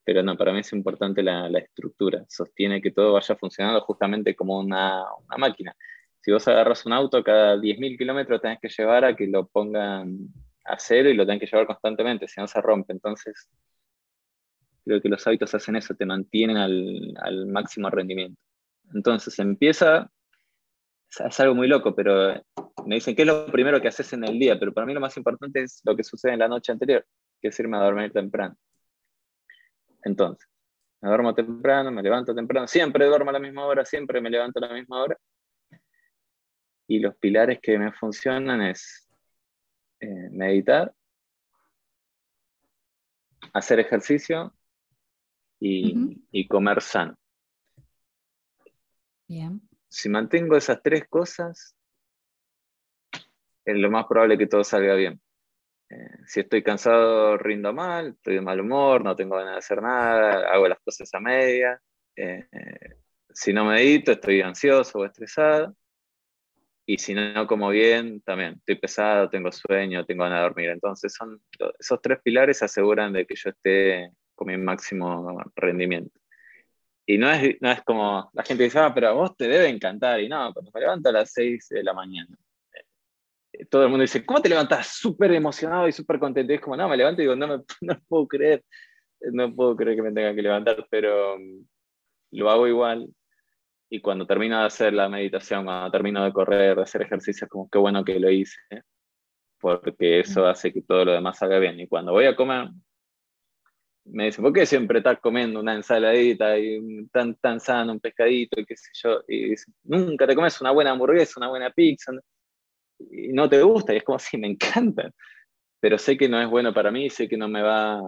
Pero 0.03 0.23
no, 0.23 0.37
para 0.37 0.53
mí 0.53 0.61
es 0.61 0.73
importante 0.73 1.23
la, 1.23 1.49
la 1.49 1.59
estructura. 1.59 2.25
Sostiene 2.29 2.81
que 2.81 2.91
todo 2.91 3.13
vaya 3.13 3.37
funcionando 3.37 3.81
justamente 3.83 4.35
como 4.35 4.59
una, 4.59 5.05
una 5.27 5.37
máquina. 5.37 5.77
Si 6.21 6.31
vos 6.33 6.47
agarras 6.49 6.85
un 6.87 6.93
auto, 6.93 7.23
cada 7.25 7.57
10.000 7.57 7.97
kilómetros 7.97 8.41
tenés 8.41 8.59
que 8.61 8.69
llevar 8.69 9.05
a 9.05 9.17
que 9.17 9.27
lo 9.27 9.47
pongan 9.47 10.19
a 10.65 10.79
cero 10.79 11.09
y 11.09 11.15
lo 11.15 11.27
tenés 11.27 11.41
que 11.41 11.47
llevar 11.47 11.67
constantemente, 11.67 12.29
si 12.29 12.41
no 12.41 12.47
se 12.47 12.61
rompe. 12.61 12.93
Entonces, 12.93 13.51
Creo 14.85 15.01
que 15.01 15.09
los 15.09 15.27
hábitos 15.27 15.55
hacen 15.55 15.77
eso, 15.77 15.95
te 15.95 16.07
mantienen 16.07 16.57
al, 16.57 17.47
máximo 17.47 17.91
rendimiento. 17.91 18.41
Entonces 18.95 19.39
empieza, 19.39 20.11
es 21.09 21.41
algo 21.41 21.55
muy 21.55 21.69
loco, 21.69 21.95
pero 21.95 22.35
me 22.87 22.97
dicen, 22.97 23.15
¿qué 23.15 23.23
es 23.23 23.29
lo 23.29 23.47
primero 23.47 23.81
que 23.81 23.89
haces 23.89 24.13
en 24.15 24.25
el 24.25 24.39
día? 24.39 24.59
Pero 24.59 24.73
para 24.73 24.87
mí 24.87 24.95
lo 24.95 25.01
más 25.01 25.17
importante 25.17 25.63
es 25.63 25.81
lo 25.85 25.95
que 25.95 26.03
sucede 26.03 26.33
en 26.33 26.41
la 26.41 26.49
noche 26.49 26.73
anterior, 26.73 27.07
que 27.41 27.49
es 27.49 27.61
irme 27.61 27.77
a 27.77 27.83
dormir 27.83 28.13
temprano. 28.13 28.57
Entonces, 30.03 30.49
me 31.03 31.09
duermo 31.09 31.35
temprano, 31.35 31.91
me 31.91 32.03
levanto 32.03 32.35
temprano, 32.35 32.67
siempre 32.67 33.07
duermo 33.07 33.31
a 33.31 33.35
la 33.35 33.39
misma 33.39 33.67
hora, 33.67 33.85
siempre 33.85 34.21
me 34.21 34.31
levanto 34.31 34.59
a 34.59 34.69
la 34.69 34.75
misma 34.75 35.03
hora. 35.03 35.17
Y 36.91 36.99
los 36.99 37.15
pilares 37.15 37.61
que 37.63 37.79
me 37.79 37.93
funcionan 37.93 38.63
es 38.63 39.09
eh, 40.01 40.29
meditar, 40.33 40.93
hacer 43.53 43.79
ejercicio 43.79 44.53
y, 45.61 46.49
comer 46.49 46.83
sano. 46.83 47.15
Bien. 49.29 49.61
Si 49.87 50.09
mantengo 50.09 50.57
esas 50.57 50.83
tres 50.83 51.07
cosas, 51.09 51.77
es 53.13 53.77
lo 53.77 53.89
más 53.89 54.07
probable 54.07 54.37
que 54.37 54.49
todo 54.49 54.65
salga 54.65 54.97
bien. 54.97 55.21
Eh, 55.91 56.25
si 56.27 56.41
estoy 56.41 56.65
cansado, 56.65 57.37
rindo 57.37 57.73
mal, 57.73 58.17
estoy 58.17 58.35
de 58.35 58.41
mal 58.41 58.59
humor, 58.59 59.05
no 59.05 59.15
tengo 59.15 59.37
ganas 59.37 59.53
de 59.53 59.59
hacer 59.59 59.81
nada, 59.81 60.53
hago 60.53 60.67
las 60.67 60.81
cosas 60.81 61.09
a 61.15 61.21
media. 61.21 61.81
Eh, 62.17 62.49
si 63.29 63.53
no 63.53 63.67
medito, 63.67 64.11
estoy 64.11 64.41
ansioso 64.41 64.99
o 64.99 65.05
estresado. 65.05 65.77
Y 66.91 66.99
si 66.99 67.15
no 67.15 67.47
como 67.47 67.69
bien, 67.69 68.21
también 68.23 68.55
estoy 68.55 68.75
pesado, 68.75 69.31
tengo 69.31 69.53
sueño, 69.53 70.05
tengo 70.05 70.25
ganas 70.25 70.41
de 70.41 70.43
dormir. 70.43 70.71
Entonces, 70.71 71.15
son, 71.15 71.41
esos 71.79 72.03
tres 72.03 72.19
pilares 72.21 72.65
aseguran 72.65 73.13
de 73.13 73.27
que 73.27 73.37
yo 73.37 73.51
esté 73.51 74.11
con 74.35 74.49
mi 74.49 74.57
máximo 74.57 75.41
rendimiento. 75.55 76.19
Y 77.07 77.17
no 77.17 77.31
es, 77.31 77.57
no 77.61 77.71
es 77.71 77.83
como, 77.83 78.29
la 78.33 78.43
gente 78.43 78.65
dice, 78.65 78.81
ah, 78.81 78.93
pero 78.93 79.07
a 79.07 79.13
vos 79.13 79.37
te 79.37 79.47
debe 79.47 79.69
encantar. 79.69 80.19
Y 80.21 80.29
no, 80.29 80.53
cuando 80.53 80.73
me 80.75 80.81
levanto 80.81 81.11
a 81.11 81.13
las 81.13 81.33
6 81.33 81.69
de 81.69 81.85
la 81.85 81.93
mañana, 81.93 82.37
eh, 83.53 83.67
todo 83.67 83.85
el 83.85 83.91
mundo 83.91 84.03
dice, 84.03 84.27
¿cómo 84.27 84.43
te 84.43 84.49
levantas? 84.49 84.89
Súper 84.89 85.33
emocionado 85.33 85.87
y 85.87 85.93
súper 85.93 86.19
contento. 86.19 86.53
Y 86.53 86.57
es 86.57 86.61
como, 86.61 86.77
no, 86.77 86.89
me 86.89 86.97
levanto 86.97 87.23
y 87.23 87.27
digo, 87.27 87.37
no, 87.37 87.47
me, 87.47 87.63
no 87.83 88.01
puedo 88.09 88.27
creer, 88.27 88.65
no 89.21 89.55
puedo 89.55 89.77
creer 89.77 89.95
que 89.95 90.03
me 90.03 90.13
tenga 90.13 90.35
que 90.35 90.43
levantar, 90.43 90.85
pero 90.91 91.39
mm, 91.39 91.65
lo 92.33 92.51
hago 92.51 92.67
igual. 92.67 93.09
Y 93.91 94.01
cuando 94.01 94.25
termino 94.27 94.61
de 94.61 94.67
hacer 94.67 94.93
la 94.93 95.09
meditación, 95.09 95.65
cuando 95.65 95.91
termino 95.91 96.25
de 96.25 96.33
correr, 96.33 96.77
de 96.77 96.83
hacer 96.83 97.03
ejercicios, 97.03 97.51
como 97.51 97.69
qué 97.69 97.79
bueno 97.79 98.05
que 98.05 98.21
lo 98.21 98.31
hice, 98.31 98.61
porque 99.59 100.21
eso 100.21 100.47
hace 100.47 100.73
que 100.73 100.83
todo 100.83 101.05
lo 101.05 101.13
demás 101.13 101.39
salga 101.39 101.59
bien. 101.59 101.81
Y 101.81 101.89
cuando 101.89 102.13
voy 102.13 102.27
a 102.27 102.37
comer, 102.37 102.69
me 104.05 104.27
dice, 104.27 104.41
¿por 104.41 104.53
qué 104.53 104.65
siempre 104.65 104.99
estás 104.99 105.19
comiendo 105.21 105.61
una 105.61 105.75
ensaladita 105.75 106.57
y 106.59 107.07
tan, 107.09 107.35
tan 107.37 107.61
sano, 107.61 107.93
un 107.93 108.01
pescadito 108.01 108.61
y 108.61 108.65
qué 108.65 108.77
sé 108.77 108.91
yo? 108.95 109.23
Y 109.29 109.55
nunca 109.85 110.27
te 110.27 110.35
comes 110.35 110.61
una 110.61 110.71
buena 110.71 110.93
hamburguesa, 110.93 111.35
una 111.39 111.49
buena 111.49 111.71
pizza, 111.71 112.13
y 113.11 113.33
no 113.33 113.49
te 113.49 113.63
gusta, 113.63 113.93
y 113.93 113.99
es 113.99 114.05
como, 114.05 114.19
sí, 114.19 114.37
me 114.39 114.47
encanta, 114.49 115.11
pero 115.81 115.99
sé 115.99 116.17
que 116.17 116.29
no 116.29 116.41
es 116.41 116.49
bueno 116.49 116.73
para 116.73 116.91
mí, 116.91 117.11
sé 117.11 117.29
que 117.29 117.37
no 117.37 117.49
me 117.49 117.63
va 117.63 118.01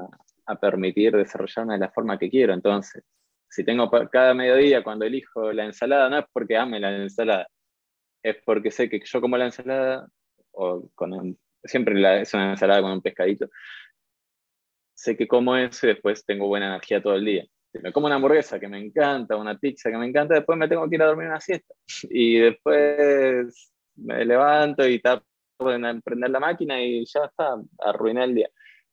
a 0.46 0.60
permitir 0.60 1.16
desarrollarme 1.16 1.74
de 1.74 1.80
la 1.80 1.90
forma 1.90 2.18
que 2.18 2.30
quiero, 2.30 2.52
entonces, 2.52 3.02
si 3.52 3.64
tengo 3.64 3.90
cada 4.10 4.32
mediodía 4.32 4.82
cuando 4.82 5.04
elijo 5.04 5.52
la 5.52 5.66
ensalada, 5.66 6.08
no 6.08 6.18
es 6.20 6.24
porque 6.32 6.56
ame 6.56 6.80
la 6.80 6.96
ensalada, 6.96 7.46
es 8.22 8.36
porque 8.46 8.70
sé 8.70 8.88
que 8.88 9.00
yo 9.04 9.20
como 9.20 9.36
la 9.36 9.44
ensalada, 9.44 10.08
o 10.52 10.88
con 10.94 11.38
siempre 11.62 11.94
la, 11.96 12.22
es 12.22 12.32
una 12.32 12.52
ensalada 12.52 12.80
con 12.80 12.92
un 12.92 13.02
pescadito, 13.02 13.50
sé 14.94 15.18
que 15.18 15.28
como 15.28 15.54
eso 15.54 15.86
y 15.86 15.90
después 15.90 16.24
tengo 16.24 16.48
buena 16.48 16.68
energía 16.68 17.02
todo 17.02 17.14
el 17.14 17.26
día. 17.26 17.44
Si 17.70 17.78
me 17.78 17.92
como 17.92 18.06
una 18.06 18.14
hamburguesa 18.16 18.58
que 18.58 18.68
me 18.68 18.78
encanta, 18.78 19.36
una 19.36 19.58
pizza 19.58 19.90
que 19.90 19.98
me 19.98 20.06
encanta, 20.06 20.34
después 20.34 20.58
me 20.58 20.68
tengo 20.68 20.88
que 20.88 20.94
ir 20.94 21.02
a 21.02 21.06
dormir 21.06 21.28
una 21.28 21.40
siesta. 21.40 21.74
Y 22.10 22.38
después 22.38 23.74
me 23.96 24.24
levanto 24.24 24.88
y 24.88 24.98
tardo 24.98 25.26
en 25.60 25.84
emprender 25.84 26.30
la 26.30 26.40
máquina 26.40 26.82
y 26.82 27.04
ya 27.04 27.26
está, 27.26 27.56
arruiné 27.80 28.24
el 28.24 28.34
día. 28.34 28.48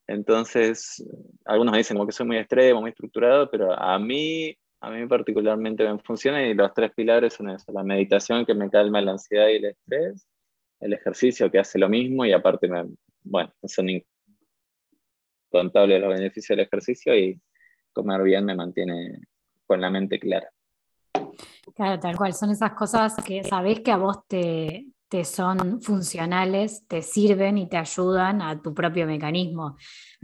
Entonces, 0.09 1.05
algunos 1.45 1.77
dicen 1.77 1.95
como 1.95 2.07
que 2.07 2.13
soy 2.13 2.25
muy 2.25 2.37
extremo, 2.37 2.81
muy 2.81 2.89
estructurado, 2.89 3.47
pero 3.51 3.79
a 3.79 3.99
mí, 3.99 4.57
a 4.81 4.89
mí 4.89 5.05
particularmente 5.05 5.87
me 5.87 5.99
funciona 5.99 6.43
y 6.47 6.55
los 6.55 6.73
tres 6.73 6.91
pilares 6.95 7.35
son 7.35 7.51
eso, 7.51 7.71
la 7.71 7.83
meditación 7.83 8.43
que 8.43 8.55
me 8.55 8.71
calma 8.71 9.01
la 9.01 9.11
ansiedad 9.11 9.49
y 9.49 9.57
el 9.57 9.65
estrés, 9.65 10.27
el 10.79 10.93
ejercicio 10.93 11.51
que 11.51 11.59
hace 11.59 11.77
lo 11.77 11.89
mismo 11.89 12.25
y 12.25 12.31
aparte, 12.31 12.67
me, 12.67 12.85
bueno, 13.21 13.53
son 13.65 13.87
contable 15.51 15.99
los 15.99 16.09
beneficios 16.09 16.57
del 16.57 16.65
ejercicio 16.65 17.15
y 17.15 17.39
comer 17.93 18.23
bien 18.23 18.45
me 18.45 18.55
mantiene 18.55 19.19
con 19.67 19.79
la 19.79 19.91
mente 19.91 20.17
clara. 20.17 20.49
Claro, 21.75 21.99
tal 21.99 22.17
cual. 22.17 22.33
Son 22.33 22.49
esas 22.49 22.73
cosas 22.73 23.15
que 23.23 23.43
sabés 23.43 23.81
que 23.81 23.91
a 23.91 23.97
vos 23.97 24.25
te, 24.27 24.87
te 25.09 25.25
son 25.25 25.81
funcionales, 25.81 26.85
te 26.87 27.01
sirven 27.01 27.57
y 27.57 27.67
te 27.67 27.77
ayudan 27.77 28.41
a 28.41 28.61
tu 28.61 28.73
propio 28.73 29.07
mecanismo. 29.07 29.75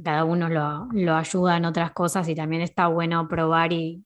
Cada 0.01 0.23
uno 0.23 0.47
lo, 0.47 0.87
lo 0.93 1.15
ayuda 1.15 1.57
en 1.57 1.65
otras 1.65 1.91
cosas 1.91 2.29
y 2.29 2.35
también 2.35 2.61
está 2.61 2.87
bueno 2.87 3.27
probar 3.27 3.73
y, 3.73 4.05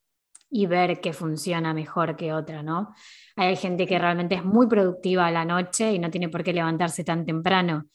y 0.50 0.65
ver 0.65 1.02
qué 1.02 1.13
funciona 1.13 1.74
mejor 1.74 2.15
que 2.15 2.34
otra, 2.34 2.63
¿no? 2.63 2.94
Hay 3.36 3.56
gente 3.58 3.86
que 3.86 4.00
realmente 4.00 4.36
es 4.36 4.46
muy 4.46 4.68
productiva 4.68 5.28
a 5.28 5.32
la 5.32 5.46
noche 5.46 5.92
y 5.94 6.00
no 6.00 6.10
tiene 6.10 6.30
por 6.30 6.44
qué 6.44 6.54
levantarse 6.54 7.04
tan 7.04 7.26
temprano. 7.26 7.86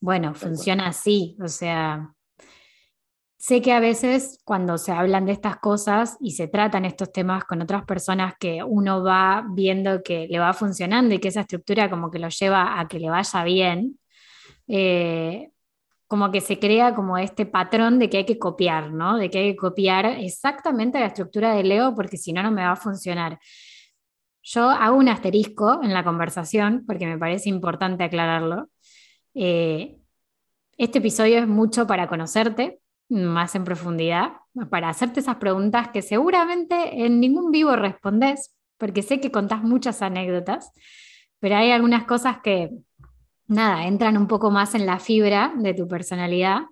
Bueno, 0.00 0.32
funciona 0.32 0.86
así, 0.86 1.36
o 1.42 1.48
sea, 1.48 2.14
Sé 3.40 3.62
que 3.62 3.72
a 3.72 3.78
veces 3.78 4.40
cuando 4.44 4.78
se 4.78 4.90
hablan 4.90 5.24
de 5.24 5.30
estas 5.32 5.58
cosas 5.58 6.16
y 6.18 6.32
se 6.32 6.48
tratan 6.48 6.84
estos 6.84 7.12
temas 7.12 7.44
con 7.44 7.62
otras 7.62 7.84
personas 7.84 8.34
que 8.38 8.64
uno 8.64 9.04
va 9.04 9.46
viendo 9.50 10.02
que 10.02 10.26
le 10.28 10.40
va 10.40 10.52
funcionando 10.52 11.14
y 11.14 11.20
que 11.20 11.28
esa 11.28 11.42
estructura 11.42 11.88
como 11.88 12.10
que 12.10 12.18
lo 12.18 12.28
lleva 12.30 12.80
a 12.80 12.88
que 12.88 12.98
le 12.98 13.10
vaya 13.10 13.44
bien, 13.44 14.00
eh, 14.66 15.52
como 16.08 16.32
que 16.32 16.40
se 16.40 16.58
crea 16.58 16.96
como 16.96 17.16
este 17.16 17.46
patrón 17.46 18.00
de 18.00 18.10
que 18.10 18.18
hay 18.18 18.26
que 18.26 18.40
copiar, 18.40 18.90
¿no? 18.92 19.16
De 19.16 19.30
que 19.30 19.38
hay 19.38 19.52
que 19.52 19.56
copiar 19.56 20.06
exactamente 20.06 20.98
la 20.98 21.06
estructura 21.06 21.54
de 21.54 21.62
Leo 21.62 21.94
porque 21.94 22.16
si 22.16 22.32
no, 22.32 22.42
no 22.42 22.50
me 22.50 22.62
va 22.64 22.72
a 22.72 22.76
funcionar. 22.76 23.38
Yo 24.42 24.68
hago 24.68 24.96
un 24.96 25.08
asterisco 25.08 25.80
en 25.84 25.94
la 25.94 26.02
conversación 26.04 26.84
porque 26.86 27.06
me 27.06 27.18
parece 27.18 27.50
importante 27.50 28.02
aclararlo. 28.02 28.68
Eh, 29.34 30.00
este 30.76 30.98
episodio 30.98 31.38
es 31.38 31.46
mucho 31.46 31.86
para 31.86 32.08
conocerte 32.08 32.80
más 33.08 33.54
en 33.54 33.64
profundidad, 33.64 34.32
para 34.70 34.88
hacerte 34.88 35.20
esas 35.20 35.36
preguntas 35.36 35.88
que 35.88 36.02
seguramente 36.02 37.04
en 37.04 37.20
ningún 37.20 37.50
vivo 37.50 37.74
respondes, 37.76 38.54
porque 38.76 39.02
sé 39.02 39.20
que 39.20 39.30
contás 39.30 39.62
muchas 39.62 40.02
anécdotas, 40.02 40.72
pero 41.40 41.56
hay 41.56 41.70
algunas 41.70 42.04
cosas 42.04 42.38
que, 42.42 42.70
nada, 43.46 43.86
entran 43.86 44.16
un 44.16 44.26
poco 44.26 44.50
más 44.50 44.74
en 44.74 44.86
la 44.86 44.98
fibra 44.98 45.52
de 45.56 45.74
tu 45.74 45.88
personalidad, 45.88 46.62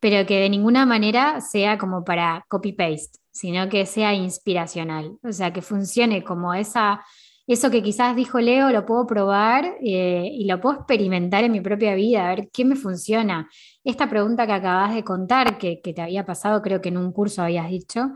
pero 0.00 0.26
que 0.26 0.40
de 0.40 0.50
ninguna 0.50 0.86
manera 0.86 1.40
sea 1.40 1.78
como 1.78 2.04
para 2.04 2.44
copy-paste, 2.48 3.18
sino 3.30 3.68
que 3.68 3.86
sea 3.86 4.14
inspiracional, 4.14 5.18
o 5.22 5.32
sea, 5.32 5.52
que 5.52 5.62
funcione 5.62 6.22
como 6.22 6.54
esa, 6.54 7.04
eso 7.46 7.70
que 7.70 7.82
quizás 7.82 8.16
dijo 8.16 8.40
Leo, 8.40 8.70
lo 8.70 8.84
puedo 8.84 9.06
probar 9.06 9.76
eh, 9.80 10.28
y 10.32 10.46
lo 10.46 10.60
puedo 10.60 10.78
experimentar 10.78 11.44
en 11.44 11.52
mi 11.52 11.60
propia 11.60 11.94
vida, 11.94 12.26
a 12.26 12.34
ver 12.34 12.48
qué 12.52 12.64
me 12.64 12.74
funciona. 12.74 13.48
Esta 13.84 14.08
pregunta 14.08 14.46
que 14.46 14.52
acabas 14.52 14.94
de 14.94 15.04
contar, 15.04 15.56
que, 15.56 15.80
que 15.80 15.92
te 15.92 16.02
había 16.02 16.26
pasado, 16.26 16.60
creo 16.60 16.80
que 16.80 16.88
en 16.88 16.98
un 16.98 17.12
curso 17.12 17.42
habías 17.42 17.68
dicho, 17.68 18.10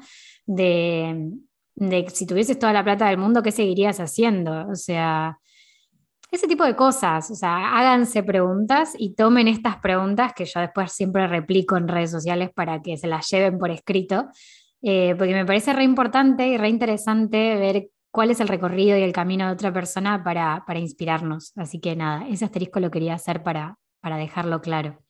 de, 0.46 1.30
de 1.76 2.06
si 2.10 2.26
tuvieses 2.26 2.58
toda 2.58 2.72
la 2.72 2.82
plata 2.82 3.08
del 3.08 3.18
mundo, 3.18 3.42
¿qué 3.42 3.52
seguirías 3.52 4.00
haciendo? 4.00 4.68
O 4.68 4.74
sea, 4.74 5.38
ese 6.30 6.46
tipo 6.46 6.64
de 6.64 6.76
cosas, 6.76 7.30
o 7.30 7.34
sea, 7.34 7.76
háganse 7.78 8.22
preguntas 8.22 8.94
y 8.96 9.14
tomen 9.14 9.48
estas 9.48 9.76
preguntas 9.78 10.32
que 10.32 10.44
yo 10.44 10.60
después 10.60 10.92
siempre 10.92 11.26
replico 11.26 11.76
en 11.76 11.88
redes 11.88 12.10
sociales 12.10 12.50
para 12.54 12.82
que 12.82 12.96
se 12.96 13.08
las 13.08 13.28
lleven 13.30 13.58
por 13.58 13.70
escrito, 13.70 14.28
eh, 14.82 15.14
porque 15.16 15.34
me 15.34 15.44
parece 15.44 15.72
re 15.72 15.84
importante 15.84 16.46
y 16.46 16.56
re 16.56 16.68
interesante 16.68 17.56
ver 17.56 17.90
cuál 18.10 18.30
es 18.30 18.40
el 18.40 18.48
recorrido 18.48 18.96
y 18.96 19.02
el 19.02 19.12
camino 19.12 19.46
de 19.46 19.52
otra 19.52 19.72
persona 19.72 20.22
para, 20.22 20.64
para 20.66 20.78
inspirarnos. 20.78 21.52
Así 21.56 21.80
que 21.80 21.96
nada, 21.96 22.28
ese 22.28 22.44
asterisco 22.44 22.80
lo 22.80 22.90
quería 22.90 23.14
hacer 23.14 23.42
para, 23.42 23.78
para 24.00 24.16
dejarlo 24.16 24.60
claro, 24.60 25.02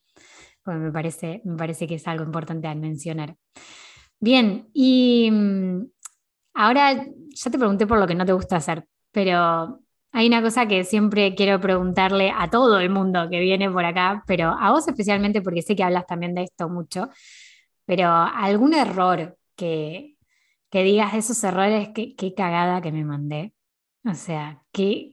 porque 0.63 0.81
me 0.81 0.93
parece, 0.93 1.41
me 1.45 1.57
parece 1.57 1.87
que 1.87 1.97
es 1.97 2.07
algo 2.07 2.25
importante 2.25 2.69
al 2.69 2.79
mencionar. 2.79 3.37
Bien, 4.21 4.69
y 4.75 5.31
mm, 5.31 5.87
ahora 6.55 7.07
ya 7.35 7.51
te 7.51 7.59
pregunté 7.59 7.87
por 7.87 7.99
lo 7.99 8.07
que 8.07 8.15
no 8.15 8.27
te 8.27 8.33
gusta 8.33 8.57
hacer, 8.57 8.87
pero 9.13 9.81
hay 10.13 10.27
una 10.27 10.43
cosa 10.43 10.67
que 10.67 10.85
siempre 10.85 11.35
quiero 11.35 11.61
preguntarle 11.61 12.33
a 12.37 12.51
todo 12.51 12.81
el 12.81 12.91
mundo 12.91 13.29
que 13.31 13.41
viene 13.41 13.71
por 13.71 13.85
acá, 13.85 14.25
pero 14.27 14.57
a 14.59 14.71
vos 14.73 14.87
especialmente 14.89 15.41
porque 15.41 15.63
sé 15.63 15.77
que 15.77 15.85
hablas 15.85 16.07
también 16.07 16.35
de 16.35 16.43
esto 16.45 16.69
mucho, 16.69 17.09
pero 17.87 18.09
algún 18.09 18.75
error 18.75 19.39
que, 19.57 20.17
que 20.71 20.83
digas 20.85 21.15
esos 21.15 21.43
errores, 21.45 21.91
qué, 21.95 22.15
qué 22.17 22.35
cagada 22.35 22.81
que 22.81 22.93
me 22.93 23.05
mandé. 23.05 23.53
O 24.05 24.15
sea, 24.15 24.63
qué, 24.73 25.13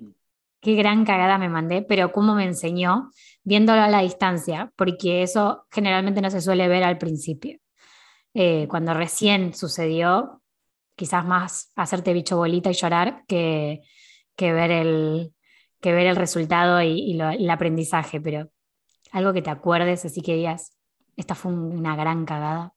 qué 0.61 0.75
gran 0.75 1.05
cagada 1.05 1.37
me 1.37 1.49
mandé, 1.49 1.81
pero 1.81 2.11
cómo 2.11 2.35
me 2.35 2.45
enseñó 2.45 3.11
viéndolo 3.43 3.81
a 3.81 3.89
la 3.89 4.01
distancia, 4.01 4.71
porque 4.75 5.23
eso 5.23 5.65
generalmente 5.71 6.21
no 6.21 6.29
se 6.29 6.41
suele 6.41 6.67
ver 6.67 6.83
al 6.83 6.97
principio. 6.97 7.59
Eh, 8.33 8.67
cuando 8.69 8.93
recién 8.93 9.53
sucedió, 9.53 10.41
quizás 10.95 11.25
más 11.25 11.71
hacerte 11.75 12.13
bicho 12.13 12.37
bolita 12.37 12.69
y 12.69 12.73
llorar 12.73 13.23
que, 13.27 13.81
que 14.35 14.53
ver 14.53 14.71
el, 14.71 15.33
que 15.81 15.93
ver 15.93 16.07
el 16.07 16.15
resultado 16.15 16.81
y, 16.81 17.19
el 17.19 17.49
aprendizaje, 17.49 18.19
pero 18.21 18.49
algo 19.11 19.33
que 19.33 19.41
te 19.41 19.49
acuerdes, 19.49 20.05
así 20.05 20.21
que 20.21 20.35
digas, 20.35 20.77
esta 21.15 21.35
fue 21.35 21.53
una 21.53 21.95
gran 21.95 22.25
cagada. 22.25 22.73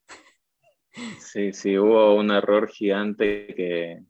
Sí, 0.92 1.52
sí, 1.52 1.78
hubo 1.78 2.14
un 2.14 2.30
error 2.30 2.68
gigante 2.68 3.46
que 3.54 4.02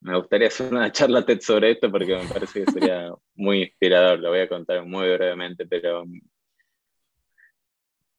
me 0.00 0.16
gustaría 0.16 0.48
hacer 0.48 0.72
una 0.72 0.90
charla 0.92 1.24
TED 1.24 1.40
sobre 1.40 1.72
esto 1.72 1.90
porque 1.90 2.16
me 2.16 2.28
parece 2.28 2.64
que 2.64 2.70
sería 2.70 3.12
muy 3.34 3.62
inspirador, 3.64 4.18
lo 4.20 4.30
voy 4.30 4.40
a 4.40 4.48
contar 4.48 4.84
muy 4.84 5.08
brevemente, 5.12 5.66
pero 5.66 6.04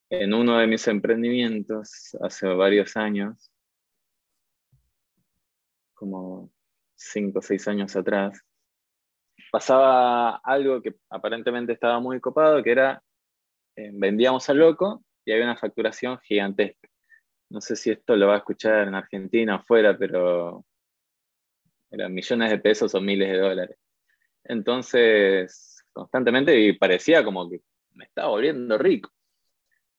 en 0.10 0.34
uno 0.34 0.58
de 0.58 0.68
mis 0.68 0.88
emprendimientos 0.88 2.16
hace 2.22 2.48
varios 2.48 2.96
años, 2.96 3.52
como 5.94 6.52
cinco 6.96 7.40
o 7.40 7.42
seis 7.42 7.68
años 7.68 7.96
atrás, 7.96 8.42
pasaba 9.52 10.38
algo 10.38 10.82
que 10.82 10.96
aparentemente 11.10 11.74
estaba 11.74 12.00
muy 12.00 12.20
copado, 12.20 12.62
que 12.64 12.72
era, 12.72 13.04
eh, 13.76 13.92
vendíamos 13.94 14.50
al 14.50 14.58
loco 14.58 15.04
y 15.26 15.32
había 15.32 15.46
una 15.46 15.58
facturación 15.58 16.20
gigantesca. 16.20 16.87
No 17.50 17.62
sé 17.62 17.76
si 17.76 17.92
esto 17.92 18.16
lo 18.16 18.28
va 18.28 18.36
a 18.36 18.38
escuchar 18.40 18.88
en 18.88 18.96
Argentina 18.96 19.56
o 19.56 19.60
afuera, 19.60 19.98
pero 19.98 20.66
eran 21.92 22.14
millones 22.14 22.50
de 22.50 22.60
pesos 22.60 22.94
o 22.96 23.02
miles 23.02 23.30
de 23.30 23.38
dólares. 23.38 23.78
Entonces, 24.44 25.84
constantemente 25.94 26.60
y 26.60 26.74
parecía 26.74 27.24
como 27.24 27.50
que 27.50 27.62
me 27.94 28.06
estaba 28.06 28.30
volviendo 28.30 28.78
rico. 28.78 29.12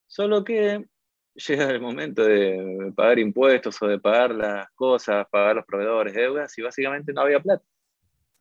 Solo 0.06 0.44
que 0.44 0.86
llega 1.34 1.70
el 1.70 1.80
momento 1.80 2.24
de 2.24 2.92
pagar 2.96 3.18
impuestos 3.18 3.80
o 3.82 3.86
de 3.86 3.98
pagar 3.98 4.34
las 4.34 4.70
cosas, 4.74 5.26
pagar 5.30 5.56
los 5.56 5.66
proveedores, 5.66 6.14
deudas, 6.14 6.56
y 6.58 6.62
básicamente 6.62 7.12
no 7.12 7.22
había 7.22 7.40
plata. 7.40 7.64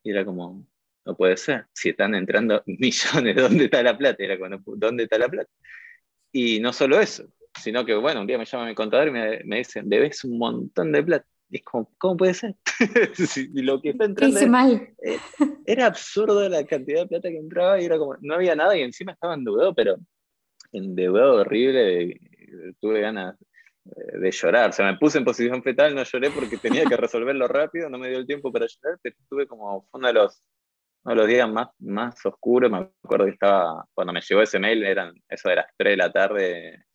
Y 0.03 0.11
era 0.11 0.25
como, 0.25 0.65
no 1.05 1.15
puede 1.15 1.37
ser, 1.37 1.67
si 1.73 1.89
están 1.89 2.15
entrando 2.15 2.63
millones, 2.65 3.35
¿dónde 3.35 3.65
está 3.65 3.83
la 3.83 3.97
plata? 3.97 4.23
Era 4.23 4.37
como, 4.39 4.61
¿dónde 4.77 5.03
está 5.03 5.17
la 5.17 5.29
plata? 5.29 5.51
Y 6.31 6.59
no 6.59 6.73
solo 6.73 6.99
eso, 6.99 7.27
sino 7.61 7.85
que, 7.85 7.95
bueno, 7.95 8.21
un 8.21 8.27
día 8.27 8.37
me 8.37 8.45
llama 8.45 8.65
mi 8.65 8.75
contador 8.75 9.07
y 9.07 9.11
me, 9.11 9.43
me 9.43 9.57
dicen, 9.57 9.89
debes 9.89 10.23
un 10.23 10.37
montón 10.37 10.91
de 10.91 11.03
plata. 11.03 11.25
Y 11.49 11.57
es 11.57 11.63
como, 11.63 11.89
¿cómo 11.97 12.17
puede 12.17 12.33
ser? 12.33 12.55
lo 13.53 13.81
que 13.81 13.89
está 13.89 14.05
entrando 14.05 14.39
era, 14.39 14.49
mal? 14.49 14.89
Eh, 15.01 15.17
era 15.65 15.85
absurdo 15.85 16.47
la 16.49 16.65
cantidad 16.65 17.01
de 17.01 17.07
plata 17.07 17.29
que 17.29 17.37
entraba 17.37 17.79
y 17.81 17.85
era 17.85 17.97
como, 17.97 18.15
no 18.21 18.35
había 18.35 18.55
nada 18.55 18.75
y 18.75 18.81
encima 18.81 19.13
estaba 19.13 19.35
endeudado, 19.35 19.73
pero 19.73 19.97
endeudado 20.71 21.41
horrible, 21.41 22.19
tuve 22.79 23.01
ganas 23.01 23.35
eh, 23.85 24.19
de 24.19 24.31
llorar. 24.31 24.69
O 24.69 24.73
sea, 24.73 24.91
me 24.91 24.97
puse 24.97 25.17
en 25.17 25.25
posición 25.25 25.63
fetal, 25.63 25.95
no 25.95 26.03
lloré 26.03 26.31
porque 26.31 26.57
tenía 26.57 26.83
que 26.85 26.97
resolverlo 26.97 27.47
rápido, 27.47 27.89
no 27.89 27.97
me 27.97 28.09
dio 28.09 28.17
el 28.17 28.27
tiempo 28.27 28.51
para 28.51 28.67
llorar, 28.67 28.99
pero 29.01 29.15
tuve 29.29 29.47
como 29.47 29.87
uno 29.91 30.07
de 30.07 30.13
los, 30.13 30.43
uno 31.05 31.15
de 31.15 31.21
los 31.21 31.27
días 31.27 31.49
más, 31.49 31.69
más 31.79 32.25
oscuros. 32.25 32.69
Me 32.69 32.89
acuerdo 33.03 33.25
que 33.25 33.31
estaba, 33.31 33.85
cuando 33.93 34.11
me 34.11 34.21
llegó 34.21 34.41
ese 34.41 34.59
mail, 34.59 34.83
eran 34.83 35.13
eso 35.29 35.49
de 35.49 35.55
las 35.55 35.67
3 35.77 35.93
de 35.93 35.97
la 35.97 36.11
tarde, 36.11 36.85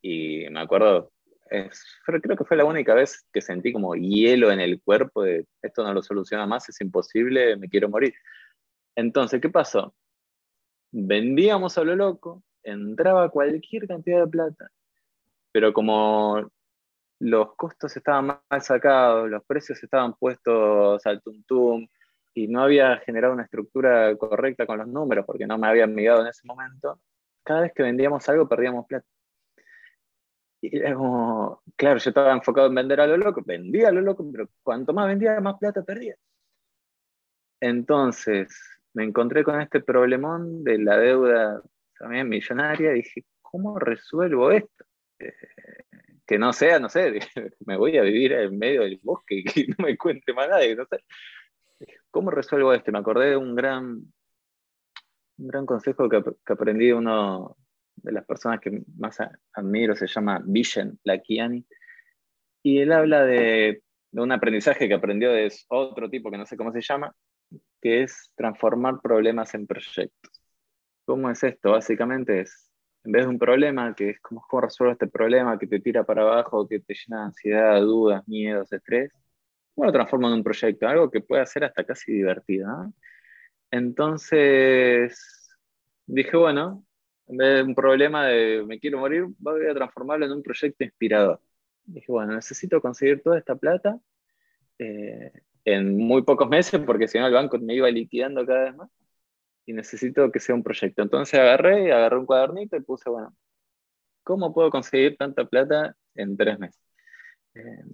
y 0.00 0.48
me 0.50 0.60
acuerdo, 0.60 1.12
creo 2.04 2.36
que 2.36 2.44
fue 2.44 2.56
la 2.56 2.64
única 2.64 2.94
vez 2.94 3.26
que 3.32 3.40
sentí 3.40 3.72
como 3.72 3.94
hielo 3.94 4.52
en 4.52 4.60
el 4.60 4.80
cuerpo 4.82 5.22
de 5.22 5.46
esto 5.62 5.82
no 5.82 5.94
lo 5.94 6.02
soluciona 6.02 6.46
más, 6.46 6.68
es 6.68 6.80
imposible, 6.80 7.56
me 7.56 7.68
quiero 7.68 7.88
morir. 7.88 8.14
Entonces, 8.94 9.40
¿qué 9.40 9.48
pasó? 9.48 9.94
Vendíamos 10.90 11.78
a 11.78 11.84
lo 11.84 11.96
loco, 11.96 12.42
entraba 12.62 13.30
cualquier 13.30 13.86
cantidad 13.86 14.20
de 14.20 14.30
plata, 14.30 14.70
pero 15.52 15.72
como 15.72 16.50
los 17.20 17.54
costos 17.56 17.96
estaban 17.96 18.26
mal 18.26 18.62
sacados, 18.62 19.28
los 19.28 19.44
precios 19.44 19.82
estaban 19.82 20.14
puestos 20.14 21.04
al 21.04 21.20
tuntum 21.22 21.86
y 22.34 22.46
no 22.46 22.62
había 22.62 22.98
generado 22.98 23.32
una 23.32 23.44
estructura 23.44 24.16
correcta 24.16 24.66
con 24.66 24.78
los 24.78 24.86
números 24.86 25.24
porque 25.26 25.46
no 25.46 25.58
me 25.58 25.66
había 25.66 25.84
amigado 25.84 26.20
en 26.20 26.28
ese 26.28 26.46
momento, 26.46 27.00
cada 27.42 27.62
vez 27.62 27.72
que 27.74 27.82
vendíamos 27.82 28.28
algo 28.28 28.48
perdíamos 28.48 28.86
plata. 28.86 29.06
Y 30.60 30.76
era 30.76 30.94
como, 30.94 31.62
claro, 31.76 31.98
yo 31.98 32.10
estaba 32.10 32.32
enfocado 32.32 32.66
en 32.66 32.74
vender 32.74 33.00
a 33.00 33.06
lo 33.06 33.16
loco, 33.16 33.42
vendía 33.44 33.88
a 33.88 33.92
lo 33.92 34.00
loco, 34.00 34.28
pero 34.32 34.48
cuanto 34.62 34.92
más 34.92 35.06
vendía, 35.06 35.40
más 35.40 35.58
plata 35.58 35.82
perdía. 35.82 36.16
Entonces 37.60 38.48
me 38.94 39.04
encontré 39.04 39.44
con 39.44 39.60
este 39.60 39.80
problemón 39.80 40.64
de 40.64 40.78
la 40.78 40.96
deuda 40.96 41.62
también 41.98 42.28
millonaria 42.28 42.92
dije, 42.92 43.24
¿cómo 43.42 43.78
resuelvo 43.78 44.50
esto? 44.50 44.84
que 46.28 46.38
no 46.38 46.52
sea, 46.52 46.78
no 46.78 46.90
sé, 46.90 47.20
me 47.66 47.78
voy 47.78 47.96
a 47.96 48.02
vivir 48.02 48.32
en 48.34 48.58
medio 48.58 48.82
del 48.82 49.00
bosque 49.02 49.36
y 49.36 49.44
que 49.44 49.66
no 49.78 49.84
me 49.84 49.92
encuentre 49.92 50.34
más 50.34 50.48
nadie, 50.48 50.76
no 50.76 50.84
sé. 50.84 51.02
¿Cómo 52.10 52.30
resuelvo 52.30 52.74
esto? 52.74 52.92
Me 52.92 52.98
acordé 52.98 53.30
de 53.30 53.36
un 53.36 53.54
gran, 53.54 54.12
un 55.38 55.48
gran 55.48 55.64
consejo 55.64 56.08
que, 56.08 56.22
aprendí 56.46 56.88
de 56.88 56.94
uno 56.94 57.56
de 58.02 58.12
las 58.12 58.24
personas 58.24 58.60
que 58.60 58.82
más 58.96 59.18
admiro, 59.52 59.94
se 59.94 60.06
llama 60.06 60.42
Vishen 60.44 60.98
Lakiani, 61.04 61.64
y 62.62 62.78
él 62.80 62.92
habla 62.92 63.24
de, 63.24 63.82
un 64.12 64.32
aprendizaje 64.32 64.88
que 64.88 64.94
aprendió 64.94 65.32
de 65.32 65.52
otro 65.68 66.10
tipo 66.10 66.30
que 66.30 66.38
no 66.38 66.46
sé 66.46 66.56
cómo 66.56 66.72
se 66.72 66.80
llama, 66.80 67.14
que 67.80 68.02
es 68.02 68.32
transformar 68.36 69.00
problemas 69.02 69.54
en 69.54 69.66
proyectos. 69.66 70.42
¿Cómo 71.04 71.30
es 71.30 71.42
esto? 71.42 71.72
Básicamente 71.72 72.40
es 72.42 72.70
en 73.04 73.12
vez 73.12 73.24
de 73.24 73.28
un 73.30 73.38
problema, 73.38 73.94
que 73.94 74.10
es 74.10 74.20
como 74.20 74.44
cómo 74.48 74.62
resuelvo 74.62 74.92
este 74.92 75.06
problema 75.06 75.58
que 75.58 75.66
te 75.66 75.80
tira 75.80 76.04
para 76.04 76.22
abajo, 76.22 76.68
que 76.68 76.80
te 76.80 76.94
llena 76.94 77.20
de 77.20 77.26
ansiedad, 77.26 77.80
dudas, 77.80 78.26
miedos, 78.28 78.72
estrés, 78.72 79.12
bueno, 79.76 79.92
transformo 79.92 80.26
en 80.28 80.34
un 80.34 80.44
proyecto, 80.44 80.88
algo 80.88 81.10
que 81.10 81.20
puede 81.20 81.46
ser 81.46 81.64
hasta 81.64 81.84
casi 81.84 82.12
divertido. 82.12 82.92
Entonces, 83.70 85.56
dije, 86.06 86.36
bueno, 86.36 86.84
En 87.28 87.36
vez 87.36 87.56
de 87.56 87.62
un 87.62 87.74
problema 87.74 88.26
de 88.26 88.64
me 88.66 88.80
quiero 88.80 88.98
morir, 88.98 89.26
voy 89.38 89.66
a 89.66 89.74
transformarlo 89.74 90.26
en 90.26 90.32
un 90.32 90.42
proyecto 90.42 90.84
inspirador. 90.84 91.40
Dije, 91.84 92.06
bueno, 92.10 92.34
necesito 92.34 92.80
conseguir 92.80 93.22
toda 93.22 93.38
esta 93.38 93.56
plata 93.56 93.98
eh, 94.78 95.32
en 95.64 95.96
muy 95.98 96.22
pocos 96.22 96.48
meses, 96.48 96.80
porque 96.86 97.08
si 97.08 97.18
no 97.18 97.26
el 97.26 97.32
banco 97.34 97.58
me 97.58 97.74
iba 97.74 97.90
liquidando 97.90 98.46
cada 98.46 98.64
vez 98.64 98.76
más. 98.76 98.90
Y 99.66 99.74
necesito 99.74 100.32
que 100.32 100.40
sea 100.40 100.54
un 100.54 100.62
proyecto. 100.62 101.02
Entonces 101.02 101.38
agarré, 101.38 101.92
agarré 101.92 102.18
un 102.18 102.26
cuadernito 102.26 102.76
y 102.76 102.80
puse, 102.80 103.10
bueno, 103.10 103.36
¿cómo 104.22 104.54
puedo 104.54 104.70
conseguir 104.70 105.16
tanta 105.18 105.44
plata 105.44 105.96
en 106.14 106.36
tres 106.36 106.58
meses? 106.58 106.80
Eh, 107.54 107.84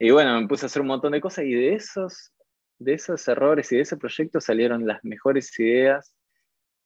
y 0.00 0.10
bueno, 0.10 0.40
me 0.40 0.48
puse 0.48 0.66
a 0.66 0.68
hacer 0.68 0.82
un 0.82 0.88
montón 0.88 1.12
de 1.12 1.20
cosas 1.20 1.44
y 1.44 1.54
de 1.54 1.74
esos, 1.74 2.32
de 2.78 2.94
esos 2.94 3.26
errores 3.28 3.70
y 3.70 3.76
de 3.76 3.82
ese 3.82 3.96
proyecto 3.96 4.40
salieron 4.40 4.86
las 4.86 5.04
mejores 5.04 5.58
ideas. 5.60 6.12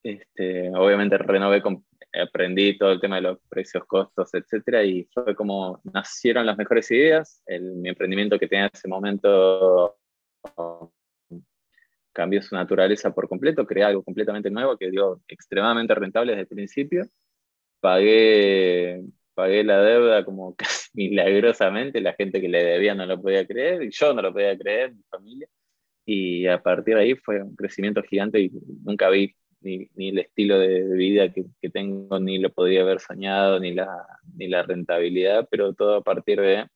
Este, 0.07 0.69
obviamente 0.73 1.17
renové, 1.17 1.61
aprendí 2.13 2.77
todo 2.77 2.93
el 2.93 3.01
tema 3.01 3.17
de 3.17 3.23
los 3.23 3.39
precios, 3.49 3.83
costos, 3.85 4.33
etcétera, 4.33 4.81
y 4.85 5.03
fue 5.13 5.35
como 5.35 5.81
nacieron 5.83 6.45
las 6.45 6.57
mejores 6.57 6.89
ideas. 6.91 7.43
El, 7.45 7.75
mi 7.75 7.89
emprendimiento 7.89 8.39
que 8.39 8.47
tenía 8.47 8.67
en 8.67 8.71
ese 8.73 8.87
momento 8.87 9.97
cambió 12.13 12.41
su 12.41 12.55
naturaleza 12.55 13.13
por 13.13 13.27
completo, 13.27 13.65
creé 13.67 13.83
algo 13.83 14.01
completamente 14.01 14.49
nuevo 14.49 14.77
que 14.77 14.89
dio 14.89 15.21
extremadamente 15.27 15.93
rentable 15.93 16.31
desde 16.31 16.43
el 16.43 16.47
principio. 16.47 17.05
Pagué 17.81 19.03
pagué 19.33 19.63
la 19.65 19.81
deuda 19.81 20.23
como 20.25 20.55
milagrosamente, 20.93 21.99
la 22.01 22.13
gente 22.13 22.39
que 22.41 22.47
le 22.49 22.63
debía 22.63 22.95
no 22.95 23.05
lo 23.05 23.21
podía 23.21 23.45
creer, 23.45 23.83
y 23.83 23.91
yo 23.91 24.13
no 24.13 24.21
lo 24.21 24.31
podía 24.33 24.57
creer, 24.57 24.93
mi 24.95 25.03
familia, 25.11 25.47
y 26.05 26.47
a 26.47 26.61
partir 26.63 26.95
de 26.95 27.01
ahí 27.01 27.15
fue 27.15 27.43
un 27.43 27.55
crecimiento 27.55 28.01
gigante 28.03 28.39
y 28.39 28.51
nunca 28.85 29.09
vi 29.09 29.35
ni, 29.95 30.09
el 30.09 30.19
estilo 30.19 30.59
de, 30.59 30.83
vida 30.95 31.31
que, 31.31 31.45
tengo, 31.69 32.19
ni 32.19 32.37
lo 32.37 32.51
podía 32.51 32.81
haber 32.81 32.99
soñado, 32.99 33.59
ni 33.59 33.73
la, 33.73 34.05
ni 34.35 34.47
la 34.47 34.63
rentabilidad, 34.63 35.47
pero 35.51 35.73
todo 35.73 35.95
a 35.97 36.03
partir 36.03 36.39
de 36.39 36.67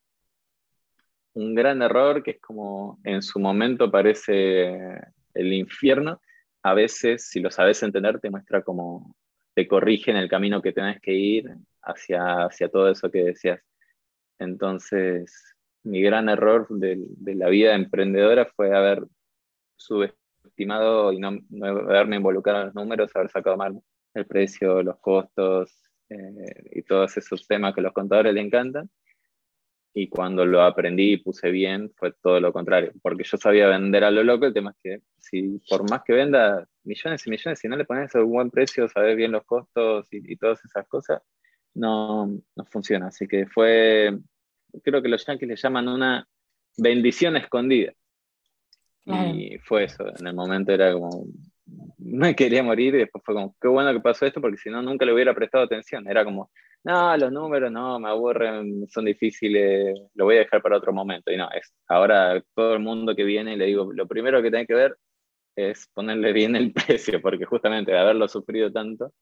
un 1.33 1.55
gran 1.55 1.81
error 1.81 2.23
que 2.23 2.31
es 2.31 2.41
como 2.41 2.99
en 3.03 3.21
su 3.21 3.39
momento 3.39 3.89
parece 3.89 4.99
el 5.33 5.53
infierno, 5.53 6.21
a 6.63 6.73
veces 6.73 7.29
si 7.29 7.39
lo 7.39 7.49
sabes 7.49 7.81
entender 7.83 8.19
te 8.19 8.29
muestra 8.29 8.61
como 8.61 9.15
te 9.53 9.67
corrige 9.67 10.11
en 10.11 10.17
el 10.17 10.29
camino 10.29 10.61
que 10.61 10.73
tenés 10.73 10.99
que 11.01 11.13
ir 11.13 11.49
hacia, 11.81 12.45
hacia 12.45 12.69
todo 12.69 12.89
eso 12.89 13.09
que 13.09 13.23
decías. 13.23 13.61
Entonces, 14.39 15.55
mi 15.83 16.01
gran 16.01 16.29
error 16.29 16.67
de, 16.69 16.97
de 16.97 17.35
la 17.35 17.49
vida 17.49 17.75
emprendedora 17.75 18.45
fue 18.45 18.75
haber 18.75 19.03
subestimado 19.75 20.20
y 20.57 20.65
no, 20.65 21.09
haberme 21.63 22.17
involucrado 22.17 22.61
en 22.61 22.65
los 22.67 22.75
números, 22.75 23.11
haber 23.15 23.29
sacado 23.29 23.57
mal 23.57 23.79
el 24.13 24.25
precio, 24.25 24.83
los 24.83 24.97
costos 24.99 25.71
eh, 26.09 26.69
y 26.73 26.83
todos 26.83 27.15
esos 27.17 27.47
temas 27.47 27.73
que 27.73 27.81
a 27.81 27.83
los 27.83 27.93
contadores 27.93 28.33
le 28.33 28.41
encantan. 28.41 28.89
Y 29.93 30.07
cuando 30.07 30.45
lo 30.45 30.61
aprendí 30.61 31.13
y 31.13 31.17
puse 31.17 31.51
bien, 31.51 31.91
fue 31.97 32.13
todo 32.21 32.39
lo 32.39 32.53
contrario, 32.53 32.93
porque 33.01 33.25
yo 33.25 33.37
sabía 33.37 33.67
vender 33.67 34.05
a 34.05 34.11
lo 34.11 34.23
loco, 34.23 34.45
el 34.45 34.53
tema 34.53 34.71
es 34.71 34.77
que 34.81 35.01
si 35.17 35.59
por 35.69 35.89
más 35.89 36.01
que 36.03 36.13
venda 36.13 36.65
millones 36.83 37.27
y 37.27 37.29
millones, 37.29 37.59
si 37.59 37.67
no 37.67 37.75
le 37.75 37.83
pones 37.83 38.15
un 38.15 38.29
buen 38.29 38.49
precio, 38.49 38.87
sabes 38.87 39.17
bien 39.17 39.33
los 39.33 39.43
costos 39.43 40.07
y, 40.11 40.31
y 40.31 40.37
todas 40.37 40.63
esas 40.63 40.87
cosas, 40.87 41.21
no, 41.73 42.27
no 42.55 42.65
funciona. 42.65 43.07
Así 43.07 43.27
que 43.27 43.45
fue, 43.47 44.17
creo 44.83 45.01
que 45.01 45.09
los 45.09 45.25
yankees 45.25 45.49
le 45.49 45.55
llaman 45.55 45.87
una 45.87 46.27
bendición 46.77 47.35
escondida. 47.37 47.93
Y 49.05 49.57
fue 49.59 49.85
eso, 49.85 50.05
en 50.19 50.27
el 50.27 50.33
momento 50.33 50.71
era 50.71 50.93
como, 50.93 51.25
me 51.97 52.35
quería 52.35 52.63
morir 52.63 52.95
y 52.95 52.99
después 52.99 53.23
fue 53.25 53.35
como, 53.35 53.55
qué 53.59 53.67
bueno 53.67 53.91
que 53.93 53.99
pasó 53.99 54.25
esto 54.25 54.41
porque 54.41 54.57
si 54.57 54.69
no 54.69 54.81
nunca 54.81 55.05
le 55.05 55.13
hubiera 55.13 55.33
prestado 55.33 55.63
atención. 55.63 56.07
Era 56.07 56.23
como, 56.23 56.51
no, 56.83 57.15
los 57.17 57.31
números 57.31 57.71
no, 57.71 57.99
me 57.99 58.09
aburren, 58.09 58.87
son 58.87 59.05
difíciles, 59.05 59.99
lo 60.15 60.25
voy 60.25 60.35
a 60.35 60.39
dejar 60.39 60.61
para 60.61 60.77
otro 60.77 60.93
momento. 60.93 61.31
Y 61.31 61.37
no, 61.37 61.49
es 61.51 61.73
ahora 61.87 62.41
todo 62.55 62.73
el 62.73 62.79
mundo 62.79 63.15
que 63.15 63.23
viene 63.23 63.57
le 63.57 63.65
digo, 63.65 63.91
lo 63.93 64.07
primero 64.07 64.41
que 64.41 64.49
tiene 64.49 64.67
que 64.67 64.73
ver 64.73 64.95
es 65.55 65.87
ponerle 65.93 66.33
bien 66.33 66.55
el 66.55 66.73
precio, 66.73 67.21
porque 67.21 67.45
justamente 67.45 67.91
de 67.91 67.99
haberlo 67.99 68.27
sufrido 68.27 68.71
tanto, 68.71 69.13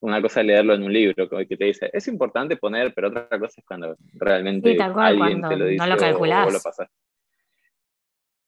una 0.00 0.22
cosa 0.22 0.40
es 0.40 0.46
leerlo 0.46 0.74
en 0.74 0.82
un 0.82 0.92
libro 0.92 1.28
que 1.28 1.56
te 1.56 1.64
dice, 1.64 1.90
es 1.92 2.08
importante 2.08 2.56
poner, 2.56 2.94
pero 2.94 3.08
otra 3.08 3.28
cosa 3.28 3.60
es 3.60 3.64
cuando 3.66 3.96
realmente 4.14 4.76
alguien 4.80 5.42
te 5.42 5.56
lo 5.56 5.66
dice 5.66 5.84
no 5.84 5.92
lo 5.92 5.96
calculás. 5.98 6.48
O, 6.48 6.50
lo 6.50 6.60
pasaste. 6.60 6.94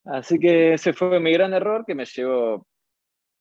Así 0.04 0.38
que 0.38 0.74
ese 0.74 0.92
fue 0.92 1.20
mi 1.20 1.32
gran 1.32 1.54
error 1.54 1.84
que 1.86 1.94
me 1.94 2.04
llevó, 2.04 2.66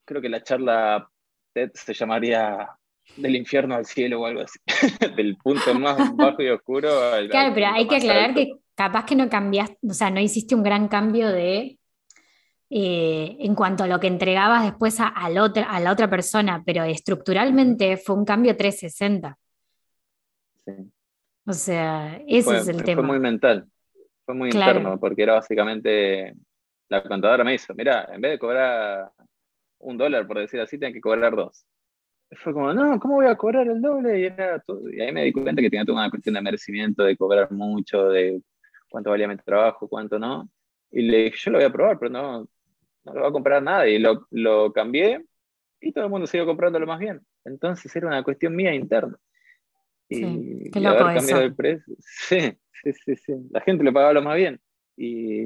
creo 0.05 0.21
que 0.21 0.29
la 0.29 0.43
charla 0.43 1.09
TED 1.53 1.71
se 1.73 1.93
llamaría 1.93 2.69
del 3.17 3.35
infierno 3.35 3.75
al 3.75 3.85
cielo 3.85 4.21
o 4.21 4.25
algo 4.25 4.41
así, 4.41 4.59
del 5.15 5.37
punto 5.37 5.73
más 5.73 6.15
bajo 6.15 6.41
y 6.41 6.49
oscuro 6.49 7.13
al... 7.13 7.29
Claro, 7.29 7.53
pero 7.53 7.67
hay 7.67 7.87
que 7.87 7.95
aclarar 7.97 8.33
que 8.33 8.53
capaz 8.75 9.05
que 9.05 9.15
no 9.15 9.29
cambiaste, 9.29 9.77
o 9.87 9.93
sea, 9.93 10.09
no 10.09 10.19
hiciste 10.19 10.55
un 10.55 10.63
gran 10.63 10.87
cambio 10.87 11.29
de 11.29 11.77
eh, 12.73 13.35
en 13.39 13.53
cuanto 13.53 13.83
a 13.83 13.87
lo 13.87 13.99
que 13.99 14.07
entregabas 14.07 14.63
después 14.63 14.99
a, 15.01 15.07
a, 15.07 15.29
la 15.29 15.91
otra 15.91 16.09
persona, 16.09 16.63
pero 16.65 16.85
estructuralmente 16.85 17.97
fue 17.97 18.15
un 18.15 18.23
cambio 18.23 18.55
360. 18.55 19.37
Sí. 20.65 20.71
O 21.45 21.53
sea, 21.53 22.21
ese 22.27 22.57
es 22.57 22.67
el 22.69 22.83
tema. 22.83 23.01
Fue 23.01 23.07
muy 23.07 23.19
mental, 23.19 23.67
fue 24.25 24.35
muy 24.35 24.49
interno, 24.51 24.97
porque 24.99 25.23
era 25.23 25.33
básicamente, 25.33 26.33
la 26.91 27.01
contadora 27.03 27.43
me 27.45 27.53
hizo, 27.53 27.73
mira, 27.73 28.09
en 28.11 28.19
vez 28.19 28.31
de 28.31 28.39
cobrar 28.39 29.11
un 29.79 29.97
dólar, 29.97 30.27
por 30.27 30.39
decir 30.39 30.59
así, 30.59 30.77
tenía 30.77 30.93
que 30.93 30.99
cobrar 30.99 31.33
dos. 31.33 31.65
Fue 32.31 32.53
como, 32.53 32.73
no, 32.73 32.99
¿cómo 32.99 33.15
voy 33.15 33.27
a 33.27 33.35
cobrar 33.35 33.65
el 33.67 33.81
doble? 33.81 34.19
Y, 34.19 34.25
era 34.25 34.61
y 34.91 35.01
ahí 35.01 35.11
me 35.13 35.23
di 35.23 35.31
cuenta 35.31 35.61
que 35.61 35.69
tenía 35.69 35.85
toda 35.85 35.99
una 35.99 36.09
cuestión 36.09 36.35
de 36.35 36.41
merecimiento, 36.41 37.03
de 37.03 37.15
cobrar 37.15 37.49
mucho, 37.51 38.09
de 38.09 38.41
cuánto 38.89 39.09
valía 39.09 39.27
mi 39.27 39.37
trabajo, 39.37 39.87
cuánto 39.87 40.19
no. 40.19 40.49
Y 40.91 41.03
le 41.03 41.17
dije, 41.25 41.37
yo 41.37 41.51
lo 41.51 41.59
voy 41.59 41.65
a 41.65 41.71
probar, 41.71 41.97
pero 41.97 42.11
no, 42.11 42.49
no 43.05 43.13
lo 43.13 43.21
va 43.21 43.29
a 43.29 43.31
comprar 43.31 43.63
nadie. 43.63 43.95
Y 43.95 43.99
lo, 43.99 44.27
lo 44.29 44.73
cambié 44.73 45.23
y 45.79 45.93
todo 45.93 46.03
el 46.03 46.11
mundo 46.11 46.27
siguió 46.27 46.45
comprándolo 46.45 46.85
más 46.85 46.99
bien. 46.99 47.21
Entonces 47.45 47.95
era 47.95 48.07
una 48.07 48.23
cuestión 48.23 48.53
mía 48.53 48.75
interna. 48.75 49.17
Y, 50.09 50.15
sí, 50.15 50.69
qué 50.73 50.79
loco 50.81 51.03
haber 51.03 51.17
cambiado 51.17 51.41
el 51.41 51.55
precio. 51.55 51.95
Sí, 52.83 52.93
sí, 53.05 53.15
sí, 53.15 53.33
La 53.51 53.61
gente 53.61 53.83
lo 53.83 53.93
pagaba 53.93 54.13
lo 54.13 54.23
más 54.23 54.35
bien. 54.35 54.59
Y, 54.97 55.45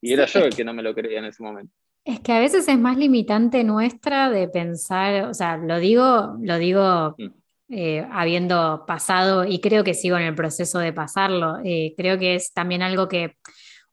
y 0.00 0.12
era 0.12 0.26
yo 0.26 0.40
el 0.40 0.54
que 0.54 0.64
no 0.64 0.74
me 0.74 0.82
lo 0.82 0.94
creía 0.94 1.18
en 1.18 1.26
ese 1.26 1.42
momento. 1.42 1.72
Es 2.04 2.20
que 2.20 2.32
a 2.32 2.38
veces 2.38 2.68
es 2.68 2.78
más 2.78 2.98
limitante 2.98 3.64
nuestra 3.64 4.28
de 4.28 4.48
pensar, 4.48 5.24
o 5.24 5.34
sea, 5.34 5.56
lo 5.56 5.78
digo, 5.78 6.36
lo 6.40 6.58
digo 6.58 7.14
mm. 7.16 7.26
eh, 7.70 8.06
habiendo 8.12 8.84
pasado 8.86 9.46
y 9.46 9.60
creo 9.60 9.84
que 9.84 9.94
sigo 9.94 10.18
en 10.18 10.24
el 10.24 10.34
proceso 10.34 10.78
de 10.78 10.92
pasarlo. 10.92 11.58
Eh, 11.64 11.94
creo 11.96 12.18
que 12.18 12.34
es 12.34 12.52
también 12.52 12.82
algo 12.82 13.08
que 13.08 13.36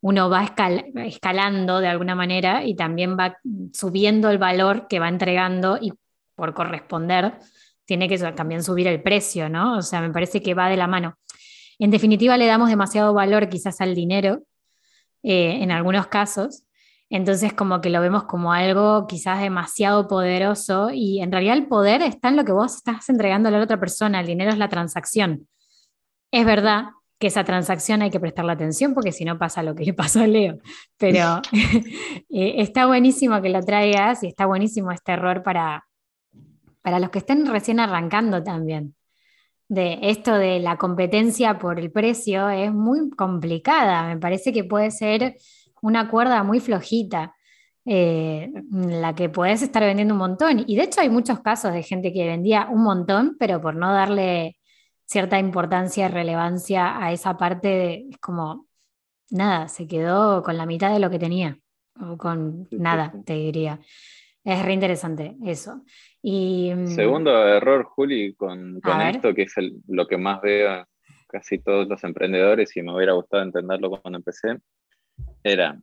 uno 0.02 0.28
va 0.28 0.52
escalando 1.06 1.80
de 1.80 1.88
alguna 1.88 2.14
manera 2.14 2.64
y 2.64 2.74
también 2.74 3.16
va 3.16 3.38
subiendo 3.72 4.28
el 4.28 4.38
valor 4.38 4.88
que 4.88 4.98
va 4.98 5.08
entregando 5.08 5.78
y 5.80 5.92
por 6.34 6.52
corresponder 6.54 7.38
tiene 7.86 8.08
que 8.08 8.18
también 8.18 8.62
subir 8.62 8.88
el 8.88 9.02
precio, 9.02 9.48
¿no? 9.48 9.78
O 9.78 9.82
sea, 9.82 10.00
me 10.00 10.10
parece 10.10 10.42
que 10.42 10.54
va 10.54 10.68
de 10.68 10.76
la 10.76 10.86
mano. 10.86 11.16
En 11.78 11.90
definitiva, 11.90 12.36
le 12.36 12.46
damos 12.46 12.68
demasiado 12.68 13.14
valor 13.14 13.48
quizás 13.48 13.80
al 13.80 13.94
dinero 13.94 14.42
eh, 15.22 15.62
en 15.62 15.70
algunos 15.70 16.06
casos. 16.06 16.64
Entonces, 17.10 17.52
como 17.52 17.80
que 17.80 17.90
lo 17.90 18.00
vemos 18.00 18.24
como 18.24 18.52
algo 18.52 19.06
quizás 19.06 19.40
demasiado 19.40 20.08
poderoso 20.08 20.90
y 20.90 21.20
en 21.20 21.30
realidad 21.30 21.58
el 21.58 21.66
poder 21.66 22.00
está 22.00 22.28
en 22.28 22.36
lo 22.36 22.44
que 22.44 22.52
vos 22.52 22.76
estás 22.76 23.08
entregando 23.10 23.48
a 23.48 23.52
la 23.52 23.60
otra 23.60 23.78
persona. 23.78 24.20
El 24.20 24.26
dinero 24.26 24.50
es 24.50 24.58
la 24.58 24.68
transacción. 24.68 25.46
Es 26.30 26.46
verdad 26.46 26.86
que 27.18 27.26
esa 27.26 27.44
transacción 27.44 28.02
hay 28.02 28.10
que 28.10 28.18
prestarle 28.18 28.52
atención 28.52 28.94
porque 28.94 29.12
si 29.12 29.24
no 29.24 29.38
pasa 29.38 29.62
lo 29.62 29.74
que 29.74 29.84
le 29.84 29.92
pasó 29.92 30.22
a 30.22 30.26
Leo. 30.26 30.58
Pero 30.96 31.42
eh, 31.52 32.54
está 32.56 32.86
buenísimo 32.86 33.40
que 33.42 33.50
lo 33.50 33.60
traigas 33.60 34.22
y 34.24 34.28
está 34.28 34.46
buenísimo 34.46 34.90
este 34.90 35.12
error 35.12 35.42
para, 35.42 35.86
para 36.80 36.98
los 36.98 37.10
que 37.10 37.18
estén 37.18 37.46
recién 37.46 37.78
arrancando 37.78 38.42
también. 38.42 38.94
De 39.72 39.98
esto 40.02 40.34
de 40.34 40.60
la 40.60 40.76
competencia 40.76 41.58
por 41.58 41.78
el 41.78 41.90
precio 41.90 42.50
es 42.50 42.70
muy 42.74 43.08
complicada. 43.08 44.06
Me 44.06 44.18
parece 44.18 44.52
que 44.52 44.64
puede 44.64 44.90
ser 44.90 45.36
una 45.80 46.10
cuerda 46.10 46.42
muy 46.42 46.60
flojita. 46.60 47.34
Eh, 47.86 48.52
la 48.70 49.14
que 49.14 49.30
puedes 49.30 49.62
estar 49.62 49.82
vendiendo 49.82 50.12
un 50.12 50.18
montón. 50.18 50.62
Y 50.66 50.76
de 50.76 50.82
hecho 50.82 51.00
hay 51.00 51.08
muchos 51.08 51.40
casos 51.40 51.72
de 51.72 51.82
gente 51.82 52.12
que 52.12 52.26
vendía 52.26 52.68
un 52.70 52.82
montón, 52.82 53.36
pero 53.38 53.62
por 53.62 53.74
no 53.74 53.94
darle 53.94 54.58
cierta 55.06 55.38
importancia 55.38 56.04
y 56.04 56.08
relevancia 56.10 57.02
a 57.02 57.10
esa 57.12 57.38
parte, 57.38 58.08
es 58.10 58.18
como, 58.18 58.66
nada, 59.30 59.68
se 59.68 59.86
quedó 59.86 60.42
con 60.42 60.58
la 60.58 60.66
mitad 60.66 60.92
de 60.92 61.00
lo 61.00 61.08
que 61.08 61.18
tenía, 61.18 61.58
o 61.98 62.18
con 62.18 62.68
nada, 62.72 63.10
te 63.24 63.32
diría. 63.32 63.80
Es 64.44 64.62
re 64.64 64.74
interesante 64.74 65.36
eso. 65.44 65.82
Y, 66.22 66.72
mm, 66.72 66.86
Segundo 66.86 67.46
error, 67.48 67.84
Juli, 67.84 68.34
con, 68.34 68.80
esto, 69.10 69.34
que 69.34 69.42
es 69.42 69.54
lo 69.88 70.06
que 70.06 70.16
más 70.16 70.40
veo 70.40 70.72
en 70.72 70.84
casi 71.28 71.58
todos 71.58 71.88
los 71.88 72.04
emprendedores 72.04 72.76
y 72.76 72.82
me 72.82 72.94
hubiera 72.94 73.14
gustado 73.14 73.42
entenderlo 73.42 73.90
cuando 73.90 74.18
empecé, 74.18 74.58
era, 75.42 75.80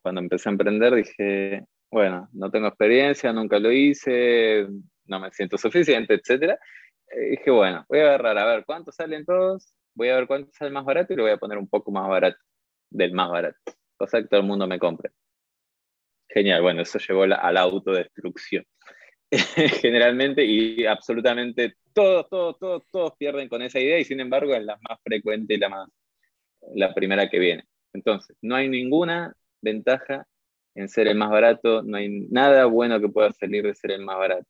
cuando 0.00 0.20
empecé 0.20 0.48
a 0.48 0.52
emprender 0.52 0.94
dije, 0.94 1.66
bueno, 1.90 2.28
no 2.32 2.50
tengo 2.50 2.68
experiencia, 2.68 3.32
nunca 3.32 3.58
lo 3.58 3.72
hice, 3.72 4.66
no 5.06 5.20
me 5.20 5.30
siento 5.32 5.58
suficiente, 5.58 6.14
etc. 6.14 6.56
dije, 7.30 7.50
bueno, 7.50 7.84
voy 7.88 7.98
a 7.98 8.02
agarrar 8.04 8.38
a 8.38 8.46
ver 8.46 8.64
cuántos 8.64 8.94
salen 8.94 9.24
todos, 9.24 9.74
voy 9.94 10.08
a 10.08 10.16
ver 10.16 10.26
cuánto 10.26 10.50
sale 10.52 10.70
más 10.70 10.84
barato 10.84 11.12
y 11.12 11.16
lo 11.16 11.24
voy 11.24 11.32
a 11.32 11.38
poner 11.38 11.58
un 11.58 11.68
poco 11.68 11.90
más 11.90 12.08
barato, 12.08 12.38
del 12.88 13.12
más 13.12 13.28
barato, 13.28 13.58
cosa 13.96 14.22
que 14.22 14.28
todo 14.28 14.40
el 14.40 14.46
mundo 14.46 14.66
me 14.66 14.78
compre. 14.78 15.10
Genial, 16.28 16.62
bueno, 16.62 16.82
eso 16.82 16.98
llevó 16.98 17.22
a 17.22 17.52
la 17.52 17.60
autodestrucción. 17.60 18.64
Generalmente 19.82 20.44
y 20.44 20.86
absolutamente 20.86 21.74
todos, 21.92 22.28
todos, 22.28 22.58
todos, 22.58 22.82
todos 22.92 23.12
pierden 23.18 23.48
con 23.48 23.62
esa 23.62 23.80
idea 23.80 23.98
y 23.98 24.04
sin 24.04 24.20
embargo 24.20 24.54
es 24.54 24.64
la 24.64 24.78
más 24.88 25.00
frecuente 25.02 25.54
y 25.54 25.58
la, 25.58 25.68
más, 25.68 25.88
la 26.74 26.94
primera 26.94 27.28
que 27.28 27.38
viene. 27.38 27.64
Entonces, 27.92 28.36
no 28.42 28.54
hay 28.54 28.68
ninguna 28.68 29.34
ventaja 29.62 30.26
en 30.74 30.88
ser 30.88 31.08
el 31.08 31.16
más 31.16 31.30
barato, 31.30 31.82
no 31.82 31.96
hay 31.96 32.08
nada 32.30 32.66
bueno 32.66 33.00
que 33.00 33.08
pueda 33.08 33.32
salir 33.32 33.64
de 33.64 33.74
ser 33.74 33.92
el 33.92 34.02
más 34.04 34.18
barato. 34.18 34.46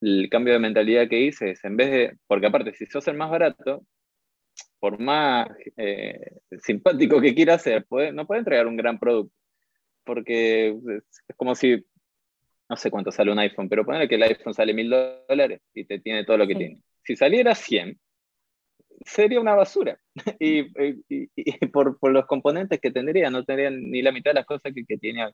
El 0.00 0.28
cambio 0.30 0.52
de 0.52 0.60
mentalidad 0.60 1.08
que 1.08 1.20
hice 1.20 1.52
es, 1.52 1.64
en 1.64 1.76
vez 1.76 1.90
de, 1.90 2.18
porque 2.26 2.46
aparte, 2.46 2.74
si 2.74 2.86
sos 2.86 3.08
el 3.08 3.16
más 3.16 3.30
barato, 3.30 3.84
por 4.78 5.00
más 5.00 5.48
eh, 5.76 6.40
simpático 6.60 7.20
que 7.20 7.34
quiera 7.34 7.58
ser, 7.58 7.86
no 8.12 8.26
puede 8.26 8.40
entregar 8.40 8.66
un 8.66 8.76
gran 8.76 8.98
producto. 8.98 9.34
Porque 10.08 10.68
es, 10.70 11.36
como 11.36 11.54
si, 11.54 11.84
no 12.66 12.76
sé 12.76 12.90
cuánto 12.90 13.12
sale 13.12 13.30
un 13.30 13.38
iPhone, 13.38 13.68
pero 13.68 13.84
ponerle 13.84 14.08
que 14.08 14.14
el 14.14 14.22
iPhone 14.22 14.54
sale 14.54 14.72
mil 14.72 14.88
dólares 14.88 15.60
y 15.74 15.84
te 15.84 15.98
tiene 15.98 16.24
todo 16.24 16.38
lo 16.38 16.46
que 16.46 16.54
tiene. 16.54 16.80
Si 17.04 17.14
saliera 17.14 17.54
100, 17.54 18.00
sería 19.04 19.38
una 19.38 19.54
basura. 19.54 20.00
y, 20.40 20.62
por, 21.68 21.98
por, 21.98 22.10
los 22.10 22.24
componentes 22.24 22.80
que 22.80 22.90
tendría, 22.90 23.28
no 23.28 23.44
tendría 23.44 23.68
ni 23.68 24.00
la 24.00 24.12
mitad 24.12 24.30
de 24.30 24.36
las 24.36 24.46
cosas 24.46 24.72
que, 24.74 24.86
que 24.86 24.96
tiene 24.96 25.30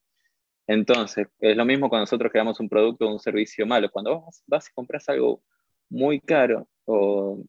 Entonces, 0.66 1.28
es 1.38 1.56
lo 1.56 1.64
mismo 1.64 1.88
cuando 1.88 2.02
nosotros 2.02 2.32
creamos 2.32 2.58
un 2.58 2.68
producto 2.68 3.06
o 3.06 3.12
un 3.12 3.20
servicio 3.20 3.66
malo. 3.66 3.92
Cuando 3.92 4.22
vas, 4.22 4.42
vas 4.48 4.68
y 4.68 4.72
compras 4.74 5.08
algo 5.08 5.40
muy 5.88 6.18
caro, 6.18 6.68
o 6.84 7.44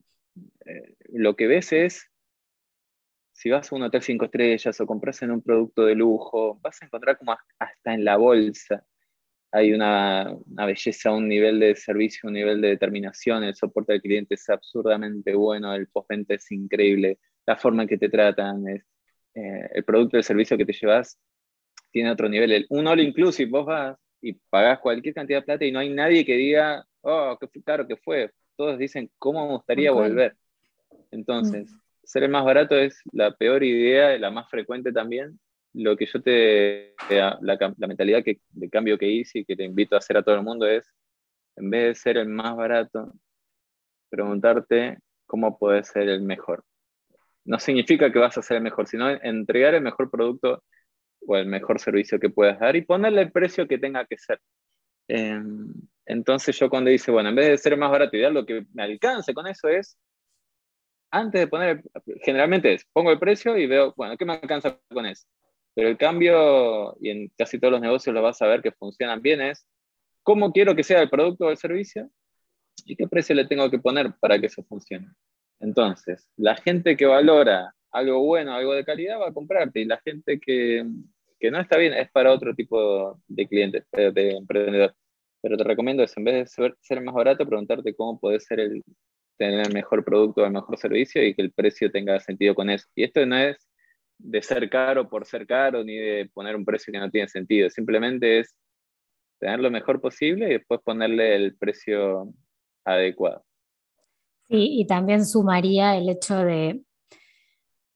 eh, 0.64 0.94
lo 1.08 1.34
que 1.34 1.48
ves 1.48 1.72
es, 1.72 2.08
si 3.36 3.50
vas 3.50 3.70
a 3.70 3.76
un 3.76 3.82
hotel 3.82 4.02
cinco 4.02 4.24
estrellas 4.24 4.80
o 4.80 4.86
compras 4.86 5.22
en 5.22 5.30
un 5.30 5.42
producto 5.42 5.84
de 5.84 5.94
lujo, 5.94 6.58
vas 6.62 6.80
a 6.82 6.86
encontrar 6.86 7.18
como 7.18 7.36
hasta 7.58 7.94
en 7.94 8.04
la 8.04 8.16
bolsa 8.16 8.84
hay 9.52 9.72
una, 9.72 10.36
belleza, 10.46 11.12
un 11.12 11.28
nivel 11.28 11.60
de 11.60 11.74
servicio, 11.76 12.26
un 12.26 12.34
nivel 12.34 12.60
de 12.60 12.68
determinación, 12.68 13.44
el 13.44 13.54
soporte 13.54 13.92
del 13.94 14.02
cliente 14.02 14.34
es 14.34 14.48
absurdamente 14.50 15.34
bueno, 15.34 15.74
el 15.74 15.86
postventa 15.88 16.34
es 16.34 16.50
increíble, 16.52 17.18
la 17.46 17.56
forma 17.56 17.82
en 17.82 17.88
que 17.88 17.96
te 17.96 18.08
tratan, 18.08 18.68
es, 18.68 18.84
eh, 19.34 19.68
el 19.72 19.84
producto, 19.84 20.16
el 20.16 20.24
servicio 20.24 20.58
que 20.58 20.66
te 20.66 20.72
llevas 20.72 21.18
tiene 21.90 22.10
otro 22.10 22.28
nivel. 22.28 22.52
El, 22.52 22.66
un 22.70 22.86
all 22.86 23.00
inclusive, 23.00 23.50
vos 23.50 23.64
vas 23.64 23.96
y 24.20 24.34
pagás 24.34 24.80
cualquier 24.80 25.14
cantidad 25.14 25.38
de 25.38 25.44
plata 25.46 25.64
y 25.64 25.72
no 25.72 25.78
hay 25.78 25.90
nadie 25.90 26.24
que 26.24 26.34
diga, 26.34 26.84
oh, 27.02 27.38
qué 27.40 27.62
caro 27.62 27.86
que 27.86 27.96
fue. 27.96 28.32
Todos 28.56 28.78
dicen, 28.78 29.10
¿cómo 29.18 29.46
me 29.46 29.52
gustaría 29.54 29.92
volver? 29.92 30.36
Entonces, 31.10 31.70
mm. 31.70 31.80
Ser 32.06 32.22
el 32.22 32.30
más 32.30 32.44
barato 32.44 32.76
es 32.76 33.02
la 33.12 33.34
peor 33.36 33.62
idea, 33.64 34.16
la 34.18 34.30
más 34.30 34.48
frecuente 34.48 34.92
también, 34.92 35.38
lo 35.74 35.96
que 35.96 36.06
yo 36.06 36.22
te, 36.22 36.94
la, 37.10 37.38
la, 37.42 37.86
mentalidad 37.86 38.22
que, 38.24 38.40
de 38.50 38.70
cambio 38.70 38.96
que 38.96 39.10
hice 39.10 39.40
y 39.40 39.44
que 39.44 39.56
te 39.56 39.64
invito 39.64 39.94
a 39.94 39.98
hacer 39.98 40.16
a 40.16 40.22
todo 40.22 40.36
el 40.36 40.42
mundo 40.42 40.66
es, 40.66 40.90
en 41.56 41.68
vez 41.68 41.82
de 41.88 41.94
ser 41.96 42.16
el 42.16 42.28
más 42.28 42.56
barato, 42.56 43.12
preguntarte 44.08 44.98
cómo 45.26 45.58
puedes 45.58 45.88
ser 45.88 46.08
el 46.08 46.22
mejor. 46.22 46.64
No 47.44 47.58
significa 47.58 48.10
que 48.10 48.18
vas 48.18 48.38
a 48.38 48.42
ser 48.42 48.58
el 48.58 48.62
mejor, 48.62 48.86
sino 48.86 49.10
entregar 49.10 49.74
el 49.74 49.82
mejor 49.82 50.10
producto 50.10 50.62
o 51.26 51.36
el 51.36 51.46
mejor 51.46 51.80
servicio 51.80 52.20
que 52.20 52.30
puedas 52.30 52.58
dar 52.60 52.76
y 52.76 52.82
ponerle 52.82 53.22
el 53.22 53.32
precio 53.32 53.66
que 53.66 53.78
tenga 53.78 54.04
que 54.06 54.16
ser. 54.16 54.40
Em, 55.08 55.72
entonces 56.06 56.58
yo 56.58 56.70
cuando 56.70 56.90
dice, 56.90 57.10
bueno, 57.10 57.28
en 57.30 57.34
vez 57.34 57.48
de 57.48 57.58
ser 57.58 57.76
más 57.76 57.90
barato 57.90 58.16
y 58.16 58.20
dar 58.20 58.32
lo 58.32 58.46
que 58.46 58.64
me 58.72 58.84
alcance 58.84 59.34
con 59.34 59.46
eso 59.46 59.68
es, 59.68 59.98
antes 61.10 61.40
de 61.40 61.46
poner, 61.46 61.82
generalmente 62.22 62.78
pongo 62.92 63.10
el 63.10 63.18
precio 63.18 63.56
y 63.56 63.66
veo, 63.66 63.94
bueno, 63.96 64.16
¿qué 64.16 64.24
me 64.24 64.34
alcanza 64.34 64.78
con 64.88 65.06
eso? 65.06 65.26
Pero 65.74 65.88
el 65.88 65.96
cambio, 65.96 66.96
y 67.00 67.10
en 67.10 67.32
casi 67.36 67.58
todos 67.58 67.72
los 67.72 67.80
negocios 67.80 68.14
lo 68.14 68.22
vas 68.22 68.40
a 68.42 68.46
ver 68.46 68.62
que 68.62 68.72
funcionan 68.72 69.20
bien, 69.22 69.40
es 69.40 69.66
cómo 70.22 70.52
quiero 70.52 70.74
que 70.74 70.82
sea 70.82 71.02
el 71.02 71.10
producto 71.10 71.46
o 71.46 71.50
el 71.50 71.56
servicio 71.56 72.10
y 72.84 72.96
qué 72.96 73.06
precio 73.08 73.34
le 73.34 73.46
tengo 73.46 73.70
que 73.70 73.78
poner 73.78 74.12
para 74.20 74.38
que 74.38 74.46
eso 74.46 74.64
funcione. 74.64 75.08
Entonces, 75.60 76.28
la 76.36 76.56
gente 76.56 76.96
que 76.96 77.06
valora 77.06 77.74
algo 77.92 78.22
bueno, 78.22 78.54
algo 78.54 78.74
de 78.74 78.84
calidad, 78.84 79.20
va 79.20 79.28
a 79.28 79.32
comprarte 79.32 79.80
y 79.80 79.84
la 79.86 80.00
gente 80.04 80.38
que, 80.38 80.84
que 81.38 81.50
no 81.50 81.60
está 81.60 81.78
bien 81.78 81.94
es 81.94 82.10
para 82.10 82.32
otro 82.32 82.54
tipo 82.54 83.20
de 83.28 83.46
clientes, 83.46 83.84
de 83.92 84.30
emprendedor. 84.32 84.94
Pero 85.40 85.56
te 85.56 85.64
recomiendo 85.64 86.02
eso, 86.02 86.14
en 86.16 86.24
vez 86.24 86.34
de 86.34 86.46
ser, 86.46 86.76
ser 86.80 87.00
más 87.02 87.14
barato, 87.14 87.46
preguntarte 87.46 87.94
cómo 87.94 88.18
puede 88.18 88.40
ser 88.40 88.60
el, 88.60 88.82
tener 89.36 89.66
el 89.66 89.72
mejor 89.72 90.04
producto 90.04 90.44
el 90.44 90.52
mejor 90.52 90.78
servicio 90.78 91.24
y 91.24 91.34
que 91.34 91.42
el 91.42 91.52
precio 91.52 91.90
tenga 91.90 92.18
sentido 92.20 92.54
con 92.54 92.70
eso. 92.70 92.86
Y 92.94 93.04
esto 93.04 93.24
no 93.26 93.36
es 93.36 93.68
de 94.18 94.42
ser 94.42 94.68
caro 94.70 95.08
por 95.08 95.26
ser 95.26 95.46
caro, 95.46 95.84
ni 95.84 95.96
de 95.96 96.30
poner 96.32 96.56
un 96.56 96.64
precio 96.64 96.92
que 96.92 96.98
no 96.98 97.10
tiene 97.10 97.28
sentido. 97.28 97.68
Simplemente 97.70 98.40
es 98.40 98.54
tener 99.38 99.60
lo 99.60 99.70
mejor 99.70 100.00
posible 100.00 100.48
y 100.48 100.52
después 100.52 100.80
ponerle 100.82 101.36
el 101.36 101.56
precio 101.56 102.32
adecuado. 102.84 103.44
Sí, 104.48 104.80
y 104.80 104.86
también 104.86 105.26
sumaría 105.26 105.96
el 105.96 106.08
hecho 106.08 106.36
de 106.36 106.80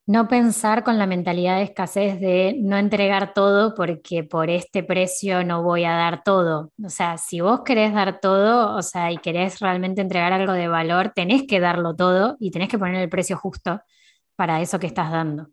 no 0.07 0.27
pensar 0.27 0.83
con 0.83 0.97
la 0.97 1.05
mentalidad 1.07 1.57
de 1.57 1.63
escasez 1.63 2.19
de 2.19 2.55
no 2.59 2.77
entregar 2.77 3.33
todo 3.33 3.75
porque 3.75 4.23
por 4.23 4.49
este 4.49 4.83
precio 4.83 5.43
no 5.43 5.63
voy 5.63 5.85
a 5.85 5.91
dar 5.91 6.23
todo. 6.23 6.71
O 6.83 6.89
sea, 6.89 7.17
si 7.17 7.39
vos 7.41 7.61
querés 7.63 7.93
dar 7.93 8.19
todo, 8.19 8.75
o 8.75 8.81
sea, 8.81 9.11
y 9.11 9.17
querés 9.17 9.59
realmente 9.59 10.01
entregar 10.01 10.33
algo 10.33 10.53
de 10.53 10.67
valor, 10.67 11.11
tenés 11.15 11.43
que 11.47 11.59
darlo 11.59 11.95
todo 11.95 12.35
y 12.39 12.51
tenés 12.51 12.69
que 12.69 12.79
poner 12.79 12.95
el 12.95 13.09
precio 13.09 13.37
justo 13.37 13.81
para 14.35 14.61
eso 14.61 14.79
que 14.79 14.87
estás 14.87 15.11
dando. 15.11 15.49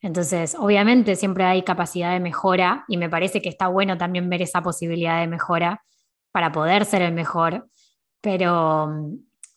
Entonces, 0.00 0.56
obviamente 0.58 1.14
siempre 1.14 1.44
hay 1.44 1.62
capacidad 1.62 2.12
de 2.12 2.20
mejora 2.20 2.84
y 2.88 2.96
me 2.96 3.08
parece 3.08 3.40
que 3.40 3.48
está 3.48 3.68
bueno 3.68 3.96
también 3.98 4.28
ver 4.28 4.42
esa 4.42 4.62
posibilidad 4.62 5.20
de 5.20 5.28
mejora 5.28 5.84
para 6.32 6.50
poder 6.50 6.84
ser 6.86 7.02
el 7.02 7.12
mejor, 7.12 7.68
pero, 8.20 8.90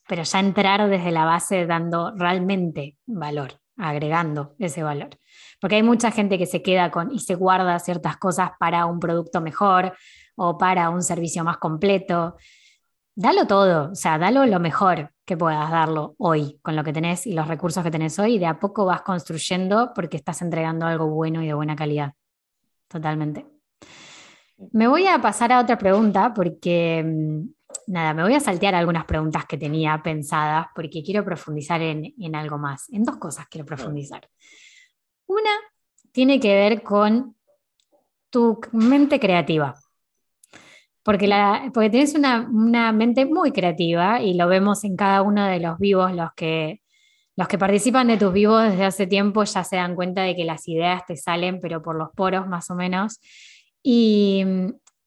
pero 0.08 0.24
ya 0.24 0.40
entrar 0.40 0.88
desde 0.88 1.12
la 1.12 1.26
base 1.26 1.66
dando 1.66 2.12
realmente 2.16 2.98
valor, 3.08 3.60
agregando 3.78 4.56
ese 4.60 4.84
valor. 4.84 5.10
Porque 5.60 5.76
hay 5.76 5.84
mucha 5.84 6.12
gente 6.12 6.38
que 6.38 6.46
se 6.46 6.62
queda 6.62 6.92
con 6.92 7.12
y 7.12 7.20
se 7.20 7.36
guarda 7.36 7.80
ciertas 7.80 8.18
cosas 8.18 8.52
para 8.60 8.86
un 8.86 9.00
producto 9.00 9.42
mejor 9.42 9.94
o 10.36 10.58
para 10.58 10.90
un 10.90 11.02
servicio 11.02 11.44
más 11.44 11.58
completo 11.58 12.36
dalo 13.16 13.48
todo, 13.48 13.92
o 13.92 13.96
sea, 13.96 14.18
dalo 14.18 14.46
lo 14.46 14.60
mejor 14.60 15.12
que 15.26 15.38
puedas 15.38 15.72
darlo 15.72 16.16
hoy 16.18 16.60
con 16.62 16.76
lo 16.76 16.84
que 16.84 16.94
tenés 16.94 17.26
y 17.26 17.34
los 17.34 17.48
recursos 17.48 17.84
que 17.84 17.92
tenés 17.92 18.20
hoy. 18.20 18.36
Y 18.36 18.40
de 18.40 18.46
a 18.46 18.60
poco 18.60 18.86
vas 18.86 19.02
construyendo 19.02 19.92
porque 19.96 20.18
estás 20.18 20.42
entregando 20.42 20.86
algo 20.86 21.08
bueno 21.08 21.42
y 21.42 21.48
de 21.48 21.54
buena 21.54 21.76
calidad. 21.76 22.14
Totalmente. 22.88 23.46
Me 24.72 24.88
voy 24.88 25.08
a 25.08 25.20
pasar 25.20 25.52
a 25.52 25.60
otra 25.60 25.78
pregunta 25.78 26.34
porque, 26.34 27.04
mm, 27.04 27.55
nada, 27.88 28.14
me 28.14 28.24
voy 28.24 28.34
a 28.34 28.40
saltear 28.40 28.76
algunas 28.76 29.06
preguntas 29.06 29.46
que 29.46 29.58
tenía 29.58 30.02
pensadas 30.04 30.68
porque 30.76 31.04
quiero 31.04 31.24
profundizar 31.24 31.82
en, 31.82 32.14
en 32.20 32.36
algo 32.36 32.58
más. 32.58 32.90
En 32.90 33.04
dos 33.04 33.18
cosas 33.18 33.48
quiero 33.50 33.66
profundizar. 33.66 34.28
Una 35.28 35.52
tiene 36.12 36.40
que 36.40 36.54
ver 36.54 36.84
con 36.84 37.36
tu 38.30 38.60
mente 38.72 39.20
creativa 39.20 39.76
porque, 41.06 41.28
la, 41.28 41.70
porque 41.72 41.92
tienes 41.92 42.16
una, 42.16 42.92
mente 42.92 43.28
muy 43.28 43.52
creativa 43.52 44.24
y 44.24 44.34
lo 44.34 44.48
vemos 44.48 44.84
en 44.84 44.96
cada 44.96 45.22
uno 45.22 45.46
de 45.46 45.60
los 45.60 45.78
vivos, 45.78 46.12
los 46.14 46.34
que, 46.36 46.82
los 47.36 47.48
que 47.48 47.60
participan 47.60 48.08
de 48.08 48.18
tus 48.18 48.34
vivos 48.34 48.64
desde 48.64 48.86
hace 48.86 49.06
tiempo 49.06 49.44
ya 49.44 49.64
se 49.64 49.76
dan 49.76 49.94
cuenta 49.94 50.24
de 50.24 50.36
que 50.36 50.46
las 50.46 50.68
ideas 50.68 51.06
te 51.06 51.16
salen, 51.16 51.60
pero 51.62 51.84
por 51.84 51.96
los 51.96 52.10
poros 52.16 52.48
más 52.48 52.72
o 52.72 52.76
menos. 52.76 53.20
Y, 53.84 54.44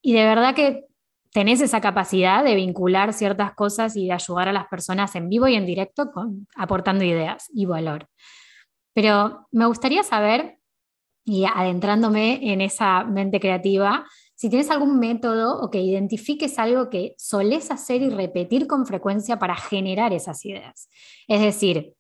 y 0.00 0.12
de 0.12 0.24
verdad 0.24 0.54
que 0.54 0.84
tenés 1.32 1.60
esa 1.60 1.80
capacidad 1.80 2.44
de 2.44 2.54
vincular 2.54 3.12
ciertas 3.12 3.52
cosas 3.54 3.96
y 3.96 4.06
de 4.06 4.12
ayudar 4.12 4.48
a 4.48 4.52
las 4.52 4.66
personas 4.68 5.14
en 5.14 5.28
vivo 5.28 5.48
y 5.48 5.54
en 5.54 5.66
directo 5.66 6.10
con, 6.10 6.46
aportando 6.56 7.04
ideas 7.04 7.48
y 7.52 7.66
valor. 7.66 8.08
Pero 8.94 9.46
me 9.52 9.66
gustaría 9.66 10.02
saber, 10.02 10.58
y 11.24 11.44
adentrándome 11.44 12.52
en 12.52 12.60
esa 12.60 13.04
mente 13.04 13.38
creativa, 13.38 14.06
si 14.34 14.48
tienes 14.48 14.70
algún 14.70 14.98
método 14.98 15.60
o 15.60 15.70
que 15.70 15.80
identifiques 15.80 16.58
algo 16.58 16.88
que 16.88 17.14
solés 17.18 17.70
hacer 17.70 18.02
y 18.02 18.08
repetir 18.08 18.66
con 18.66 18.86
frecuencia 18.86 19.38
para 19.38 19.56
generar 19.56 20.12
esas 20.12 20.44
ideas. 20.44 20.88
Es 21.26 21.40
decir, 21.40 21.94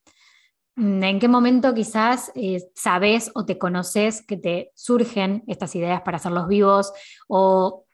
mm, 0.76 1.02
¿en 1.02 1.18
qué 1.18 1.28
momento 1.28 1.74
quizás 1.74 2.32
eh, 2.36 2.62
sabes 2.74 3.30
o 3.34 3.44
te 3.44 3.58
conoces 3.58 4.24
que 4.24 4.36
te 4.36 4.70
surgen 4.74 5.42
estas 5.46 5.74
ideas 5.74 6.00
para 6.02 6.16
hacerlos 6.16 6.48
vivos? 6.48 6.92
¿O 7.26 7.84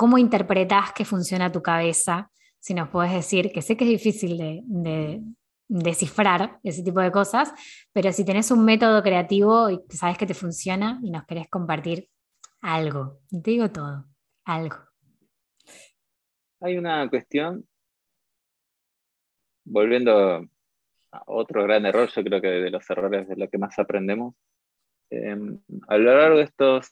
cómo 0.00 0.16
interpretas 0.16 0.94
que 0.94 1.04
funciona 1.04 1.52
tu 1.52 1.60
cabeza? 1.60 2.30
Si 2.58 2.72
nos 2.72 2.88
puedes 2.88 3.12
decir, 3.12 3.52
que 3.52 3.60
sé 3.60 3.76
que 3.76 3.84
es 3.84 3.90
difícil 3.90 4.38
de, 4.38 5.20
descifrar 5.68 6.58
ese 6.62 6.82
tipo 6.82 7.00
de 7.00 7.12
cosas, 7.12 7.52
pero 7.92 8.10
si 8.10 8.24
tenés 8.24 8.50
un 8.50 8.64
método 8.64 9.02
creativo 9.02 9.68
y 9.68 9.78
sabes 9.90 10.16
que 10.16 10.24
te 10.24 10.32
funciona 10.32 10.98
y 11.02 11.10
nos 11.10 11.26
querés 11.26 11.50
compartir 11.50 12.08
algo, 12.62 13.20
digo 13.30 13.70
todo, 13.70 14.06
algo. 14.46 14.76
hay 16.62 16.78
una 16.78 17.06
cuestión, 17.10 17.68
volviendo 19.66 20.46
a 21.12 21.22
otro 21.26 21.62
gran 21.64 21.84
error, 21.84 22.08
yo 22.08 22.24
creo 22.24 22.40
que 22.40 22.48
de 22.48 22.70
los 22.70 22.88
errores 22.88 23.28
de 23.28 23.36
lo 23.36 23.50
que 23.50 23.58
más 23.58 23.78
aprendemos, 23.78 24.34
em, 25.10 25.60
a 25.88 25.98
lo 25.98 26.16
largo 26.16 26.38
de 26.38 26.44
estos, 26.44 26.90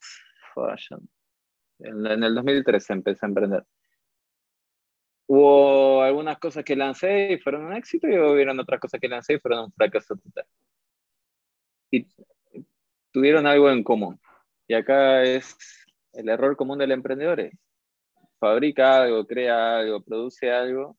en, 1.79 2.07
en 2.07 2.23
el 2.23 2.35
2013 2.35 2.93
empecé 2.93 3.27
a 3.27 3.29
emprender. 3.29 3.65
Hubo 5.27 6.03
algunas 6.03 6.39
cosas 6.39 6.65
que 6.65 6.75
lancé 6.75 7.33
y 7.33 7.39
fueron 7.39 7.67
un 7.67 7.75
éxito 7.75 8.09
y 8.09 8.19
hubieron 8.19 8.59
otras 8.61 8.81
cosas 8.81 9.01
que 9.01 9.09
lancé 9.09 9.35
y 9.35 9.39
fueron 9.39 9.67
un 9.67 9.73
fracaso 9.73 10.17
total. 10.17 10.47
Y 11.91 12.07
tuvieron 13.13 13.47
algo 13.47 13.71
en 13.71 13.83
común. 13.83 14.19
Y 14.67 14.75
acá 14.75 15.23
es 15.23 15.57
el 16.13 16.29
error 16.29 16.57
común 16.57 16.79
del 16.79 16.93
emprendedor. 16.93 17.41
Es, 17.41 17.53
fabrica 18.39 19.03
algo, 19.03 19.27
crea 19.27 19.79
algo, 19.79 20.03
produce 20.03 20.51
algo 20.51 20.97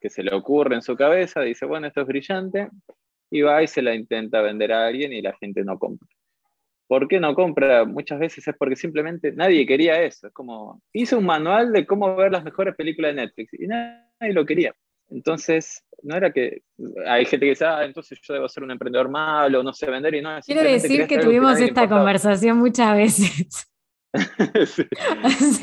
que 0.00 0.10
se 0.10 0.22
le 0.22 0.34
ocurre 0.34 0.74
en 0.74 0.82
su 0.82 0.96
cabeza, 0.96 1.42
dice, 1.42 1.66
bueno, 1.66 1.86
esto 1.86 2.00
es 2.00 2.06
brillante, 2.06 2.70
y 3.30 3.42
va 3.42 3.62
y 3.62 3.66
se 3.66 3.82
la 3.82 3.94
intenta 3.94 4.40
vender 4.40 4.72
a 4.72 4.86
alguien 4.86 5.12
y 5.12 5.20
la 5.20 5.36
gente 5.36 5.62
no 5.62 5.78
compra. 5.78 6.08
¿Por 6.90 7.06
qué 7.06 7.20
no 7.20 7.36
compra? 7.36 7.84
Muchas 7.84 8.18
veces 8.18 8.48
es 8.48 8.54
porque 8.58 8.74
simplemente 8.74 9.30
nadie 9.30 9.64
quería 9.64 10.02
eso. 10.02 10.26
Es 10.26 10.32
como, 10.32 10.82
hice 10.92 11.14
un 11.14 11.24
manual 11.24 11.72
de 11.72 11.86
cómo 11.86 12.16
ver 12.16 12.32
las 12.32 12.42
mejores 12.42 12.74
películas 12.74 13.14
de 13.14 13.22
Netflix 13.22 13.54
y 13.54 13.68
nadie 13.68 14.32
lo 14.32 14.44
quería. 14.44 14.74
Entonces, 15.08 15.84
no 16.02 16.16
era 16.16 16.32
que 16.32 16.62
hay 17.06 17.26
gente 17.26 17.46
que 17.46 17.50
dice, 17.50 17.64
ah, 17.64 17.84
entonces 17.84 18.18
yo 18.20 18.34
debo 18.34 18.48
ser 18.48 18.64
un 18.64 18.72
emprendedor 18.72 19.08
malo, 19.08 19.62
no 19.62 19.72
sé 19.72 19.88
vender 19.88 20.16
y 20.16 20.20
no. 20.20 20.36
Quiero 20.44 20.62
decir 20.64 21.06
que 21.06 21.18
tuvimos 21.18 21.60
esta 21.60 21.88
conversación 21.88 22.58
muchas 22.58 22.96
veces. 22.96 23.70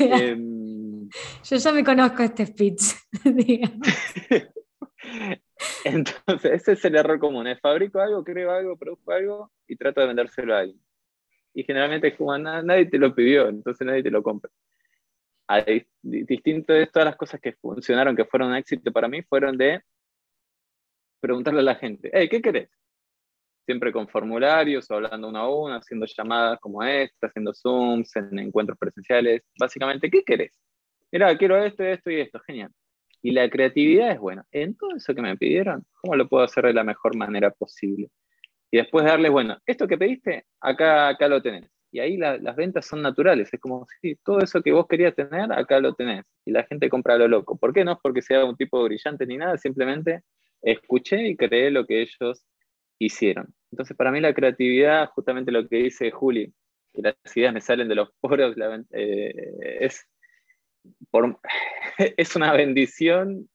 Em, 0.00 1.10
yo 1.44 1.56
ya 1.58 1.72
me 1.72 1.84
conozco 1.84 2.22
este 2.22 2.46
speech, 2.46 2.94
Entonces, 5.84 6.52
ese 6.52 6.72
es 6.72 6.84
el 6.86 6.96
error 6.96 7.18
común. 7.18 7.46
Es 7.48 7.60
fabrico 7.60 8.00
algo, 8.00 8.24
creo 8.24 8.50
algo, 8.50 8.78
produzco 8.78 9.12
algo 9.12 9.52
y 9.66 9.76
trato 9.76 10.00
de 10.00 10.06
vendérselo 10.06 10.54
a 10.54 10.60
alguien 10.60 10.87
y 11.54 11.64
generalmente 11.64 12.16
como 12.16 12.36
nadie 12.38 12.86
te 12.86 12.98
lo 12.98 13.14
pidió, 13.14 13.48
entonces 13.48 13.86
nadie 13.86 14.02
te 14.02 14.10
lo 14.10 14.22
compra. 14.22 14.50
distinto 16.02 16.72
de 16.72 16.86
todas 16.86 17.06
las 17.06 17.16
cosas 17.16 17.40
que 17.40 17.52
funcionaron, 17.54 18.16
que 18.16 18.24
fueron 18.24 18.50
un 18.50 18.56
éxito 18.56 18.92
para 18.92 19.08
mí, 19.08 19.22
fueron 19.22 19.56
de 19.56 19.82
preguntarle 21.20 21.60
a 21.60 21.64
la 21.64 21.74
gente, 21.74 22.10
hey, 22.12 22.28
¿qué 22.28 22.40
querés? 22.40 22.70
Siempre 23.66 23.92
con 23.92 24.08
formularios, 24.08 24.90
hablando 24.90 25.28
uno 25.28 25.38
a 25.38 25.54
uno, 25.54 25.74
haciendo 25.74 26.06
llamadas 26.06 26.58
como 26.60 26.82
esta, 26.82 27.26
haciendo 27.26 27.52
Zooms, 27.52 28.14
en 28.16 28.38
encuentros 28.38 28.78
presenciales. 28.78 29.42
Básicamente, 29.58 30.10
¿qué 30.10 30.22
querés? 30.24 30.52
Mira, 31.12 31.36
quiero 31.36 31.62
esto, 31.62 31.82
esto 31.84 32.10
y 32.10 32.20
esto, 32.20 32.40
genial. 32.40 32.70
Y 33.22 33.32
la 33.32 33.48
creatividad 33.50 34.12
es 34.12 34.18
buena. 34.18 34.46
En 34.52 34.76
todo 34.76 34.94
eso 34.96 35.14
que 35.14 35.22
me 35.22 35.36
pidieron, 35.36 35.84
¿cómo 36.00 36.16
lo 36.16 36.28
puedo 36.28 36.44
hacer 36.44 36.64
de 36.66 36.72
la 36.72 36.84
mejor 36.84 37.16
manera 37.16 37.50
posible? 37.50 38.10
Y 38.70 38.78
después 38.78 39.04
darles, 39.04 39.30
bueno, 39.30 39.56
esto 39.66 39.88
que 39.88 39.98
pediste, 39.98 40.44
acá, 40.60 41.08
acá 41.08 41.28
lo 41.28 41.42
tenés. 41.42 41.70
Y 41.90 42.00
ahí 42.00 42.18
las 42.18 42.54
ventas 42.54 42.84
son 42.86 43.00
naturales, 43.00 43.48
es 43.52 43.60
como, 43.60 43.86
sí, 44.02 44.14
todo 44.22 44.40
eso 44.40 44.62
que 44.62 44.72
vos 44.72 44.86
querías 44.86 45.14
tener, 45.14 45.50
acá 45.52 45.80
lo 45.80 45.94
tenés. 45.94 46.24
Y 46.44 46.50
la 46.50 46.64
gente 46.64 46.90
compra 46.90 47.16
lo 47.16 47.28
loco. 47.28 47.56
¿Por 47.56 47.72
qué 47.72 47.82
no? 47.82 47.92
Es 47.92 47.98
porque 48.02 48.20
sea 48.20 48.44
un 48.44 48.56
tipo 48.56 48.82
brillante 48.84 49.26
ni 49.26 49.38
nada, 49.38 49.56
simplemente 49.56 50.22
escuché 50.60 51.28
y 51.28 51.36
creé 51.36 51.70
lo 51.70 51.86
que 51.86 52.02
ellos 52.02 52.44
hicieron. 52.98 53.54
Entonces, 53.70 53.96
para 53.96 54.10
mí 54.10 54.20
la 54.20 54.34
creatividad, 54.34 55.08
justamente 55.10 55.50
lo 55.50 55.66
que 55.66 55.76
dice 55.76 56.10
Juli, 56.10 56.52
que 56.92 57.02
las 57.02 57.36
ideas 57.36 57.54
me 57.54 57.60
salen 57.62 57.88
de 57.88 57.94
los 57.94 58.10
poros, 58.20 58.54
eh, 58.90 59.78
es, 59.80 60.06
es 61.98 62.36
una 62.36 62.52
bendición. 62.52 63.48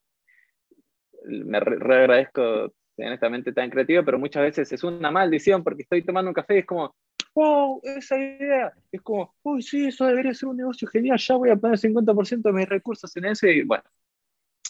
Me 1.26 1.60
re 1.60 1.96
agradezco 1.96 2.74
honestamente 2.98 3.52
tan 3.52 3.70
creativa, 3.70 4.04
pero 4.04 4.20
muchas 4.20 4.44
veces 4.44 4.72
es 4.72 4.84
una 4.84 5.12
maldición 5.12 5.64
porque 5.64 5.84
estoy 5.84 6.04
tomando 6.04 6.30
un 6.30 6.36
café 6.36 6.56
y 6.56 6.60
es 6.60 6.66
como, 6.66 6.96
wow, 7.34 7.82
esa 7.84 8.18
idea, 8.18 8.74
es 8.92 9.02
como, 9.02 9.34
uy, 9.44 9.62
sí, 9.62 9.88
eso 9.88 10.06
debería 10.06 10.34
ser 10.34 10.50
un 10.50 10.58
negocio 10.58 10.88
genial, 10.88 11.18
ya 11.18 11.36
voy 11.36 11.50
a 11.50 11.56
poner 11.56 11.78
50% 11.78 12.50
de 12.50 12.54
mis 12.54 12.70
recursos 12.70 13.16
en 13.18 13.26
ese 13.26 13.52
y 13.52 13.64
bueno, 13.64 13.84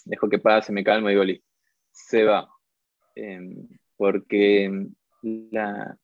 dejo 0.06 0.30
que 0.30 0.40
pase, 0.40 0.72
me 0.72 0.84
calmo 0.84 1.10
y 1.10 1.16
digo, 1.16 1.44
se 1.92 2.24
va. 2.24 2.50
Em, 3.16 3.68
porque 3.98 4.88
la, 5.22 5.98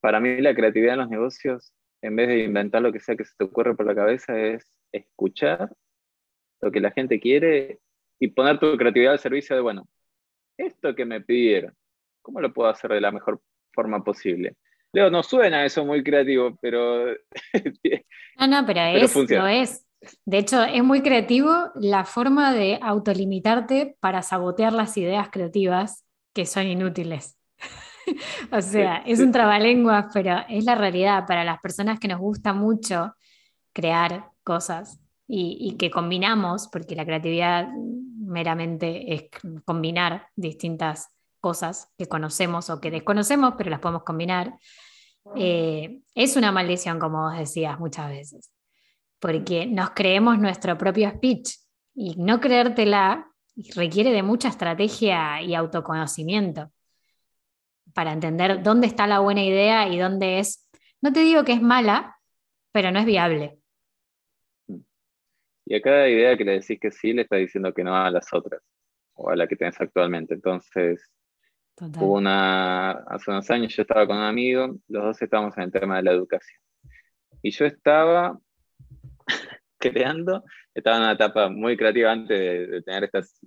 para 0.00 0.20
mí 0.20 0.40
la 0.40 0.54
creatividad 0.54 0.94
en 0.94 1.00
los 1.00 1.10
negocios, 1.10 1.72
en 2.02 2.16
vez 2.16 2.28
de 2.28 2.44
inventar 2.44 2.82
lo 2.82 2.92
que 2.92 3.00
sea 3.00 3.16
que 3.16 3.24
se 3.24 3.34
te 3.36 3.44
ocurre 3.44 3.74
por 3.74 3.86
la 3.86 3.94
cabeza, 3.94 4.38
es 4.38 4.64
escuchar 4.92 5.70
lo 6.60 6.70
que 6.70 6.80
la 6.80 6.90
gente 6.90 7.20
quiere 7.20 7.80
y 8.18 8.28
poner 8.28 8.58
tu 8.58 8.76
creatividad 8.76 9.12
al 9.12 9.18
servicio 9.18 9.56
de, 9.56 9.62
bueno, 9.62 9.88
esto 10.56 10.94
que 10.94 11.04
me 11.04 11.20
pidieron, 11.20 11.74
¿cómo 12.22 12.40
lo 12.40 12.52
puedo 12.52 12.68
hacer 12.68 12.92
de 12.92 13.00
la 13.00 13.12
mejor 13.12 13.40
forma 13.72 14.02
posible? 14.02 14.56
Leo, 14.92 15.10
no 15.10 15.22
suena 15.22 15.64
eso 15.64 15.84
muy 15.84 16.04
creativo, 16.04 16.56
pero... 16.60 17.06
no, 18.38 18.46
no, 18.46 18.64
pero, 18.64 18.80
es, 18.80 19.14
lo 19.30 19.46
es. 19.46 19.84
De 20.24 20.38
hecho, 20.38 20.62
es 20.62 20.84
muy 20.84 21.02
creativo 21.02 21.50
la 21.74 22.04
forma 22.04 22.54
de 22.54 22.78
autolimitarte 22.80 23.96
para 23.98 24.22
sabotear 24.22 24.72
las 24.72 24.96
ideas 24.96 25.30
creativas 25.30 26.04
que 26.32 26.46
son 26.46 26.66
inútiles. 26.66 27.36
o 28.52 28.60
sea, 28.60 28.98
es 29.06 29.18
un 29.18 29.32
trabalenguas, 29.32 30.06
pero 30.14 30.44
es 30.48 30.64
la 30.64 30.76
realidad 30.76 31.26
para 31.26 31.42
las 31.42 31.60
personas 31.60 31.98
que 31.98 32.08
nos 32.08 32.20
gusta 32.20 32.52
mucho 32.52 33.14
crear 33.72 34.30
cosas 34.44 35.00
y, 35.26 35.56
y 35.58 35.76
que 35.76 35.90
combinamos, 35.90 36.68
porque 36.68 36.94
la 36.94 37.04
creatividad 37.04 37.68
meramente 38.24 39.14
es 39.14 39.24
combinar 39.64 40.28
distintas 40.36 41.08
cosas 41.40 41.92
que 41.98 42.06
conocemos 42.06 42.70
o 42.70 42.80
que 42.80 42.90
desconocemos, 42.90 43.54
pero 43.56 43.70
las 43.70 43.80
podemos 43.80 44.02
combinar. 44.02 44.54
Eh, 45.36 46.00
es 46.14 46.36
una 46.36 46.52
maldición, 46.52 46.98
como 46.98 47.22
vos 47.22 47.38
decías 47.38 47.78
muchas 47.78 48.08
veces, 48.08 48.50
porque 49.18 49.66
nos 49.66 49.90
creemos 49.90 50.38
nuestro 50.38 50.76
propio 50.76 51.10
speech 51.10 51.50
y 51.94 52.14
no 52.16 52.40
creértela 52.40 53.30
requiere 53.74 54.10
de 54.10 54.22
mucha 54.22 54.48
estrategia 54.48 55.40
y 55.42 55.54
autoconocimiento 55.54 56.70
para 57.94 58.12
entender 58.12 58.62
dónde 58.62 58.86
está 58.86 59.06
la 59.06 59.20
buena 59.20 59.44
idea 59.44 59.88
y 59.88 59.98
dónde 59.98 60.40
es, 60.40 60.68
no 61.00 61.12
te 61.12 61.20
digo 61.20 61.44
que 61.44 61.52
es 61.52 61.62
mala, 61.62 62.18
pero 62.72 62.90
no 62.90 62.98
es 62.98 63.06
viable. 63.06 63.58
Y 65.66 65.74
a 65.74 65.80
cada 65.80 66.08
idea 66.08 66.36
que 66.36 66.44
le 66.44 66.52
decís 66.52 66.78
que 66.78 66.90
sí, 66.90 67.12
le 67.12 67.22
está 67.22 67.36
diciendo 67.36 67.72
que 67.72 67.84
no 67.84 67.96
a 67.96 68.10
las 68.10 68.32
otras, 68.32 68.60
o 69.14 69.30
a 69.30 69.36
la 69.36 69.46
que 69.46 69.56
tenés 69.56 69.80
actualmente. 69.80 70.34
Entonces, 70.34 71.10
hubo 71.78 72.14
una, 72.14 72.90
hace 72.90 73.30
unos 73.30 73.50
años 73.50 73.74
yo 73.74 73.82
estaba 73.82 74.06
con 74.06 74.16
un 74.16 74.24
amigo, 74.24 74.76
los 74.88 75.04
dos 75.04 75.22
estábamos 75.22 75.56
en 75.56 75.64
el 75.64 75.72
tema 75.72 75.96
de 75.96 76.02
la 76.02 76.12
educación. 76.12 76.60
Y 77.42 77.50
yo 77.50 77.64
estaba 77.66 78.38
creando, 79.78 80.44
estaba 80.74 80.96
en 80.96 81.02
una 81.02 81.12
etapa 81.12 81.48
muy 81.48 81.76
creativa 81.76 82.12
antes 82.12 82.38
de, 82.38 82.82
tener 82.82 83.04
estas, 83.04 83.40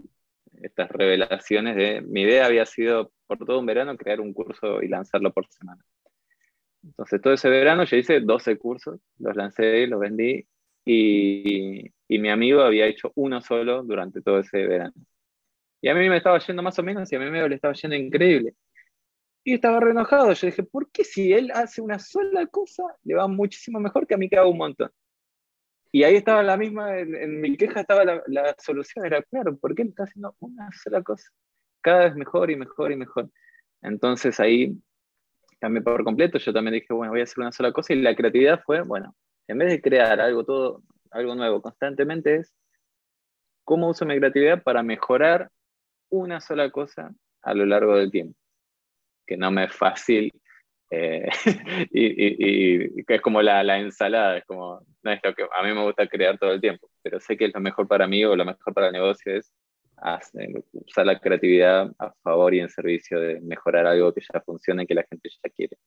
estas 0.62 0.90
revelaciones 0.90 1.76
de, 1.76 2.02
mi 2.02 2.22
idea 2.22 2.46
había 2.46 2.66
sido 2.66 3.12
por 3.28 3.38
todo 3.40 3.60
un 3.60 3.66
verano 3.66 3.98
crear 3.98 4.22
un 4.22 4.34
curso 4.34 4.82
y 4.82 4.88
lanzarlo 4.88 5.32
por 5.34 5.48
semana. 5.50 5.84
Entonces 6.84 7.22
todo 7.22 7.34
ese 7.34 7.50
verano 7.50 7.84
yo 7.84 7.98
hice 7.98 8.22
12 8.22 8.58
cursos, 8.58 9.00
los 9.20 9.36
lancé, 9.36 9.88
los 9.88 10.00
vendí 10.00 10.48
y, 10.86 11.92
y 12.08 12.20
mi 12.20 12.30
amigo 12.30 12.62
había 12.62 12.88
hecho 12.88 13.12
uno 13.16 13.42
solo 13.42 13.84
durante 13.84 14.22
todo 14.22 14.40
ese 14.40 14.66
verano. 14.66 14.94
Y 15.82 15.90
a 15.90 15.96
mí 15.96 16.10
me 16.10 16.18
estaba 16.18 16.40
yendo 16.40 16.64
más 16.64 16.78
o 16.80 16.84
menos 16.84 17.12
y 17.12 17.16
a 17.16 17.20
mi 17.20 17.26
amigo 17.26 17.48
le 17.48 17.56
estaba 17.56 17.74
yendo 17.74 17.96
increíble. 17.96 18.56
Y 19.44 19.54
estaba 19.54 19.80
re 19.80 19.92
enojado. 19.92 20.34
Yo 20.34 20.48
dije, 20.48 20.64
¿por 20.64 20.92
qué 20.92 21.04
si 21.04 21.32
él 21.34 21.52
hace 21.54 21.82
una 21.82 22.00
sola 22.00 22.46
cosa, 22.48 22.84
le 23.04 23.16
va 23.16 23.28
muchísimo 23.28 23.80
mejor 23.80 24.08
que 24.08 24.16
a 24.16 24.18
mí 24.18 24.30
que 24.30 24.38
hago 24.38 24.50
un 24.50 24.58
montón? 24.58 24.92
Y 25.92 26.04
ahí 26.04 26.16
estaba 26.16 26.44
la 26.44 26.58
misma, 26.58 27.00
en, 27.00 27.40
mi 27.40 27.56
queja 27.56 27.82
estaba 27.82 28.04
la, 28.04 28.22
la, 28.28 28.56
solución, 28.60 29.06
era 29.06 29.22
claro, 29.24 29.56
¿por 29.58 29.74
qué 29.74 29.84
él 29.84 29.90
está 29.90 30.04
haciendo 30.04 30.36
una 30.40 30.70
sola 30.72 31.02
cosa? 31.02 31.30
Cada 31.82 32.06
vez 32.06 32.16
mejor 32.16 32.52
y 32.52 32.58
mejor 32.58 32.92
y 32.92 32.98
mejor. 32.98 33.30
Entonces 33.82 34.40
ahí 34.40 34.78
cambié 35.60 35.82
por 35.82 36.04
completo, 36.04 36.38
yo 36.40 36.54
también 36.54 36.74
dije, 36.74 36.94
bueno, 36.94 37.14
voy 37.14 37.22
a 37.22 37.24
hacer 37.24 37.40
una 37.40 37.52
sola 37.52 37.72
cosa 37.72 37.94
y 37.94 38.02
la 38.02 38.16
creatividad 38.16 38.62
fue, 38.66 38.82
bueno, 38.82 39.16
en 39.48 39.58
vez 39.58 39.70
de 39.70 39.82
crear 39.82 40.20
algo 40.20 40.44
todo 40.44 40.84
algo 41.12 41.36
nuevo 41.36 41.62
constantemente 41.62 42.38
es 42.38 42.54
cómo 43.64 43.90
uso 43.90 44.06
mi 44.06 44.18
creatividad 44.18 44.64
para 44.64 44.84
mejorar 44.84 45.50
una 46.10 46.40
sola 46.40 46.70
cosa 46.72 47.14
a 47.42 47.54
lo 47.54 47.66
largo 47.66 47.96
del 47.96 48.12
tiempo. 48.12 48.38
Que 49.26 49.38
no 49.38 49.52
me 49.52 49.66
es 49.66 49.74
fácil 49.76 50.32
eh, 50.90 51.28
y, 51.92 53.04
que 53.04 53.16
es 53.16 53.22
como 53.22 53.42
la, 53.42 53.64
la, 53.64 53.80
ensalada, 53.80 54.38
es 54.38 54.46
como, 54.46 54.86
no 55.04 55.12
es 55.12 55.20
lo 55.24 55.34
que 55.34 55.44
a 55.44 55.64
mí 55.64 55.74
me 55.74 55.84
gusta 55.84 56.08
crear 56.08 56.38
todo 56.38 56.54
el 56.54 56.62
tiempo, 56.62 56.90
pero 57.02 57.20
sé 57.20 57.36
que 57.36 57.46
es 57.46 57.54
lo 57.54 57.60
mejor 57.60 57.88
para 57.88 58.08
mí 58.08 58.24
o 58.24 58.36
lo 58.36 58.46
mejor 58.46 58.74
para 58.74 58.88
el 58.88 58.94
negocio 58.94 59.36
es 59.36 59.52
usar 60.74 61.06
la 61.06 61.20
creatividad 61.20 61.92
a 61.98 62.14
favor 62.24 62.54
y 62.54 62.60
en 62.60 62.70
servicio 62.70 63.20
de 63.20 63.42
mejorar 63.42 63.88
algo 63.88 64.14
que 64.14 64.22
ya 64.22 64.40
funciona 64.42 64.84
y 64.84 64.88
que 64.88 64.94
la 64.94 65.06
gente 65.10 65.30
ya 65.44 65.50
quiere. 65.50 65.78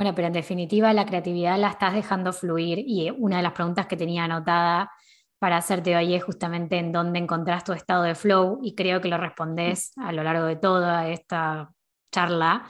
Bueno, 0.00 0.14
pero 0.14 0.28
en 0.28 0.32
definitiva 0.32 0.94
la 0.94 1.04
creatividad 1.04 1.58
la 1.58 1.68
estás 1.68 1.92
dejando 1.92 2.32
fluir 2.32 2.78
y 2.78 3.10
una 3.10 3.36
de 3.36 3.42
las 3.42 3.52
preguntas 3.52 3.86
que 3.86 3.98
tenía 3.98 4.24
anotada 4.24 4.90
para 5.38 5.58
hacerte 5.58 5.94
hoy 5.94 6.14
es 6.14 6.24
justamente 6.24 6.78
en 6.78 6.90
dónde 6.90 7.18
encontrás 7.18 7.64
tu 7.64 7.74
estado 7.74 8.04
de 8.04 8.14
flow 8.14 8.60
y 8.62 8.74
creo 8.74 9.02
que 9.02 9.08
lo 9.08 9.18
respondes 9.18 9.92
a 9.98 10.12
lo 10.12 10.22
largo 10.22 10.46
de 10.46 10.56
toda 10.56 11.06
esta 11.10 11.74
charla, 12.10 12.64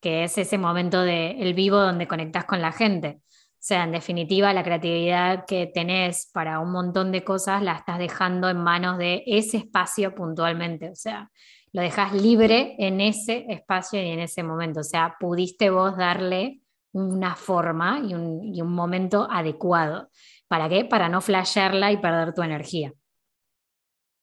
que 0.00 0.24
es 0.24 0.36
ese 0.38 0.58
momento 0.58 1.02
del 1.02 1.40
el 1.40 1.54
vivo 1.54 1.76
donde 1.76 2.08
conectás 2.08 2.46
con 2.46 2.60
la 2.60 2.72
gente. 2.72 3.20
O 3.20 3.60
sea, 3.60 3.84
en 3.84 3.92
definitiva, 3.92 4.52
la 4.52 4.64
creatividad 4.64 5.44
que 5.46 5.70
tenés 5.72 6.32
para 6.34 6.58
un 6.58 6.72
montón 6.72 7.12
de 7.12 7.22
cosas 7.22 7.62
la 7.62 7.74
estás 7.74 7.98
dejando 7.98 8.50
en 8.50 8.56
manos 8.56 8.98
de 8.98 9.22
ese 9.24 9.58
espacio 9.58 10.16
puntualmente. 10.16 10.90
O 10.90 10.96
sea, 10.96 11.30
lo 11.72 11.80
dejas 11.80 12.12
libre 12.12 12.74
en 12.80 13.00
ese 13.00 13.46
espacio 13.48 14.02
y 14.02 14.08
en 14.08 14.18
ese 14.18 14.42
momento. 14.42 14.80
O 14.80 14.84
sea, 14.84 15.14
pudiste 15.20 15.70
vos 15.70 15.96
darle 15.96 16.61
una 16.92 17.34
forma 17.34 18.00
y 18.00 18.14
un, 18.14 18.72
momento 18.72 19.28
adecuado. 19.30 20.10
¿Para 20.48 20.68
qué? 20.68 20.84
Para 20.84 21.08
no 21.08 21.20
flashearla 21.20 21.92
y 21.92 21.96
perder 21.96 22.34
tu 22.34 22.42
energía. 22.42 22.92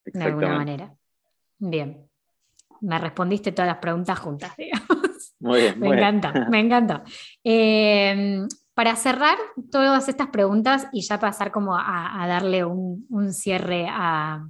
De 0.05 0.23
alguna 0.23 0.55
manera. 0.55 0.93
Bien. 1.57 2.09
Me 2.81 2.97
respondiste 2.97 3.51
todas 3.51 3.67
las 3.67 3.79
preguntas 3.79 4.17
juntas, 4.19 4.55
digamos. 4.57 5.35
Muy 5.39 5.61
bien. 5.61 5.79
me 5.79 5.87
encanta, 5.89 6.47
me 6.49 6.59
encanta. 6.59 7.03
Eh, 7.43 8.45
para 8.79 8.95
cerrar 8.95 9.37
todas 9.69 10.07
estas 10.07 10.29
preguntas 10.29 10.87
y 10.93 11.01
ya 11.01 11.19
pasar 11.19 11.51
como 11.51 11.75
a, 11.75 12.25
darle 12.29 12.63
un, 12.63 13.33
cierre 13.33 13.87
a, 13.89 14.47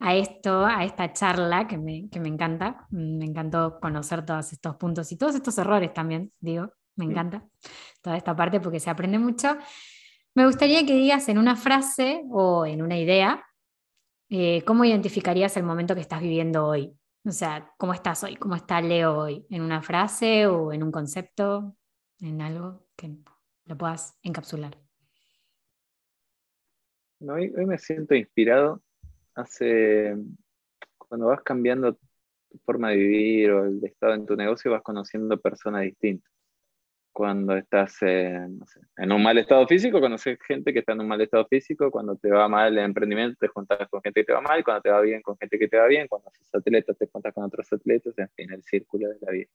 esto, 0.00 0.66
a 0.66 0.82
esta 0.82 1.12
charla 1.12 1.68
que 1.68 1.78
me, 1.78 2.08
encanta, 2.12 2.88
me 2.90 3.24
encantó 3.24 3.78
conocer 3.78 4.26
todos 4.26 4.52
estos 4.52 4.74
puntos 4.74 5.12
y 5.12 5.16
todos 5.16 5.36
estos 5.36 5.56
errores 5.56 5.94
también, 5.94 6.32
digo, 6.40 6.72
me 6.96 7.04
encanta 7.04 7.44
toda 8.02 8.16
esta 8.16 8.36
parte 8.36 8.60
porque 8.60 8.80
se 8.80 8.90
aprende 8.90 9.18
mucho. 9.18 9.56
Me 10.34 10.46
gustaría 10.46 10.84
que 10.84 10.94
digas 10.94 11.28
en 11.28 11.38
una 11.38 11.56
frase 11.56 12.22
o 12.30 12.66
en 12.66 12.82
una 12.82 12.98
idea, 12.98 13.44
eh, 14.30 14.62
¿cómo 14.66 14.84
identificarías 14.84 15.56
el 15.56 15.62
momento 15.62 15.94
que 15.94 16.00
estás 16.00 16.20
viviendo 16.20 16.66
hoy? 16.66 16.92
O 17.24 17.30
sea, 17.30 17.72
¿cómo 17.78 17.94
estás 17.94 18.22
hoy? 18.24 18.36
¿Cómo 18.36 18.54
está 18.54 18.80
Leo 18.80 19.16
hoy? 19.16 19.46
¿En 19.48 19.62
una 19.62 19.80
frase 19.80 20.46
o 20.46 20.72
en 20.72 20.82
un 20.82 20.92
concepto? 20.92 21.76
¿En 22.20 22.42
algo 22.42 22.86
que 22.96 23.16
lo 23.66 23.78
puedas 23.78 24.18
encapsular. 24.22 24.76
hoy, 27.20 27.50
me 27.50 27.78
siento 27.78 28.14
inspirado. 28.14 28.82
Hace, 29.34 30.16
cuando 30.98 31.26
vas 31.26 31.42
cambiando 31.42 31.94
tu 31.94 32.58
forma 32.64 32.90
de 32.90 32.96
vivir 32.96 33.50
o 33.50 33.66
el 33.66 33.84
estado 33.84 34.14
en 34.14 34.26
tu 34.26 34.36
negocio, 34.36 34.70
vas 34.70 34.82
conociendo 34.82 35.40
personas 35.40 35.82
distintas. 35.82 36.33
Cuando 37.14 37.56
estás 37.56 38.02
en 38.02 38.58
un 39.12 39.22
mal 39.22 39.38
estado 39.38 39.68
físico, 39.68 40.00
conoces 40.00 40.36
gente 40.42 40.72
que 40.72 40.80
está 40.80 40.94
en 40.94 41.02
un 41.02 41.06
mal 41.06 41.20
estado 41.20 41.46
físico. 41.46 41.88
Cuando 41.88 42.16
te 42.16 42.28
va 42.28 42.48
mal 42.48 42.76
el 42.76 42.84
emprendimiento, 42.84 43.36
te 43.38 43.46
juntas 43.46 43.88
con 43.88 44.02
gente 44.02 44.22
que 44.22 44.24
te 44.26 44.32
va 44.32 44.40
mal. 44.40 44.64
Cuando 44.64 44.82
te 44.82 44.90
va 44.90 45.00
bien, 45.00 45.22
con 45.22 45.38
gente 45.38 45.56
que 45.56 45.68
te 45.68 45.76
va 45.76 45.86
bien. 45.86 46.08
Cuando 46.08 46.28
haces 46.28 46.52
atletas, 46.52 46.98
te 46.98 47.06
juntas 47.06 47.32
con 47.32 47.44
otros 47.44 47.72
atletas. 47.72 48.18
En 48.18 48.28
fin, 48.30 48.52
el 48.52 48.64
círculo 48.64 49.08
de 49.10 49.18
la 49.20 49.30
vida. 49.30 49.48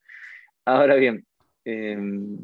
Ahora 0.64 0.96
bien, 0.96 1.26
em, 1.66 2.38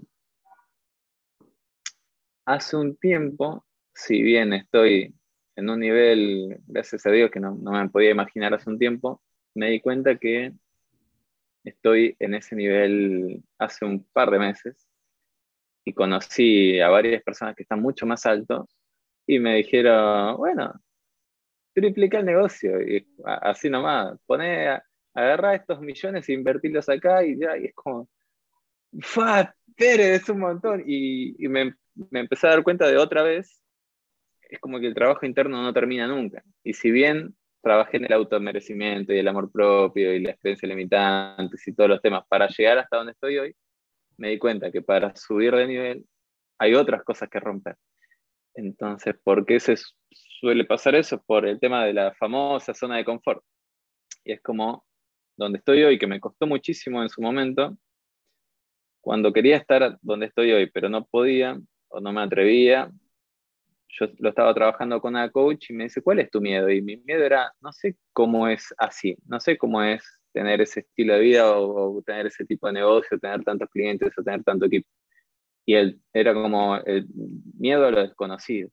hace 2.45 2.75
un 2.75 2.97
tiempo, 2.97 3.65
si 3.93 4.21
bien 4.21 4.51
estoy 4.51 5.15
en 5.55 5.69
un 5.69 5.79
nivel, 5.79 6.57
gracias 6.67 7.05
a 7.05 7.11
Dios, 7.11 7.31
que 7.31 7.39
no, 7.39 7.55
me 7.55 7.87
podía 7.87 8.11
imaginar 8.11 8.53
hace 8.53 8.69
un 8.69 8.77
tiempo, 8.77 9.21
me 9.53 9.69
di 9.69 9.79
cuenta 9.79 10.17
que 10.17 10.51
estoy 11.63 12.17
en 12.19 12.33
ese 12.33 12.57
nivel 12.57 13.41
hace 13.57 13.85
un 13.85 14.03
par 14.11 14.29
de 14.29 14.39
meses 14.39 14.89
y 15.85 15.93
conocí 15.93 16.79
a 16.81 16.89
varias 16.89 17.23
personas 17.23 17.55
que 17.55 17.63
están 17.63 17.81
mucho 17.81 18.05
más 18.05 18.25
altos 18.25 18.65
y 19.27 19.39
me 19.39 19.55
dijeron, 19.55 20.37
bueno, 20.37 20.73
triplica 21.73 22.19
el 22.19 22.25
negocio 22.25 22.81
y 22.81 23.07
así 23.23 23.69
nomás, 23.69 24.17
pone, 24.25 24.79
agarra 25.13 25.55
estos 25.55 25.79
millones 25.81 26.27
e 26.27 26.33
invertirlos 26.33 26.89
acá 26.89 27.23
y 27.23 27.37
ya, 27.39 27.57
y 27.57 27.65
es 27.65 27.73
como, 27.75 28.09
¡fa! 29.01 29.53
Pérez, 29.75 30.21
es 30.23 30.29
un 30.29 30.39
montón. 30.39 30.83
Y, 30.85 31.35
y 31.43 31.49
me, 31.49 31.75
me 31.95 32.21
empecé 32.21 32.47
a 32.47 32.51
dar 32.51 32.63
cuenta 32.63 32.87
de 32.87 32.97
otra 32.97 33.23
vez, 33.23 33.61
es 34.49 34.59
como 34.59 34.79
que 34.79 34.87
el 34.87 34.93
trabajo 34.95 35.25
interno 35.25 35.61
no 35.61 35.73
termina 35.73 36.07
nunca. 36.07 36.43
Y 36.63 36.73
si 36.73 36.91
bien 36.91 37.35
trabajé 37.61 37.97
en 37.97 38.05
el 38.05 38.13
automerecimiento 38.13 39.13
y 39.13 39.19
el 39.19 39.27
amor 39.27 39.51
propio 39.51 40.13
y 40.13 40.19
la 40.19 40.31
experiencia 40.31 40.69
limitantes 40.69 41.67
y 41.67 41.73
todos 41.73 41.89
los 41.89 42.01
temas 42.01 42.23
para 42.27 42.47
llegar 42.47 42.77
hasta 42.77 42.97
donde 42.97 43.13
estoy 43.13 43.39
hoy, 43.39 43.55
me 44.17 44.29
di 44.29 44.39
cuenta 44.39 44.71
que 44.71 44.81
para 44.81 45.15
subir 45.15 45.55
de 45.55 45.67
nivel 45.67 46.05
hay 46.57 46.73
otras 46.73 47.03
cosas 47.03 47.29
que 47.29 47.39
romper. 47.39 47.75
Entonces, 48.53 49.15
¿por 49.23 49.45
qué 49.45 49.59
se 49.59 49.75
suele 50.09 50.65
pasar 50.65 50.95
eso? 50.95 51.21
Por 51.21 51.45
el 51.45 51.59
tema 51.59 51.85
de 51.85 51.93
la 51.93 52.13
famosa 52.13 52.73
zona 52.73 52.97
de 52.97 53.05
confort. 53.05 53.43
Y 54.23 54.33
es 54.33 54.41
como 54.41 54.85
donde 55.37 55.59
estoy 55.59 55.83
hoy, 55.83 55.99
que 55.99 56.07
me 56.07 56.19
costó 56.19 56.47
muchísimo 56.47 57.01
en 57.01 57.09
su 57.09 57.21
momento, 57.21 57.77
cuando 59.01 59.31
quería 59.31 59.57
estar 59.57 59.99
donde 60.01 60.25
estoy 60.27 60.51
hoy, 60.51 60.69
pero 60.71 60.89
no 60.89 61.05
podía, 61.05 61.59
no 62.01 62.11
me 62.11 62.21
atrevía. 62.21 62.89
Yo 63.87 64.07
lo 64.17 64.29
estaba 64.29 64.53
trabajando 64.53 64.99
con 64.99 65.13
una 65.13 65.29
coach 65.29 65.69
y 65.69 65.73
me 65.73 65.83
dice, 65.83 66.01
¿cuál 66.01 66.19
es 66.19 66.31
tu 66.31 66.41
miedo? 66.41 66.69
Y 66.71 66.81
mi 66.81 66.97
miedo 66.97 67.23
era, 67.23 67.53
no 67.61 67.71
sé 67.71 67.97
cómo 68.13 68.47
es 68.47 68.73
así, 68.77 69.15
no 69.27 69.39
sé 69.39 69.57
cómo 69.57 69.83
es 69.83 70.03
tener 70.35 70.59
ese 70.59 70.81
estilo 70.81 71.13
de 71.13 71.19
vida 71.21 71.57
o, 71.57 72.01
tener 72.05 72.27
ese 72.27 72.45
tipo 72.45 72.67
de 72.67 72.73
negocio, 72.73 73.17
tener 73.17 73.41
tantos 73.45 73.69
clientes 73.69 74.11
o 74.17 74.21
tener 74.21 74.43
tanto 74.43 74.65
equipo. 74.65 74.89
Y 75.65 75.75
era 76.13 76.33
como 76.33 76.75
el 76.75 77.07
miedo 77.57 77.85
a 77.85 77.91
lo 77.91 78.01
desconocido. 78.01 78.69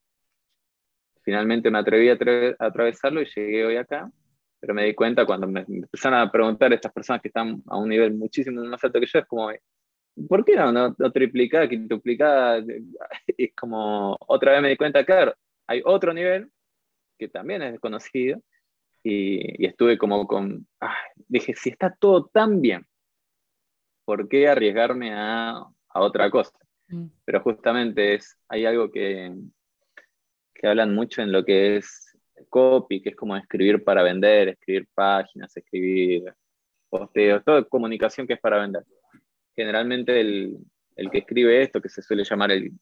Finalmente 1.22 1.70
me 1.70 1.78
atreví 1.78 2.08
a, 2.08 2.18
atravesarlo 2.58 3.22
y 3.22 3.26
llegué 3.26 3.64
hoy 3.64 3.76
acá, 3.76 4.10
pero 4.58 4.74
me 4.74 4.86
di 4.86 4.94
cuenta 4.94 5.24
cuando 5.24 5.46
me, 5.46 5.60
empezaron 5.60 6.18
a 6.18 6.32
preguntar 6.32 6.72
estas 6.72 6.92
personas 6.92 7.22
que 7.22 7.28
están 7.28 7.62
a 7.68 7.78
un 7.78 7.88
nivel 7.88 8.12
muchísimo 8.12 8.60
más 8.64 8.82
alto 8.82 8.98
que 8.98 9.06
yo, 9.06 9.20
es 9.20 9.26
como, 9.26 9.48
¿por 10.28 10.44
qué 10.44 10.56
no? 10.56 10.72
No, 10.72 10.96
no 10.98 11.12
triplicada, 11.12 11.68
quintuplicada. 11.68 12.60
Es 13.38 13.54
como, 13.54 14.16
otra 14.26 14.52
vez 14.52 14.62
me 14.62 14.70
di 14.70 14.76
cuenta, 14.76 15.04
claro, 15.04 15.32
hay 15.68 15.80
otro 15.84 16.12
nivel 16.12 16.50
que 17.16 17.28
también 17.28 17.62
es 17.62 17.70
desconocido 17.70 18.42
y, 19.02 19.64
estuve 19.66 19.98
como 19.98 20.26
con, 20.26 20.66
dije, 21.28 21.54
si 21.54 21.70
está 21.70 21.94
todo 21.94 22.26
tan 22.26 22.60
bien, 22.60 22.86
¿por 24.04 24.28
qué 24.28 24.48
arriesgarme 24.48 25.12
a, 25.14 25.64
otra 25.94 26.30
cosa? 26.30 26.56
Mm. 26.88 27.06
Pero 27.24 27.40
justamente 27.42 28.14
es, 28.14 28.36
hay 28.48 28.64
algo 28.66 28.90
que, 28.90 29.34
que 30.54 30.66
hablan 30.66 30.94
mucho 30.94 31.22
en 31.22 31.32
lo 31.32 31.44
que 31.44 31.76
es 31.76 32.16
copy, 32.48 33.02
que 33.02 33.10
es 33.10 33.16
como 33.16 33.36
escribir 33.36 33.84
para 33.84 34.02
vender, 34.02 34.48
escribir 34.48 34.88
páginas, 34.94 35.56
escribir 35.56 36.32
posteos, 36.88 37.44
toda 37.44 37.64
comunicación 37.64 38.26
que 38.26 38.34
es 38.34 38.40
para 38.40 38.58
vender 38.58 38.84
generalmente 39.54 40.20
el, 40.20 40.58
que 41.10 41.18
escribe 41.18 41.62
esto, 41.62 41.80
que 41.80 41.88
se 41.88 42.02
suele 42.02 42.24
llamar 42.24 42.52
el, 42.52 42.72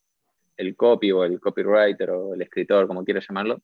copy 0.77 1.11
o 1.13 1.25
el 1.25 1.41
copywriter 1.41 2.11
o 2.11 2.35
el 2.35 2.43
escritor, 2.43 2.87
como 2.87 3.05
quiera 3.05 3.21
llamarlo, 3.21 3.63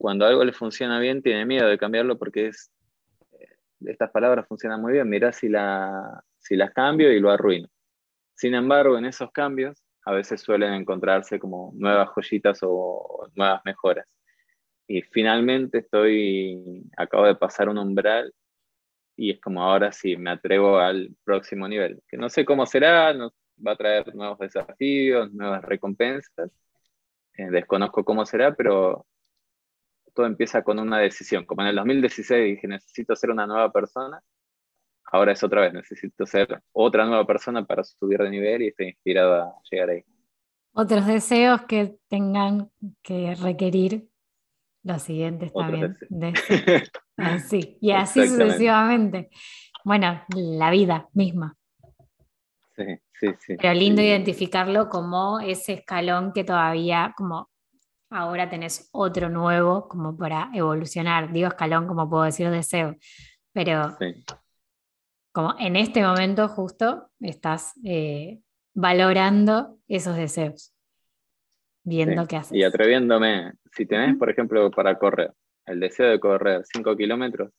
cuando 0.00 0.24
algo 0.24 0.42
le 0.44 0.52
funciona 0.52 0.98
bien, 0.98 1.22
tiene 1.22 1.44
miedo 1.44 1.68
de 1.68 1.76
cambiarlo 1.76 2.16
porque 2.16 2.46
es, 2.48 2.72
eh, 3.32 3.48
estas 3.82 4.10
palabras 4.10 4.48
funcionan 4.48 4.80
muy 4.80 4.94
bien, 4.94 5.06
mira 5.08 5.30
si, 5.30 5.48
la, 5.48 6.24
si 6.38 6.56
las 6.56 6.72
cambio 6.72 7.12
y 7.12 7.20
lo 7.20 7.30
arruino. 7.30 7.68
Sin 8.34 8.54
embargo, 8.54 8.96
en 8.96 9.04
esos 9.04 9.30
cambios 9.30 9.84
a 10.06 10.12
veces 10.12 10.40
suelen 10.40 10.72
encontrarse 10.72 11.38
como 11.38 11.72
nuevas 11.74 12.08
joyitas 12.14 12.60
o 12.62 13.28
nuevas 13.34 13.60
mejoras. 13.66 14.06
Y 14.86 15.02
finalmente 15.02 15.78
estoy, 15.80 16.82
acabo 16.96 17.26
de 17.26 17.34
pasar 17.34 17.68
un 17.68 17.76
umbral 17.76 18.32
y 19.16 19.32
es 19.32 19.40
como 19.40 19.62
ahora 19.62 19.92
sí 19.92 20.16
me 20.16 20.30
atrevo 20.30 20.78
al 20.78 21.14
próximo 21.24 21.68
nivel, 21.68 22.02
que 22.08 22.16
no 22.16 22.30
sé 22.30 22.46
cómo 22.46 22.64
será, 22.64 23.12
nos 23.12 23.32
va 23.64 23.72
a 23.72 23.76
traer 23.76 24.14
nuevos 24.14 24.38
desafíos, 24.38 25.30
nuevas 25.34 25.62
recompensas, 25.62 26.50
eh, 27.34 27.50
desconozco 27.50 28.02
cómo 28.02 28.24
será, 28.24 28.54
pero 28.54 29.06
todo 30.20 30.26
empieza 30.26 30.62
con 30.62 30.78
una 30.78 30.98
decisión, 30.98 31.46
como 31.46 31.62
en 31.62 31.68
el 31.68 31.76
2016 31.76 32.56
dije 32.56 32.68
necesito 32.68 33.16
ser 33.16 33.30
una 33.30 33.46
nueva 33.46 33.72
persona, 33.72 34.22
ahora 35.10 35.32
es 35.32 35.42
otra 35.42 35.62
vez, 35.62 35.72
necesito 35.72 36.26
ser 36.26 36.62
otra 36.72 37.06
nueva 37.06 37.26
persona 37.26 37.64
para 37.64 37.82
subir 37.82 38.18
de 38.18 38.28
nivel 38.28 38.62
y 38.62 38.68
estoy 38.68 38.88
inspirado 38.88 39.34
a 39.34 39.54
llegar 39.70 39.88
ahí. 39.88 40.04
Otros 40.72 41.06
deseos 41.06 41.62
que 41.62 41.96
tengan 42.08 42.70
que 43.02 43.34
requerir 43.34 44.08
los 44.82 45.02
siguientes 45.02 45.52
también. 45.54 45.96
Así, 47.16 47.78
y 47.80 47.90
así 47.90 48.26
sucesivamente. 48.26 49.28
Bueno, 49.84 50.22
la 50.34 50.70
vida 50.70 51.06
misma. 51.12 51.54
Sí, 52.74 52.84
sí, 53.12 53.26
sí. 53.38 53.56
Pero 53.60 53.74
lindo 53.74 54.00
identificarlo 54.00 54.88
como 54.88 55.38
ese 55.38 55.74
escalón 55.74 56.32
que 56.32 56.44
todavía, 56.44 57.12
como 57.14 57.49
ahora 58.10 58.50
tenés 58.50 58.88
otro 58.92 59.28
nuevo, 59.28 59.88
como 59.88 60.16
para 60.16 60.50
evolucionar. 60.52 61.32
Digo 61.32 61.48
escalón, 61.48 61.86
como 61.86 62.10
puedo 62.10 62.24
decir 62.24 62.50
deseo, 62.50 62.96
pero 63.52 63.96
como 65.32 65.54
en 65.58 65.76
este 65.76 66.02
momento 66.02 66.48
justo 66.48 67.08
estás 67.20 67.74
eh, 67.84 68.40
valorando 68.74 69.78
esos 69.88 70.16
deseos. 70.16 70.74
viendo 71.82 72.26
qué 72.26 72.36
haces. 72.36 72.56
Y 72.56 72.62
atreviéndome, 72.62 73.52
si 73.72 73.86
tenés, 73.86 74.16
por 74.16 74.28
ejemplo, 74.28 74.70
para 74.70 74.98
correr, 74.98 75.32
el 75.66 75.80
deseo 75.80 76.10
de 76.10 76.20
correr 76.20 76.62
5 76.64 76.96
kilómetros, 76.96 77.50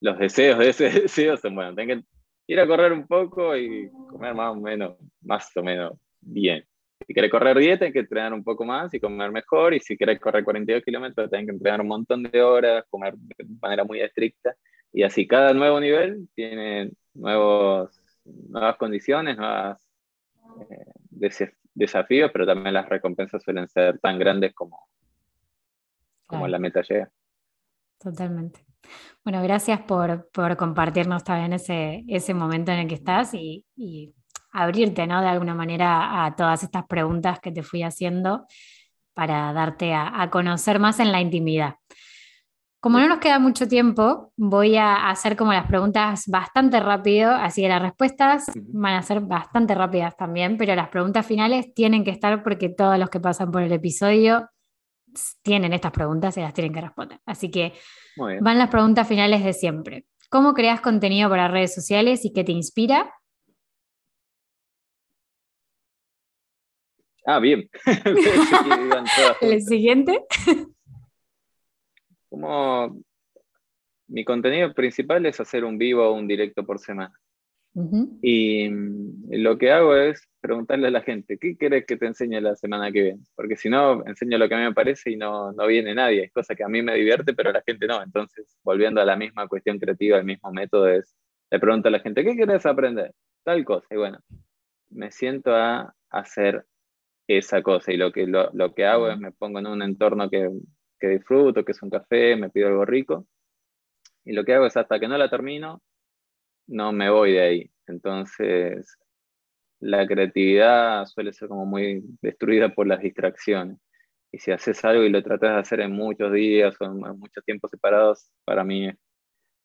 los 0.00 0.18
deseos 0.18 0.58
de 0.58 0.68
ese 0.68 0.90
deseo 1.02 1.36
son, 1.36 1.54
bueno, 1.54 1.74
tenés 1.74 1.98
que 1.98 2.04
ir 2.46 2.60
a 2.60 2.66
correr 2.66 2.92
un 2.92 3.06
poco 3.06 3.56
y 3.56 3.90
comer 4.10 4.34
más 4.34 4.52
o 4.52 4.60
menos, 4.60 4.96
más 5.22 5.50
o 5.56 5.62
menos 5.62 5.92
bien. 6.20 6.64
Si 7.06 7.14
querés 7.14 7.30
correr 7.30 7.58
10, 7.58 7.78
tenés 7.78 7.92
que 7.92 8.00
entrenar 8.00 8.32
un 8.32 8.44
poco 8.44 8.64
más 8.64 8.92
y 8.94 9.00
comer 9.00 9.30
mejor. 9.30 9.74
Y 9.74 9.80
si 9.80 9.96
querés 9.96 10.20
correr 10.20 10.44
42 10.44 10.84
kilómetros, 10.84 11.30
tenés 11.30 11.46
que 11.46 11.52
entrenar 11.52 11.80
un 11.80 11.88
montón 11.88 12.22
de 12.22 12.42
horas, 12.42 12.84
comer 12.90 13.14
de 13.16 13.46
manera 13.60 13.84
muy 13.84 14.00
estricta. 14.00 14.54
Y 14.92 15.02
así 15.02 15.26
cada 15.26 15.52
nuevo 15.54 15.80
nivel 15.80 16.28
tiene 16.34 16.90
nuevos, 17.14 17.90
nuevas 18.24 18.76
condiciones, 18.76 19.36
nuevos 19.36 19.78
eh, 20.70 21.52
desafíos, 21.74 22.30
pero 22.32 22.46
también 22.46 22.74
las 22.74 22.88
recompensas 22.88 23.42
suelen 23.42 23.68
ser 23.68 23.98
tan 23.98 24.18
grandes 24.18 24.54
como, 24.54 24.86
como 26.26 26.46
la 26.46 26.58
meta 26.58 26.82
llega. 26.82 27.10
Totalmente. 27.98 28.64
Bueno, 29.24 29.42
gracias 29.42 29.80
por, 29.82 30.28
por 30.30 30.56
compartirnos 30.56 31.24
también 31.24 31.52
ese, 31.52 32.04
ese 32.08 32.34
momento 32.34 32.72
en 32.72 32.80
el 32.80 32.88
que 32.88 32.96
estás 32.96 33.32
y, 33.34 33.64
y 33.76 34.12
abrirte, 34.52 35.06
¿no? 35.06 35.20
De 35.20 35.28
alguna 35.28 35.54
manera 35.54 36.24
a 36.24 36.36
todas 36.36 36.62
estas 36.62 36.86
preguntas 36.86 37.40
que 37.40 37.50
te 37.50 37.62
fui 37.62 37.82
haciendo 37.82 38.46
para 39.14 39.52
darte 39.52 39.92
a, 39.94 40.28
conocer 40.30 40.78
más 40.78 41.00
en 41.00 41.12
la 41.12 41.20
intimidad. 41.20 41.76
Como 42.80 42.98
no 42.98 43.06
nos 43.06 43.18
queda 43.18 43.38
mucho 43.38 43.68
tiempo, 43.68 44.32
voy 44.36 44.76
a 44.76 45.08
hacer 45.08 45.36
como 45.36 45.52
las 45.52 45.66
preguntas 45.66 46.24
bastante 46.26 46.80
rápido, 46.80 47.30
así 47.30 47.62
que 47.62 47.68
las 47.68 47.80
respuestas 47.80 48.46
van 48.56 48.94
a 48.94 49.02
ser 49.02 49.20
bastante 49.20 49.74
rápidas 49.74 50.16
también, 50.16 50.56
pero 50.56 50.74
las 50.74 50.88
preguntas 50.88 51.24
finales 51.24 51.72
tienen 51.74 52.02
que 52.02 52.10
estar 52.10 52.42
porque 52.42 52.70
todos 52.70 52.98
los 52.98 53.08
que 53.08 53.20
pasan 53.20 53.52
por 53.52 53.62
el 53.62 53.72
episodio 53.72 54.48
tienen 55.42 55.74
estas 55.74 55.92
preguntas 55.92 56.36
y 56.36 56.40
las 56.40 56.54
tienen 56.54 56.72
que 56.72 56.80
responder. 56.80 57.20
Así 57.24 57.50
que 57.50 57.74
van 58.40 58.58
las 58.58 58.68
preguntas 58.68 59.06
finales 59.06 59.44
de 59.44 59.52
siempre. 59.52 60.06
¿Cómo 60.28 60.54
creas 60.54 60.80
contenido 60.80 61.28
para 61.28 61.48
redes 61.48 61.74
sociales 61.74 62.24
y 62.24 62.32
qué 62.32 62.42
te 62.42 62.52
inspira? 62.52 63.12
Ah, 67.24 67.38
bien. 67.38 67.68
¿El 69.40 69.62
siguiente? 69.62 70.24
Como 72.28 73.02
mi 74.08 74.24
contenido 74.24 74.72
principal 74.74 75.24
es 75.26 75.40
hacer 75.40 75.64
un 75.64 75.78
vivo 75.78 76.06
o 76.06 76.14
un 76.14 76.26
directo 76.26 76.64
por 76.64 76.78
semana. 76.78 77.12
Y 78.20 78.68
lo 79.30 79.56
que 79.56 79.70
hago 79.70 79.96
es 79.96 80.28
preguntarle 80.42 80.88
a 80.88 80.90
la 80.90 81.00
gente, 81.00 81.38
¿qué 81.38 81.56
quieres 81.56 81.86
que 81.86 81.96
te 81.96 82.04
enseñe 82.04 82.38
la 82.40 82.54
semana 82.54 82.92
que 82.92 83.02
viene? 83.02 83.22
Porque 83.34 83.56
si 83.56 83.70
no, 83.70 84.04
enseño 84.06 84.36
lo 84.36 84.46
que 84.46 84.54
a 84.54 84.58
mí 84.58 84.64
me 84.64 84.74
parece 84.74 85.12
y 85.12 85.16
no, 85.16 85.52
no 85.52 85.66
viene 85.66 85.94
nadie. 85.94 86.24
Es 86.24 86.32
cosa 86.32 86.54
que 86.54 86.64
a 86.64 86.68
mí 86.68 86.82
me 86.82 86.94
divierte, 86.94 87.32
pero 87.32 87.48
a 87.48 87.54
la 87.54 87.62
gente 87.66 87.86
no. 87.86 88.02
Entonces, 88.02 88.58
volviendo 88.62 89.00
a 89.00 89.06
la 89.06 89.16
misma 89.16 89.48
cuestión 89.48 89.78
creativa, 89.78 90.18
el 90.18 90.26
mismo 90.26 90.52
método 90.52 90.88
es, 90.88 91.16
le 91.50 91.58
pregunto 91.58 91.88
a 91.88 91.92
la 91.92 92.00
gente, 92.00 92.22
¿qué 92.24 92.34
quieres 92.36 92.66
aprender? 92.66 93.14
Tal 93.42 93.64
cosa. 93.64 93.86
Y 93.90 93.96
bueno, 93.96 94.18
me 94.90 95.10
siento 95.10 95.54
a 95.54 95.94
hacer 96.10 96.66
esa 97.38 97.62
cosa. 97.62 97.92
Y 97.92 97.96
lo 97.96 98.12
que, 98.12 98.26
lo, 98.26 98.50
lo 98.52 98.74
que 98.74 98.84
hago 98.86 99.08
es 99.10 99.18
me 99.18 99.32
pongo 99.32 99.58
en 99.58 99.66
un 99.66 99.82
entorno 99.82 100.28
que, 100.30 100.50
que, 100.98 101.08
disfruto, 101.08 101.64
que 101.64 101.72
es 101.72 101.82
un 101.82 101.90
café, 101.90 102.36
me 102.36 102.50
pido 102.50 102.68
algo 102.68 102.84
rico. 102.84 103.26
Y 104.24 104.32
lo 104.32 104.44
que 104.44 104.54
hago 104.54 104.66
es 104.66 104.76
hasta 104.76 105.00
que 105.00 105.08
no 105.08 105.18
la 105.18 105.30
termino, 105.30 105.82
no 106.68 106.92
me 106.92 107.10
voy 107.10 107.32
de 107.32 107.40
ahí. 107.40 107.70
Entonces, 107.86 108.96
la 109.80 110.06
creatividad 110.06 111.06
suele 111.06 111.32
ser 111.32 111.48
como 111.48 111.66
muy 111.66 112.02
destruida 112.20 112.68
por 112.74 112.86
las 112.86 113.00
distracciones. 113.00 113.78
Y 114.32 114.38
si 114.38 114.52
haces 114.52 114.84
algo 114.84 115.02
y 115.04 115.10
lo 115.10 115.22
tratas 115.22 115.54
de 115.54 115.60
hacer 115.60 115.80
en 115.80 115.92
muchos 115.92 116.32
días 116.32 116.74
o 116.80 116.84
en 116.84 117.18
muchos 117.18 117.44
tiempos 117.44 117.70
separados, 117.70 118.30
para 118.44 118.64
mí 118.64 118.90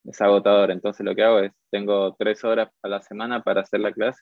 es 0.03 0.21
agotador. 0.21 0.71
Entonces 0.71 1.05
lo 1.05 1.15
que 1.15 1.23
hago 1.23 1.39
es, 1.39 1.53
tengo 1.71 2.15
tres 2.17 2.43
horas 2.43 2.69
a 2.81 2.87
la 2.89 3.01
semana 3.01 3.43
para 3.43 3.61
hacer 3.61 3.79
la 3.79 3.93
clase 3.93 4.21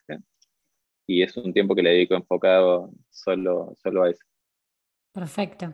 y 1.07 1.21
es 1.21 1.35
un 1.37 1.53
tiempo 1.53 1.75
que 1.75 1.83
le 1.83 1.91
dedico 1.91 2.15
enfocado 2.15 2.91
solo, 3.09 3.73
solo 3.81 4.03
a 4.03 4.09
eso. 4.09 4.25
Perfecto. 5.11 5.73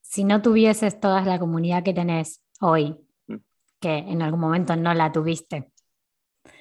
Si 0.00 0.24
no 0.24 0.42
tuvieses 0.42 1.00
toda 1.00 1.22
la 1.22 1.38
comunidad 1.38 1.82
que 1.82 1.94
tenés 1.94 2.42
hoy, 2.60 2.96
mm. 3.26 3.36
que 3.80 3.98
en 3.98 4.22
algún 4.22 4.40
momento 4.40 4.76
no 4.76 4.94
la 4.94 5.10
tuviste, 5.10 5.72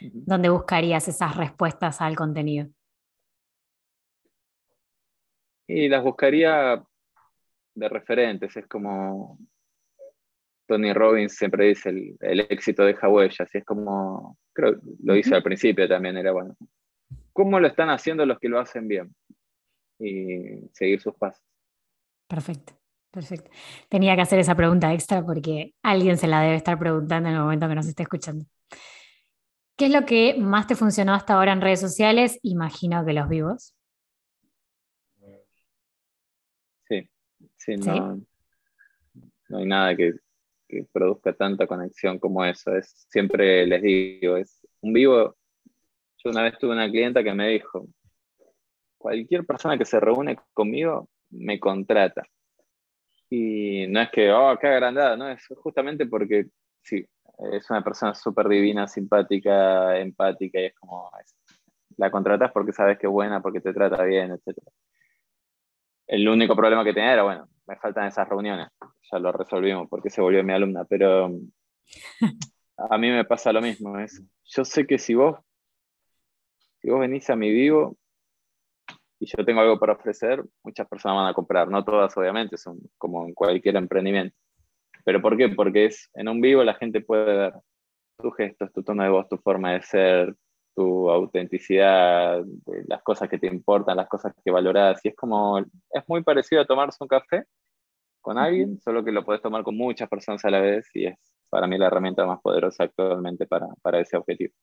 ¿dónde 0.01 0.49
buscarías 0.49 1.07
esas 1.07 1.35
respuestas 1.35 2.01
al 2.01 2.15
contenido? 2.15 2.67
Y 5.67 5.89
las 5.89 6.03
buscaría 6.03 6.83
de 7.73 7.89
referentes, 7.89 8.55
es 8.55 8.67
como 8.67 9.39
Tony 10.67 10.93
Robbins 10.93 11.35
siempre 11.35 11.67
dice, 11.67 11.89
el, 12.19 12.39
éxito 12.39 12.83
deja 12.83 13.09
huellas, 13.09 13.49
y 13.53 13.57
es 13.57 13.65
como, 13.65 14.37
creo, 14.53 14.75
lo 15.03 15.13
dice 15.13 15.35
al 15.35 15.43
principio 15.43 15.87
también, 15.87 16.17
era 16.17 16.31
bueno, 16.31 16.55
cómo 17.35 17.59
lo 17.59 17.67
están 17.67 17.89
haciendo 17.89 18.25
los 18.25 18.39
que 18.39 18.47
lo 18.47 18.59
hacen 18.59 18.87
bien 18.87 19.13
y 19.99 20.69
seguir 20.71 21.01
sus 21.01 21.13
pasos. 21.15 21.43
Perfecto, 22.27 22.73
perfecto. 23.11 23.51
Tenía 23.89 24.15
que 24.15 24.21
hacer 24.21 24.39
esa 24.39 24.55
pregunta 24.55 24.93
extra 24.93 25.21
porque 25.21 25.73
alguien 25.83 26.17
se 26.17 26.27
la 26.27 26.41
debe 26.41 26.55
estar 26.55 26.79
preguntando 26.79 27.27
en 27.27 27.35
el 27.35 27.41
momento 27.41 27.67
que 27.67 27.75
nos 27.75 27.87
esté 27.87 28.03
escuchando. 28.03 28.45
¿Qué 29.77 29.87
es 29.87 29.91
lo 29.91 30.05
que 30.05 30.37
más 30.39 30.65
te 30.65 30.75
funcionó 30.75 31.13
hasta 31.13 31.33
ahora 31.33 31.51
en 31.51 31.59
redes 31.59 31.81
sociales? 31.81 32.39
Imagino 32.41 33.05
que 33.05 33.11
los 33.11 33.27
vivos. 33.27 33.75
Sí, 36.87 37.09
sí, 37.57 37.75
no, 37.75 38.21
no 39.49 39.57
hay 39.57 39.65
nada 39.65 39.93
que, 39.97 40.13
que, 40.69 40.85
produzca 40.89 41.33
tanta 41.33 41.67
conexión 41.67 42.17
como 42.17 42.45
eso. 42.45 42.73
Es, 42.73 43.05
siempre 43.09 43.67
les 43.67 43.81
digo, 43.81 44.37
es 44.37 44.65
un 44.79 44.93
vivo 44.93 45.34
una 46.29 46.43
vez 46.43 46.57
tuve 46.57 46.73
una 46.73 46.89
clienta 46.89 47.23
que 47.23 47.33
me 47.33 47.49
dijo, 47.49 47.87
cualquier 48.97 49.45
persona 49.45 49.77
que 49.77 49.85
se 49.85 49.99
reúne 49.99 50.37
conmigo 50.53 51.09
me 51.29 51.59
contrata. 51.59 52.23
Y 53.29 53.87
no 53.87 54.01
es 54.01 54.09
que, 54.11 54.31
oh, 54.31 54.57
qué 54.59 54.67
agrandada, 54.67 55.17
no, 55.17 55.29
es 55.29 55.45
justamente 55.57 56.05
porque 56.05 56.47
sí, 56.81 57.05
es 57.51 57.69
una 57.69 57.83
persona 57.83 58.13
súper 58.13 58.47
divina, 58.47 58.87
simpática, 58.87 59.97
empática 59.97 60.59
y 60.59 60.65
es 60.65 60.75
como, 60.75 61.09
la 61.97 62.11
contratas 62.11 62.51
porque 62.51 62.71
sabes 62.71 62.97
que 62.97 63.07
es 63.07 63.11
buena, 63.11 63.41
porque 63.41 63.61
te 63.61 63.73
trata 63.73 64.03
bien, 64.03 64.31
etc. 64.31 64.57
El 66.07 66.27
único 66.27 66.55
problema 66.55 66.83
que 66.83 66.93
tenía 66.93 67.13
era, 67.13 67.23
bueno, 67.23 67.47
me 67.67 67.75
faltan 67.77 68.07
esas 68.07 68.27
reuniones, 68.29 68.67
ya 69.11 69.19
lo 69.19 69.31
resolvimos 69.31 69.87
porque 69.89 70.09
se 70.09 70.21
volvió 70.21 70.43
mi 70.43 70.53
alumna, 70.53 70.85
pero 70.85 71.31
a 72.77 72.97
mí 72.97 73.09
me 73.09 73.25
pasa 73.25 73.51
lo 73.51 73.61
mismo, 73.61 73.99
es, 73.99 74.23
yo 74.45 74.65
sé 74.65 74.85
que 74.85 74.99
si 74.99 75.15
vos 75.15 75.37
si 76.85 76.91
vos 76.91 76.99
venís 76.99 77.27
a 77.31 77.35
mi 77.35 77.49
vivo 77.49 77.97
y 79.19 79.25
yo 79.25 79.43
tengo 79.43 79.61
algo 79.61 79.79
para 79.79 79.93
ofrecer, 79.93 80.43
muchas 80.63 80.87
personas 80.87 81.17
van 81.17 81.27
a 81.29 81.33
comprar, 81.33 81.67
no 81.67 81.83
todas 81.83 82.15
obviamente, 82.15 82.57
son 82.57 82.77
como 82.99 83.25
en 83.25 83.33
cualquier 83.33 83.75
emprendimiento. 83.77 84.37
¿Pero 85.03 85.19
por 85.19 85.35
qué? 85.35 85.49
Porque 85.49 85.85
es 85.85 86.11
en 86.13 86.27
un 86.27 86.41
vivo 86.41 86.63
la 86.63 86.75
gente 86.75 87.01
puede 87.01 87.25
ver 87.25 87.53
tus 88.19 88.35
gestos, 88.35 88.71
tu 88.71 88.83
tono 88.83 89.01
de 89.01 89.09
voz, 89.09 89.27
tu 89.27 89.37
forma 89.37 89.73
de 89.73 89.81
ser, 89.81 90.35
tu 90.75 91.09
autenticidad, 91.09 92.43
las 92.87 93.01
cosas 93.01 93.29
que 93.29 93.39
te 93.39 93.47
importan, 93.47 93.97
las 93.97 94.07
cosas 94.07 94.33
que 94.43 94.51
valoras. 94.51 95.03
Y 95.03 95.07
es 95.07 95.15
como, 95.15 95.57
es 95.57 96.03
muy 96.07 96.21
parecido 96.21 96.61
a 96.61 96.67
tomarse 96.67 96.97
un 97.01 97.07
café 97.07 97.45
con 98.21 98.37
alguien, 98.37 98.79
solo 98.81 99.03
que 99.03 99.11
lo 99.11 99.25
puedes 99.25 99.41
tomar 99.41 99.63
con 99.63 99.75
muchas 99.75 100.07
personas 100.07 100.45
a 100.45 100.51
la 100.51 100.59
vez 100.59 100.87
y 100.93 101.07
es 101.07 101.17
para 101.49 101.65
mí 101.65 101.79
la 101.79 101.87
herramienta 101.87 102.27
más 102.27 102.41
poderosa 102.41 102.83
actualmente 102.83 103.47
para, 103.47 103.69
para 103.81 104.01
ese 104.01 104.17
objetivo. 104.17 104.53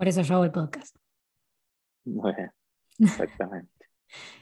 Por 0.00 0.08
eso 0.08 0.22
yo 0.22 0.36
hago 0.36 0.44
el 0.44 0.50
podcast. 0.50 0.96
Bueno, 2.06 2.50
exactamente. 2.98 3.86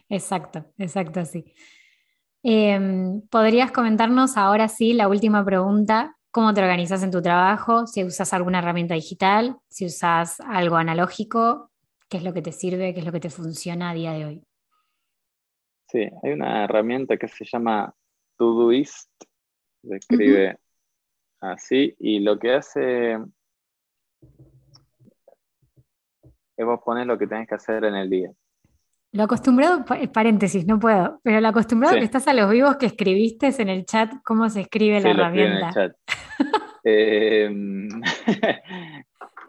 exacto, 0.08 0.64
exacto, 0.78 1.24
sí. 1.24 1.52
Em, 2.44 3.22
¿Podrías 3.22 3.72
comentarnos 3.72 4.36
ahora 4.36 4.68
sí 4.68 4.92
la 4.92 5.08
última 5.08 5.44
pregunta? 5.44 6.16
¿Cómo 6.30 6.54
te 6.54 6.60
organizas 6.60 7.02
en 7.02 7.10
tu 7.10 7.20
trabajo? 7.20 7.88
Si 7.88 8.04
usas 8.04 8.32
alguna 8.32 8.60
herramienta 8.60 8.94
digital, 8.94 9.56
si 9.68 9.86
usas 9.86 10.38
algo 10.42 10.76
analógico, 10.76 11.72
¿qué 12.08 12.18
es 12.18 12.22
lo 12.22 12.32
que 12.32 12.42
te 12.42 12.52
sirve? 12.52 12.94
¿Qué 12.94 13.00
es 13.00 13.06
lo 13.06 13.10
que 13.10 13.18
te 13.18 13.30
funciona 13.30 13.90
a 13.90 13.94
día 13.94 14.12
de 14.12 14.26
hoy? 14.26 14.44
Sí, 15.88 16.08
hay 16.22 16.32
una 16.34 16.62
herramienta 16.62 17.16
que 17.16 17.26
se 17.26 17.44
llama 17.44 17.92
Todoist, 18.36 19.10
se 19.82 19.96
escribe 19.96 20.60
así, 21.40 21.96
y 21.98 22.20
lo 22.20 22.38
que 22.38 22.54
hace 22.54 23.18
es 26.58 26.66
vos 26.66 26.80
pones 26.84 27.06
lo 27.06 27.16
que 27.16 27.26
tenés 27.26 27.48
que 27.48 27.54
hacer 27.54 27.84
en 27.84 27.94
el 27.94 28.10
día. 28.10 28.30
Lo 29.12 29.22
acostumbrado, 29.22 29.84
paréntesis, 30.12 30.66
no 30.66 30.78
puedo, 30.78 31.20
pero 31.22 31.40
lo 31.40 31.48
acostumbrado 31.48 31.96
que 31.96 32.04
estás 32.04 32.28
a 32.28 32.34
los 32.34 32.50
vivos 32.50 32.76
que 32.76 32.86
escribiste 32.86 33.50
en 33.58 33.70
el 33.70 33.86
chat, 33.86 34.12
¿cómo 34.22 34.50
se 34.50 34.62
escribe 34.62 35.00
la 35.00 35.10
herramienta? 35.10 35.58
En 35.58 35.64
el 35.64 35.72
chat. 35.72 35.96
eh, 36.84 37.50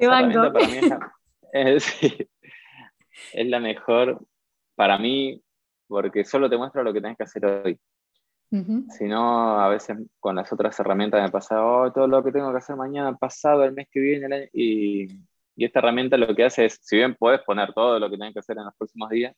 banco. 0.08 0.54
es, 1.52 1.98
es, 3.34 3.48
la 3.48 3.60
mejor, 3.60 4.26
para 4.76 4.98
mí, 4.98 5.44
porque 5.88 6.24
solo 6.24 6.50
te 6.50 6.58
muestra 6.58 6.84
lo 6.84 6.94
que 6.94 7.02
tenés 7.02 7.18
que 7.18 7.24
hacer 7.24 7.46
hoy. 7.46 7.78
Si 8.52 9.04
no, 9.06 9.60
a 9.60 9.68
veces 9.68 9.98
con 10.20 10.36
las 10.36 10.52
otras 10.52 10.80
herramientas 10.80 11.22
me 11.22 11.30
pasa, 11.30 11.64
oh, 11.64 11.92
todo 11.92 12.08
lo 12.08 12.24
que 12.24 12.32
tengo 12.32 12.50
que 12.52 12.58
hacer 12.58 12.76
mañana, 12.76 13.16
pasado, 13.16 13.64
el 13.64 13.74
mes 13.74 13.88
que 13.92 14.00
viene, 14.00 14.50
y, 14.54 15.08
y, 15.60 15.66
esta 15.66 15.80
herramienta 15.80 16.18
lo 16.18 16.36
que 16.36 16.46
hace 16.46 16.66
es, 16.66 16.80
si 16.82 16.98
bien 16.98 17.16
puedes 17.16 17.42
poner 17.42 17.74
todo 17.74 18.00
lo 18.00 18.10
que 18.10 18.18
tenés 18.18 18.34
que 18.34 18.40
hacer 18.40 18.58
en 18.58 18.66
los 18.66 18.76
próximos 18.76 19.10
días, 19.10 19.36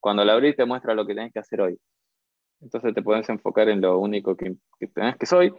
cuando 0.00 0.24
la 0.24 0.34
abrís 0.34 0.56
te 0.56 0.64
muestra 0.64 0.94
lo 0.94 1.06
que 1.06 1.14
tenés 1.14 1.32
que 1.32 1.38
hacer 1.38 1.60
hoy. 1.60 1.78
Entonces 2.60 2.94
te 2.94 3.02
puedes 3.02 3.28
enfocar 3.28 3.68
en 3.68 3.80
lo 3.80 3.98
único 3.98 4.36
que, 4.36 4.54
que 4.78 4.86
tenés 4.88 5.16
que 5.16 5.26
soy 5.26 5.52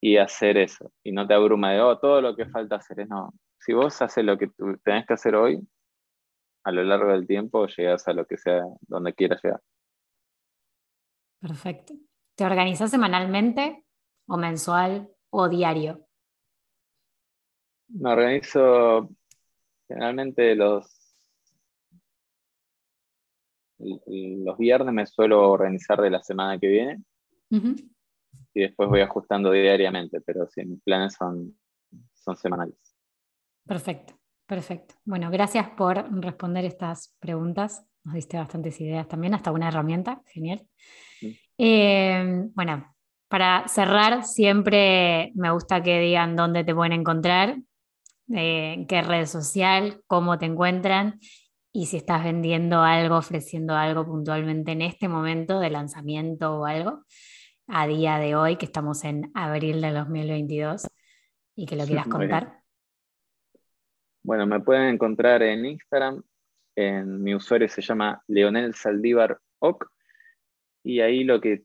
y 0.00 0.16
hacer 0.16 0.56
eso. 0.56 0.92
Y 1.02 1.12
no 1.12 1.26
te 1.26 1.34
abruma 1.34 1.72
de, 1.72 1.80
oh, 1.80 1.98
todo 1.98 2.20
lo 2.20 2.36
que 2.36 2.46
falta 2.46 2.76
hacer. 2.76 3.00
Es 3.00 3.08
no. 3.08 3.32
Si 3.58 3.72
vos 3.72 4.00
haces 4.02 4.24
lo 4.24 4.36
que 4.36 4.48
tú 4.48 4.76
tenés 4.84 5.06
que 5.06 5.14
hacer 5.14 5.34
hoy, 5.34 5.60
a 6.64 6.72
lo 6.72 6.82
largo 6.82 7.12
del 7.12 7.26
tiempo 7.26 7.66
llegas 7.66 8.06
a 8.08 8.12
lo 8.12 8.26
que 8.26 8.36
sea, 8.36 8.62
donde 8.82 9.14
quieras 9.14 9.40
llegar. 9.42 9.60
Perfecto. 11.40 11.94
¿Te 12.34 12.44
organizas 12.44 12.90
semanalmente 12.90 13.84
o 14.26 14.36
mensual 14.36 15.08
o 15.30 15.48
diario? 15.48 16.06
Me 17.88 18.10
organizo 18.10 19.08
generalmente 19.88 20.54
los 20.54 21.02
los 23.78 24.56
viernes 24.56 24.94
me 24.94 25.06
suelo 25.06 25.50
organizar 25.50 26.00
de 26.00 26.10
la 26.10 26.22
semana 26.22 26.58
que 26.58 26.68
viene 26.68 27.02
y 28.54 28.62
después 28.62 28.88
voy 28.88 29.00
ajustando 29.00 29.50
diariamente, 29.50 30.20
pero 30.22 30.48
sí, 30.48 30.64
mis 30.64 30.80
planes 30.82 31.14
son, 31.14 31.58
son 32.14 32.36
semanales. 32.36 32.96
Perfecto, 33.66 34.18
perfecto. 34.46 34.94
Bueno, 35.04 35.30
gracias 35.30 35.68
por 35.70 36.10
responder 36.22 36.64
estas 36.64 37.14
preguntas. 37.18 37.86
Nos 38.04 38.14
diste 38.14 38.38
bastantes 38.38 38.80
ideas 38.80 39.08
también, 39.08 39.34
hasta 39.34 39.52
una 39.52 39.68
herramienta, 39.68 40.22
genial. 40.26 40.66
Eh, 41.58 42.48
bueno, 42.54 42.94
para 43.28 43.68
cerrar, 43.68 44.24
siempre 44.24 45.32
me 45.34 45.50
gusta 45.50 45.82
que 45.82 46.00
digan 46.00 46.36
dónde 46.36 46.64
te 46.64 46.74
pueden 46.74 46.92
encontrar, 46.92 47.56
en 48.28 48.38
eh, 48.38 48.86
qué 48.88 49.02
red 49.02 49.26
social, 49.26 50.02
cómo 50.06 50.38
te 50.38 50.46
encuentran 50.46 51.20
y 51.72 51.86
si 51.86 51.98
estás 51.98 52.24
vendiendo 52.24 52.80
algo, 52.82 53.18
ofreciendo 53.18 53.74
algo 53.74 54.06
puntualmente 54.06 54.72
en 54.72 54.80
este 54.80 55.08
momento 55.08 55.60
de 55.60 55.68
lanzamiento 55.68 56.58
o 56.58 56.64
algo, 56.64 57.04
a 57.68 57.86
día 57.86 58.18
de 58.18 58.34
hoy, 58.34 58.56
que 58.56 58.64
estamos 58.64 59.04
en 59.04 59.30
abril 59.34 59.82
de 59.82 59.92
2022 59.92 60.86
y 61.54 61.66
que 61.66 61.76
lo 61.76 61.84
quieras 61.84 62.08
contar. 62.08 62.62
Bueno, 64.22 64.46
me 64.46 64.60
pueden 64.60 64.94
encontrar 64.94 65.42
en 65.42 65.66
Instagram, 65.66 66.22
en 66.74 67.22
mi 67.22 67.34
usuario 67.34 67.68
se 67.68 67.82
llama 67.82 68.22
Leonel 68.26 68.74
Saldívar 68.74 69.38
Oc 69.58 69.90
y 70.82 71.00
ahí 71.00 71.24
lo 71.24 71.40
que 71.40 71.64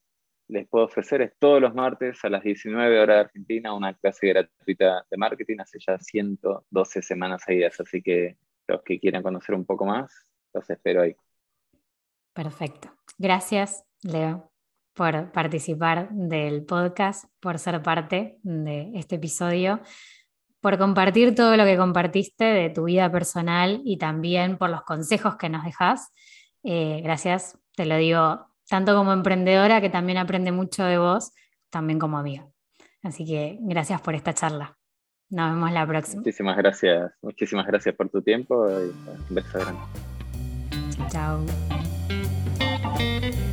les 0.51 0.67
puedo 0.67 0.85
ofrecer 0.85 1.21
es 1.21 1.31
todos 1.39 1.61
los 1.61 1.73
martes 1.73 2.23
a 2.25 2.29
las 2.29 2.43
19 2.43 2.99
horas 2.99 3.15
de 3.15 3.21
Argentina 3.21 3.73
una 3.73 3.93
clase 3.93 4.27
gratuita 4.27 5.05
de 5.09 5.17
marketing 5.17 5.59
hace 5.59 5.79
ya 5.79 5.97
112 5.97 7.01
semanas 7.01 7.43
seguidas, 7.45 7.79
así 7.79 8.01
que 8.01 8.37
los 8.67 8.81
que 8.83 8.99
quieran 8.99 9.23
conocer 9.23 9.55
un 9.55 9.65
poco 9.65 9.85
más, 9.85 10.11
los 10.53 10.69
espero 10.69 11.03
ahí. 11.03 11.15
Perfecto. 12.33 12.91
Gracias, 13.17 13.85
Leo, 14.03 14.51
por 14.93 15.31
participar 15.31 16.09
del 16.09 16.65
podcast, 16.65 17.25
por 17.39 17.57
ser 17.57 17.81
parte 17.81 18.37
de 18.43 18.91
este 18.95 19.15
episodio, 19.15 19.79
por 20.59 20.77
compartir 20.77 21.33
todo 21.33 21.55
lo 21.55 21.63
que 21.63 21.77
compartiste 21.77 22.43
de 22.43 22.69
tu 22.69 22.83
vida 22.83 23.09
personal 23.09 23.81
y 23.85 23.97
también 23.97 24.57
por 24.57 24.69
los 24.69 24.81
consejos 24.81 25.37
que 25.37 25.47
nos 25.47 25.63
dejas. 25.63 26.11
Eh, 26.63 26.99
gracias, 27.01 27.57
te 27.73 27.85
lo 27.85 27.95
digo 27.95 28.50
tanto 28.72 28.95
como 28.95 29.11
emprendedora, 29.11 29.82
que 29.82 29.89
también 29.89 30.17
aprende 30.17 30.53
mucho 30.53 30.86
de 30.86 30.97
vos, 30.97 31.34
también 31.69 31.99
como 31.99 32.17
amiga. 32.17 32.47
Así 33.03 33.26
que 33.26 33.57
gracias 33.59 33.99
por 33.99 34.15
esta 34.15 34.34
charla. 34.34 34.78
Nos 35.30 35.53
vemos 35.53 35.74
la 35.74 35.86
próxima. 35.86 36.22
Muchísimas 36.22 36.55
gracias, 36.55 37.11
muchísimas 37.22 37.67
gracias 37.67 37.93
por 37.95 38.07
tu 38.07 38.22
tiempo 38.22 38.69
y 38.69 38.93
un 39.30 39.36
beso 39.36 39.59
grande. 39.59 39.82
Chao. 41.09 41.45
chao. 42.82 43.50